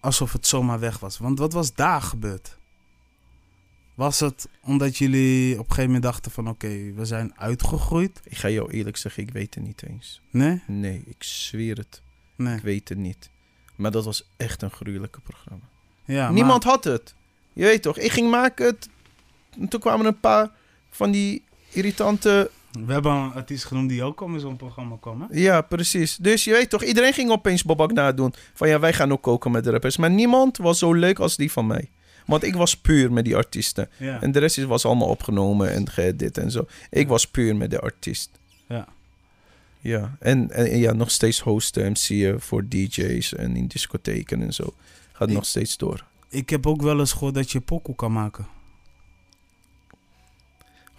alsof 0.00 0.32
het 0.32 0.46
zomaar 0.46 0.78
weg 0.80 0.98
was. 0.98 1.18
Want 1.18 1.38
wat 1.38 1.52
was 1.52 1.74
daar 1.74 2.02
gebeurd? 2.02 2.56
Was 3.94 4.20
het 4.20 4.48
omdat 4.62 4.96
jullie 4.96 5.52
op 5.52 5.58
een 5.58 5.64
gegeven 5.64 5.84
moment 5.84 6.02
dachten 6.02 6.30
van... 6.30 6.48
Oké, 6.48 6.92
we 6.92 7.04
zijn 7.04 7.38
uitgegroeid? 7.38 8.20
Ik 8.24 8.36
ga 8.36 8.48
jou 8.48 8.70
eerlijk 8.70 8.96
zeggen, 8.96 9.22
ik 9.22 9.30
weet 9.30 9.54
het 9.54 9.64
niet 9.64 9.82
eens. 9.82 10.20
Nee? 10.30 10.62
Nee, 10.66 11.02
ik 11.06 11.22
zweer 11.22 11.76
het. 11.76 12.02
Nee. 12.36 12.56
Ik 12.56 12.62
weet 12.62 12.88
het 12.88 12.98
niet. 12.98 13.30
Maar 13.76 13.90
dat 13.90 14.04
was 14.04 14.28
echt 14.36 14.62
een 14.62 14.70
gruwelijke 14.70 15.20
programma. 15.20 15.64
Ja, 16.04 16.24
maar- 16.24 16.32
Niemand 16.32 16.64
had 16.64 16.84
het. 16.84 17.14
Je 17.52 17.64
weet 17.64 17.82
toch, 17.82 17.98
ik 17.98 18.12
ging 18.12 18.30
maken 18.30 18.66
het. 18.66 18.88
En 19.60 19.68
toen 19.68 19.80
kwamen 19.80 20.06
een 20.06 20.20
paar 20.20 20.50
van 20.90 21.10
die 21.10 21.42
irritante... 21.70 22.50
We 22.86 22.92
hebben 22.92 23.12
een 23.12 23.32
artiest 23.32 23.64
genoemd 23.64 23.88
die 23.88 24.02
ook 24.02 24.20
al 24.22 24.28
in 24.28 24.40
zo'n 24.40 24.56
programma 24.56 24.96
kwam, 25.00 25.20
hè? 25.20 25.26
Ja, 25.40 25.60
precies. 25.60 26.16
Dus 26.16 26.44
je 26.44 26.50
weet 26.52 26.70
toch, 26.70 26.82
iedereen 26.84 27.12
ging 27.12 27.30
opeens 27.30 27.62
Bobak 27.64 27.92
nadoen. 27.92 28.34
Van 28.54 28.68
ja, 28.68 28.78
wij 28.80 28.92
gaan 28.92 29.12
ook 29.12 29.22
koken 29.22 29.50
met 29.50 29.64
de 29.64 29.70
rappers. 29.70 29.96
Maar 29.96 30.10
niemand 30.10 30.56
was 30.56 30.78
zo 30.78 30.92
leuk 30.92 31.18
als 31.18 31.36
die 31.36 31.52
van 31.52 31.66
mij. 31.66 31.90
Want 32.26 32.42
ik 32.42 32.54
was 32.54 32.76
puur 32.76 33.12
met 33.12 33.24
die 33.24 33.36
artiesten. 33.36 33.88
Ja. 33.96 34.20
En 34.22 34.32
de 34.32 34.38
rest 34.38 34.58
is- 34.58 34.64
was 34.64 34.84
allemaal 34.84 35.08
opgenomen 35.08 35.72
en 35.72 35.90
geëdit 35.90 36.38
en 36.38 36.50
zo. 36.50 36.66
Ik 36.90 37.08
was 37.08 37.26
puur 37.26 37.56
met 37.56 37.70
de 37.70 37.80
artiest. 37.80 38.30
Ja. 38.68 38.86
Ja, 39.80 40.16
en, 40.20 40.50
en 40.50 40.78
ja, 40.78 40.92
nog 40.92 41.10
steeds 41.10 41.40
hosten, 41.40 41.90
MC'en 41.90 42.40
voor 42.40 42.68
DJ's 42.68 43.34
en 43.34 43.56
in 43.56 43.66
discotheken 43.66 44.42
en 44.42 44.52
zo. 44.52 44.74
Gaat 45.12 45.28
Ik- 45.28 45.34
nog 45.34 45.44
steeds 45.46 45.76
door. 45.76 46.04
Ik 46.28 46.50
heb 46.50 46.66
ook 46.66 46.82
wel 46.82 46.98
eens 46.98 47.12
gehoord 47.12 47.34
dat 47.34 47.50
je 47.50 47.60
pokoe 47.60 47.94
kan 47.94 48.12
maken. 48.12 48.46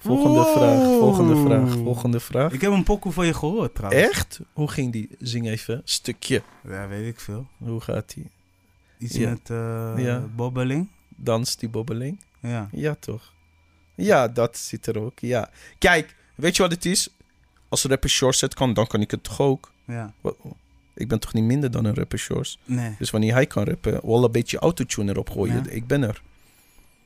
Volgende 0.03 0.39
Wow. 0.39 0.57
vraag, 0.57 0.83
volgende 0.83 1.35
vraag, 1.35 1.71
volgende 1.73 2.19
vraag. 2.19 2.51
Ik 2.53 2.61
heb 2.61 2.71
een 2.71 2.83
pokoe 2.83 3.11
van 3.11 3.25
je 3.25 3.33
gehoord, 3.33 3.75
trouwens. 3.75 4.03
Echt? 4.03 4.39
Hoe 4.53 4.69
ging 4.69 4.91
die? 4.91 5.09
Zing 5.19 5.47
even. 5.47 5.81
Stukje. 5.83 6.41
Ja, 6.67 6.87
weet 6.87 7.07
ik 7.07 7.19
veel. 7.19 7.47
Hoe 7.57 7.81
gaat 7.81 8.13
die? 8.13 8.29
Iets 8.97 9.15
Ja. 9.15 9.29
met 9.29 9.49
eh 9.49 9.93
Ja. 10.03 10.19
bobbeling. 10.35 10.87
Dans 11.15 11.55
die 11.57 11.69
bobbeling? 11.69 12.19
Ja. 12.39 12.67
Ja, 12.71 12.95
toch? 12.99 13.33
Ja, 13.95 14.27
dat 14.27 14.57
zit 14.57 14.85
er 14.85 14.99
ook. 14.99 15.19
Ja. 15.19 15.49
Kijk, 15.77 16.15
weet 16.35 16.55
je 16.55 16.61
wat 16.61 16.71
het 16.71 16.85
is? 16.85 17.09
Als 17.69 17.83
rapper 17.83 18.09
Shores 18.09 18.41
het 18.41 18.53
kan, 18.53 18.73
dan 18.73 18.87
kan 18.87 19.01
ik 19.01 19.11
het 19.11 19.23
toch 19.23 19.41
ook. 19.41 19.71
Ja. 19.85 20.13
Ik 20.93 21.07
ben 21.07 21.19
toch 21.19 21.33
niet 21.33 21.43
minder 21.43 21.71
dan 21.71 21.85
een 21.85 21.95
rapper 21.95 22.19
Shores? 22.19 22.59
Nee. 22.65 22.95
Dus 22.99 23.09
wanneer 23.09 23.33
hij 23.33 23.45
kan 23.45 23.63
rappen, 23.63 23.99
wel 24.05 24.23
een 24.23 24.31
beetje 24.31 24.59
autotune 24.59 25.11
erop 25.11 25.29
gooien. 25.29 25.63
Ja. 25.63 25.69
Ik 25.69 25.87
ben 25.87 26.03
er. 26.03 26.21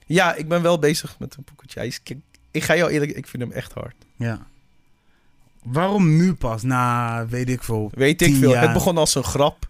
Ja, 0.05 0.33
ik 0.35 0.47
ben 0.47 0.61
wel 0.61 0.79
bezig 0.79 1.19
met 1.19 1.35
een 1.35 1.43
poeketje. 1.43 1.79
Hij 1.79 1.87
is, 1.87 2.03
kijk, 2.03 2.19
ik 2.57 2.63
ga 2.63 2.75
jou 2.75 2.91
eerlijk, 2.91 3.11
ik 3.11 3.27
vind 3.27 3.43
hem 3.43 3.51
echt 3.51 3.73
hard. 3.73 3.95
Ja. 4.15 4.47
Waarom 5.63 6.17
nu 6.17 6.33
pas? 6.33 6.63
Na, 6.63 7.25
weet 7.27 7.49
ik 7.49 7.63
veel. 7.63 7.91
Weet 7.93 8.21
ik 8.21 8.35
veel. 8.35 8.51
jaar. 8.51 8.63
Het 8.63 8.73
begon 8.73 8.97
als 8.97 9.15
een 9.15 9.23
grap. 9.23 9.69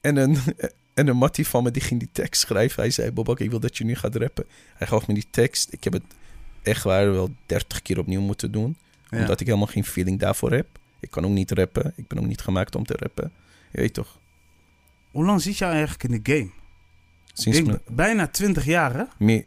En 0.00 0.16
een, 0.16 0.38
en 0.94 1.06
een 1.06 1.16
mattie 1.16 1.46
van 1.46 1.62
me 1.62 1.70
die 1.70 1.82
ging 1.82 2.00
die 2.00 2.08
tekst 2.12 2.40
schrijven. 2.40 2.82
Hij 2.82 2.90
zei, 2.90 3.10
Bobak, 3.10 3.40
ik 3.40 3.50
wil 3.50 3.60
dat 3.60 3.76
je 3.76 3.84
nu 3.84 3.94
gaat 3.94 4.16
rappen. 4.16 4.44
Hij 4.74 4.86
gaf 4.86 5.06
me 5.06 5.14
die 5.14 5.26
tekst. 5.30 5.72
Ik 5.72 5.84
heb 5.84 5.92
het 5.92 6.02
echt 6.62 6.82
waar 6.82 7.12
wel 7.12 7.34
30 7.46 7.82
keer 7.82 7.98
opnieuw 7.98 8.20
moeten 8.20 8.52
doen. 8.52 8.76
Ja. 9.08 9.18
Omdat 9.18 9.40
ik 9.40 9.46
helemaal 9.46 9.66
geen 9.66 9.84
feeling 9.84 10.18
daarvoor 10.18 10.52
heb. 10.52 10.66
Ik 11.00 11.10
kan 11.10 11.24
ook 11.24 11.30
niet 11.30 11.50
rappen. 11.50 11.92
Ik 11.96 12.06
ben 12.06 12.18
ook 12.18 12.26
niet 12.26 12.40
gemaakt 12.40 12.74
om 12.74 12.84
te 12.84 12.96
rappen. 12.96 13.32
Je 13.70 13.80
weet 13.80 13.94
toch? 13.94 14.18
Hoe 15.10 15.24
lang 15.24 15.42
zit 15.42 15.58
jij 15.58 15.70
eigenlijk 15.70 16.02
in 16.02 16.22
de 16.22 16.32
game? 16.32 16.50
Sinds 17.32 17.62
denk 17.62 17.78
bijna 17.90 18.26
20 18.26 18.64
jaar, 18.64 18.94
hè? 18.94 19.04
meer, 19.18 19.44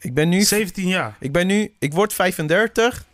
ik 0.00 0.14
ben 0.14 0.28
nu 0.28 0.42
17 0.42 0.88
jaar. 0.88 1.16
Ik 1.20 1.32
ben 1.32 1.46
nu, 1.46 1.72
ik 1.78 1.92
word 1.92 2.12
35 2.12 3.06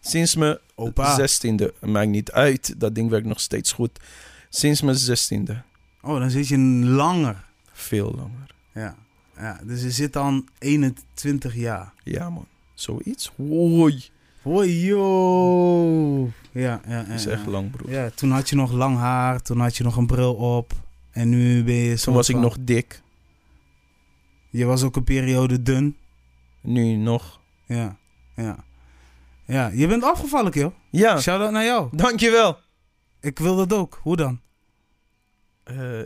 sinds 0.00 0.34
mijn 0.34 0.58
Opa. 0.74 1.28
16e. 1.28 1.78
Maakt 1.80 2.08
niet 2.08 2.32
uit, 2.32 2.80
dat 2.80 2.94
ding 2.94 3.10
werkt 3.10 3.26
nog 3.26 3.40
steeds 3.40 3.72
goed. 3.72 4.00
Sinds 4.48 4.80
mijn 4.80 4.96
16e. 4.96 5.52
Oh, 6.02 6.18
dan 6.18 6.30
zit 6.30 6.48
je 6.48 6.58
langer. 6.58 7.44
Veel 7.72 8.14
langer. 8.16 8.54
Ja. 8.72 8.96
ja. 9.36 9.60
Dus 9.62 9.82
je 9.82 9.90
zit 9.90 10.12
dan 10.12 10.48
21 10.58 11.54
jaar. 11.54 11.92
Ja, 12.02 12.30
man. 12.30 12.46
Zoiets. 12.74 13.32
Hoi. 13.36 14.04
Hoi, 14.42 14.84
yo. 14.84 16.24
Ja, 16.24 16.30
ja, 16.52 16.80
ja. 16.88 17.02
Dat 17.02 17.14
is 17.14 17.24
ja. 17.24 17.30
echt 17.30 17.46
lang, 17.46 17.70
broer. 17.70 17.90
Ja, 17.90 18.10
toen 18.10 18.30
had 18.30 18.48
je 18.48 18.56
nog 18.56 18.72
lang 18.72 18.96
haar, 18.96 19.42
toen 19.42 19.60
had 19.60 19.76
je 19.76 19.84
nog 19.84 19.96
een 19.96 20.06
bril 20.06 20.34
op. 20.34 20.72
En 21.10 21.28
nu 21.28 21.64
ben 21.64 21.74
je 21.74 21.98
Toen 21.98 22.14
was 22.14 22.28
ik 22.28 22.36
nog 22.36 22.56
dik. 22.60 23.02
Je 24.50 24.64
was 24.64 24.82
ook 24.82 24.96
een 24.96 25.04
periode 25.04 25.62
dun. 25.62 25.96
Nu 26.64 26.94
nog. 26.96 27.40
Ja, 27.66 27.96
ja. 28.36 28.64
Ja, 29.46 29.68
je 29.74 29.86
bent 29.86 30.02
afgevallen, 30.02 30.52
joh. 30.52 30.74
Ja, 30.90 31.20
Shout-out 31.20 31.50
naar 31.52 31.64
jou. 31.64 31.88
dankjewel. 31.96 32.58
Ik 33.20 33.38
wil 33.38 33.56
dat 33.56 33.72
ook. 33.72 33.98
Hoe 34.02 34.16
dan? 34.16 34.40
Eh, 35.64 36.00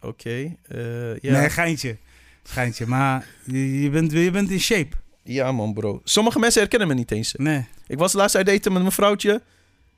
Oké. 0.00 0.56
eh, 0.62 1.18
ja. 1.18 1.32
Nee, 1.38 1.50
geintje. 1.50 1.96
Geintje. 2.42 2.86
Maar 2.86 3.26
je, 3.44 3.80
je, 3.82 3.90
bent, 3.90 4.12
je 4.12 4.30
bent 4.30 4.50
in 4.50 4.60
shape. 4.60 4.96
ja, 5.22 5.52
man, 5.52 5.74
bro. 5.74 6.00
Sommige 6.04 6.38
mensen 6.38 6.60
herkennen 6.60 6.88
me 6.88 6.94
niet 6.94 7.10
eens. 7.10 7.34
Nee. 7.36 7.66
Ik 7.86 7.98
was 7.98 8.12
laatst 8.12 8.36
uit 8.36 8.48
eten 8.48 8.72
met 8.72 8.80
mijn 8.82 8.94
vrouwtje. 8.94 9.42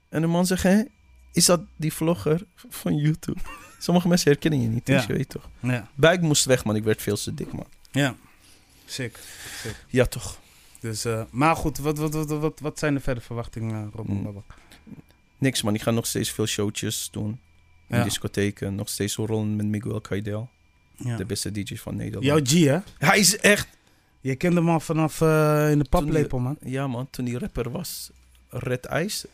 En 0.09 0.21
de 0.21 0.27
man 0.27 0.47
zegt, 0.47 0.63
hè, 0.63 0.83
is 1.33 1.45
dat 1.45 1.61
die 1.77 1.93
vlogger 1.93 2.43
van 2.69 2.97
YouTube? 2.97 3.41
Sommige 3.79 4.09
mensen 4.09 4.31
herkennen 4.31 4.61
je 4.61 4.69
niet 4.69 4.89
eens, 4.89 5.03
Ja. 5.03 5.09
je 5.09 5.15
weet 5.17 5.29
toch. 5.29 5.49
Ja. 5.61 5.89
Buik 5.95 6.21
moest 6.21 6.45
weg, 6.45 6.65
man. 6.65 6.77
Ik 6.77 6.85
werd 6.85 7.03
veel 7.03 7.17
te 7.17 7.35
dik, 7.35 7.53
man. 7.53 7.67
Ja. 7.91 8.15
Sick. 8.87 9.19
Ja, 9.89 10.05
toch. 10.07 10.39
Dus, 10.81 11.05
eh, 11.05 11.23
maar 11.31 11.57
goed, 11.57 11.79
wat, 11.79 11.99
wat, 11.99 12.13
wat, 12.15 12.29
wat, 12.29 12.61
wat 12.61 12.79
zijn 12.79 12.95
de 12.95 13.01
verder 13.01 13.23
verwachtingen, 13.23 13.87
eh, 13.87 13.93
Robin 13.95 14.15
Mm. 14.17 14.23
Babak? 14.23 14.55
Niks, 15.39 15.63
man. 15.63 15.75
Ik 15.75 15.83
ga 15.83 15.91
nog 15.91 16.07
steeds 16.07 16.31
veel 16.31 16.47
showtjes 16.47 17.09
doen. 17.13 17.41
In 17.89 17.97
Ja. 17.97 18.05
discotheken. 18.05 18.75
Nog 18.75 18.89
steeds 18.89 19.17
rollen 19.17 19.57
met 19.57 19.67
Miguel 19.67 20.01
Caidel. 20.01 20.49
Ja. 20.97 21.17
De 21.17 21.25
beste 21.25 21.53
DJ 21.53 21.75
van 21.77 21.97
Nederland. 21.97 22.25
Jouw 22.25 22.41
G, 22.63 22.65
hè? 22.65 23.07
Hij 23.07 23.19
is 23.19 23.37
echt... 23.39 23.69
Je 24.21 24.37
kende 24.37 24.57
hem 24.57 24.69
al 24.69 24.81
vanaf 24.81 25.21
eh, 25.21 25.71
in 25.71 25.79
de 25.79 25.87
paplepel, 25.89 26.39
man. 26.39 26.57
Ja, 26.63 26.87
man. 26.87 27.11
Toen 27.11 27.25
die 27.25 27.39
rapper 27.39 27.71
was. 27.71 28.11
Red 28.49 28.89
Ice. 28.93 29.29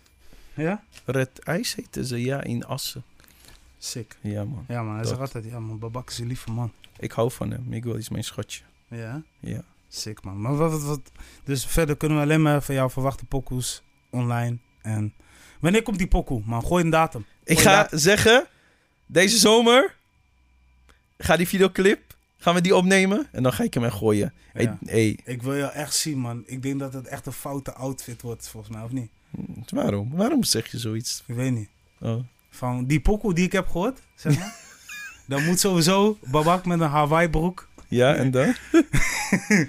Ja? 0.54 0.84
Red 1.04 1.40
Ice 1.58 1.74
heette 1.76 2.06
ze, 2.06 2.22
ja, 2.22 2.42
in 2.42 2.64
Assen. 2.64 3.02
Sick. 3.78 4.16
Ja, 4.20 4.44
man. 4.44 4.64
Ja, 4.68 4.82
man. 4.82 4.92
Hij 4.92 4.98
Dat. 5.02 5.08
zegt 5.08 5.20
altijd, 5.20 5.44
ja, 5.44 5.58
man, 5.60 5.78
Babak 5.78 6.10
is 6.10 6.18
een 6.18 6.26
lieve 6.26 6.50
man. 6.50 6.72
Ik 6.98 7.12
hou 7.12 7.30
van 7.30 7.50
hem. 7.50 7.64
Miguel 7.68 7.94
is 7.94 8.08
mijn 8.08 8.24
schatje. 8.24 8.62
Ja? 8.96 9.22
Ja. 9.40 9.62
Sick, 9.88 10.22
man. 10.24 10.40
Maar 10.40 10.56
wat, 10.56 10.70
wat, 10.70 10.82
wat- 10.82 11.10
Dus 11.44 11.66
verder 11.66 11.96
kunnen 11.96 12.16
we 12.18 12.22
alleen 12.24 12.42
maar 12.42 12.62
van 12.62 12.74
jou 12.74 12.90
verwachten 12.90 13.26
pokoes 13.26 13.82
online. 14.10 14.58
En 14.82 15.14
wanneer 15.60 15.82
komt 15.82 15.98
die 15.98 16.06
pokoe, 16.06 16.42
man? 16.44 16.64
Gooi 16.64 16.84
een 16.84 16.90
datum. 16.90 17.24
Ik 17.44 17.58
ga 17.58 17.82
datum. 17.82 17.98
zeggen, 17.98 18.46
deze 19.06 19.38
zomer 19.38 19.96
ga 21.18 21.36
die 21.36 21.48
videoclip, 21.48 22.16
gaan 22.38 22.54
we 22.54 22.60
die 22.60 22.76
opnemen 22.76 23.28
en 23.32 23.42
dan 23.42 23.52
ga 23.52 23.62
ik 23.64 23.74
hem 23.74 23.82
er 23.84 23.92
gooien. 23.92 24.32
Ja. 24.54 24.78
hey, 24.84 25.18
Ik 25.24 25.42
wil 25.42 25.56
jou 25.56 25.72
echt 25.72 25.94
zien, 25.94 26.18
man. 26.18 26.42
Ik 26.46 26.62
denk 26.62 26.78
dat 26.78 26.92
het 26.92 27.06
echt 27.06 27.26
een 27.26 27.32
foute 27.32 27.72
outfit 27.74 28.22
wordt, 28.22 28.48
volgens 28.48 28.74
mij, 28.74 28.84
of 28.84 28.90
niet? 28.90 29.10
hm, 29.30 29.74
waarom? 29.76 30.10
Waarom 30.16 30.44
zeg 30.44 30.70
je 30.70 30.78
zoiets? 30.78 31.22
Ik 31.26 31.34
weet 31.34 31.52
niet. 31.52 31.68
Oh. 32.00 32.22
Van 32.50 32.84
die 32.86 33.00
pokoe 33.00 33.34
die 33.34 33.44
ik 33.44 33.52
heb 33.52 33.66
gehoord, 33.68 34.00
zeg 34.14 34.38
maar. 34.38 34.54
dan 35.28 35.44
moet 35.44 35.60
sowieso 35.60 36.18
Babak 36.30 36.66
met 36.66 36.80
een 36.80 36.88
Hawaii 36.88 37.28
broek. 37.28 37.68
Ja, 37.92 38.14
en 38.14 38.30
dan? 38.30 38.54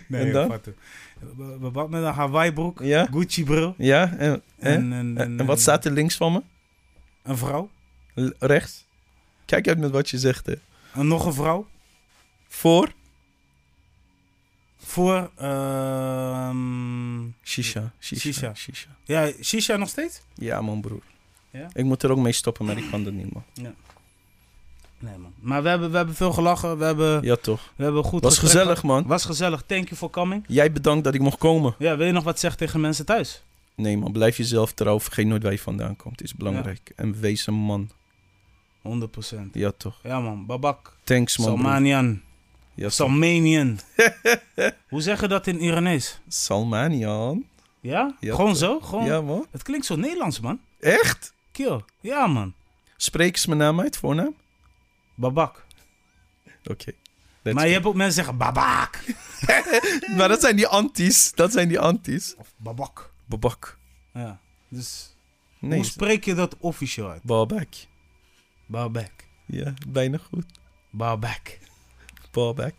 Nee, 0.07 0.25
En 0.25 0.31
dan? 0.31 0.61
Babak 1.59 1.89
met 1.89 2.03
een 2.03 2.13
Hawaii 2.13 2.53
broek, 2.53 2.79
Ja? 2.83 3.07
Ja? 3.77 4.13
En, 4.17 4.41
en, 4.59 5.17
En, 5.17 5.45
wat 5.45 5.59
staat 5.59 5.85
er 5.85 5.91
links 5.91 6.15
van 6.15 6.31
me? 6.31 6.41
Een 7.23 7.37
vrouw. 7.37 7.69
Rechts? 8.39 8.85
Kijk 9.45 9.67
uit 9.67 9.77
met 9.77 9.91
wat 9.91 10.09
je 10.09 10.17
zegt, 10.17 10.45
hè. 10.45 10.53
En 10.93 11.07
nog 11.07 11.25
een 11.25 11.33
vrouw. 11.33 11.67
Voor? 12.47 12.93
Voor, 14.77 15.31
ehm 15.35 17.23
Shisha. 17.43 17.93
Shisha. 17.99 18.19
Shisha. 18.19 18.53
Shisha. 18.53 18.89
ja, 19.03 19.31
Shisha 19.41 19.75
nog 19.77 19.89
steeds? 19.89 20.21
Ja, 20.33 20.61
man, 20.61 20.81
broer. 20.81 21.01
Ja? 21.49 21.69
Ik 21.73 21.83
moet 21.83 22.03
er 22.03 22.11
ook 22.11 22.17
mee 22.17 22.33
stoppen, 22.33 22.65
maar 22.65 22.77
ik 22.77 22.89
kan 22.89 23.03
dat 23.03 23.13
niet, 23.13 23.33
man. 23.33 23.43
Nee, 25.03 25.17
man. 25.17 25.33
Maar 25.39 25.63
we 25.63 25.69
hebben, 25.69 25.91
we 25.91 25.97
hebben 25.97 26.15
veel 26.15 26.31
gelachen. 26.33 26.77
We 26.77 26.83
hebben, 26.85 27.23
Ja, 27.23 27.35
toch. 27.35 27.71
we 27.75 27.83
hebben 27.83 28.03
goed 28.03 28.23
Was 28.23 28.37
gezellig, 28.37 28.79
gehad. 28.79 28.83
man. 28.83 29.07
Was 29.07 29.25
gezellig. 29.25 29.63
Thank 29.65 29.83
you 29.85 29.95
for 29.95 30.09
coming. 30.09 30.43
Jij 30.47 30.71
bedankt 30.71 31.03
dat 31.03 31.13
ik 31.13 31.21
mocht 31.21 31.37
komen. 31.37 31.75
Ja, 31.77 31.97
wil 31.97 32.05
je 32.05 32.11
nog 32.11 32.23
wat 32.23 32.39
zeggen 32.39 32.59
tegen 32.59 32.81
mensen 32.81 33.05
thuis? 33.05 33.43
Nee, 33.75 33.97
man. 33.97 34.11
Blijf 34.11 34.37
jezelf 34.37 34.71
trouw. 34.73 34.99
Vergeet 34.99 35.25
nooit 35.27 35.43
waar 35.43 35.51
je 35.51 35.59
vandaan 35.59 35.95
komt. 35.95 36.21
is 36.23 36.33
belangrijk. 36.35 36.91
En 36.95 37.19
wees 37.19 37.47
een 37.47 37.53
man. 37.53 37.89
100%. 38.81 39.35
Ja, 39.53 39.71
toch. 39.77 39.99
Ja, 40.03 40.19
man. 40.19 40.45
Babak. 40.45 40.95
Thanks, 41.03 41.37
man. 41.37 41.47
Salmanian. 41.47 42.21
Ja. 42.75 42.89
Salmanian. 42.89 43.79
Hoe 44.89 45.01
zeg 45.01 45.21
je 45.21 45.27
dat 45.27 45.47
in 45.47 45.59
Iranees? 45.59 46.19
Salmanian. 46.27 47.45
Ja? 47.79 48.15
Ja, 48.19 48.35
Gewoon 48.35 48.49
toch. 48.49 48.57
zo? 48.57 48.79
Gewoon... 48.79 49.05
Ja, 49.05 49.21
man. 49.21 49.45
Het 49.51 49.63
klinkt 49.63 49.85
zo 49.85 49.95
Nederlands, 49.95 50.39
man. 50.39 50.59
Echt? 50.79 51.33
Kill. 51.51 51.81
Ja, 52.01 52.27
man. 52.27 52.53
Spreek 52.97 53.35
eens 53.35 53.45
mijn 53.45 53.59
naam 53.59 53.79
uit, 53.79 53.97
voornaam? 53.97 54.35
Babak. 55.15 55.65
Oké. 56.65 56.91
Maar 57.43 57.67
je 57.67 57.73
hebt 57.73 57.85
ook 57.85 57.95
mensen 57.95 58.13
zeggen 58.15 58.37
babak. 58.37 59.03
Maar 60.17 60.27
dat 60.27 60.41
zijn 60.41 60.55
die 60.55 60.67
anties. 60.67 61.31
Dat 61.33 61.51
zijn 61.51 61.67
die 61.67 61.79
anties. 61.79 62.35
Of 62.35 62.53
babak. 62.57 63.11
Babak. 63.25 63.77
Ja. 64.13 64.39
Dus 64.67 65.15
Nee, 65.59 65.77
hoe 65.77 65.85
spreek 65.87 66.25
je 66.25 66.33
dat 66.33 66.57
officieel 66.57 67.09
uit? 67.09 67.23
Babak. 67.23 67.67
Babak. 68.65 69.11
Ja, 69.45 69.73
bijna 69.87 70.17
goed. 70.17 70.45
Babak. 70.89 71.57
Babak. 72.31 72.73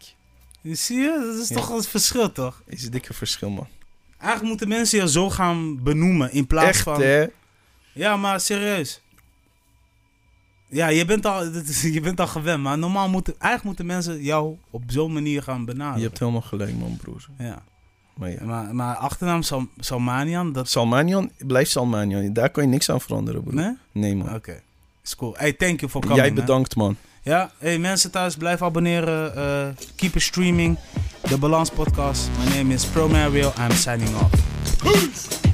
Zie 0.63 0.99
je? 0.99 1.23
Dat 1.33 1.43
is 1.43 1.49
Ja. 1.49 1.55
toch 1.57 1.69
een 1.69 1.83
verschil, 1.83 2.33
toch? 2.33 2.63
Is 2.67 2.85
een 2.85 2.91
dikke 2.91 3.15
verschil, 3.15 3.51
man. 3.51 3.69
Eigenlijk 4.19 4.49
moeten 4.49 4.69
mensen 4.69 4.99
je 4.99 5.09
zo 5.11 5.31
gaan 5.31 5.83
benoemen 5.83 6.33
in 6.33 6.47
plaats 6.47 6.69
Echt, 6.69 6.83
van... 6.83 7.01
hè? 7.01 7.27
Ja, 7.93 8.17
maar 8.17 8.41
serieus. 8.41 9.01
Ja, 10.75 10.89
je 10.89 11.05
bent, 11.05 11.27
al, 11.27 11.45
je 11.83 12.01
bent 12.01 12.21
al 12.21 12.27
gewend, 12.27 12.63
maar 12.63 12.79
normaal 12.79 13.09
moeten, 13.09 13.35
eigenlijk 13.39 13.65
moeten 13.65 13.87
mensen 13.87 14.23
jou 14.23 14.57
op 14.71 14.83
zo'n 14.87 15.13
manier 15.13 15.43
gaan 15.43 15.65
benaderen. 15.65 16.01
Je 16.01 16.07
hebt 16.07 16.19
helemaal 16.19 16.41
gelijk, 16.41 16.79
man, 16.79 16.97
broer. 16.97 17.27
Ja. 17.39 17.63
Maar 18.15 18.31
ja. 18.31 18.45
Maar, 18.45 18.75
maar 18.75 18.97
achternaam 18.97 19.43
Sal 19.43 19.67
Salmanian, 19.79 20.53
dat... 20.53 20.69
Salmanian, 20.69 21.31
blijf 21.39 21.69
Salmanian. 21.69 22.33
Daar 22.33 22.51
kan 22.51 22.63
je 22.63 22.69
niks 22.69 22.91
aan 22.91 23.01
veranderen, 23.01 23.43
broer. 23.43 23.55
Nee? 23.55 23.77
Nee, 23.93 24.17
man. 24.17 24.35
Oké. 24.35 24.63
Is 25.05 25.17
cool. 25.17 25.35
Hey, 25.37 25.53
thank 25.53 25.81
you 25.81 25.91
for 25.91 26.01
coming, 26.01 26.21
Jij 26.21 26.33
bedankt, 26.33 26.77
man. 26.77 26.97
Ja, 27.23 27.51
hey, 27.59 27.79
mensen 27.79 28.11
thuis, 28.11 28.37
blijf 28.37 28.63
abonneren. 28.63 29.37
eh, 29.37 29.85
keep 29.97 30.15
it 30.15 30.23
streaming. 30.23 30.79
De 31.29 31.39
Balans 31.39 31.71
Podcast. 31.71 32.29
My 32.45 32.57
name 32.57 32.75
is 32.75 32.85
Pro 32.85 33.09
Mario. 33.09 33.53
I'm 33.59 33.73
signing 33.77 34.15
off. 34.15 34.31
Peace. 34.83 35.54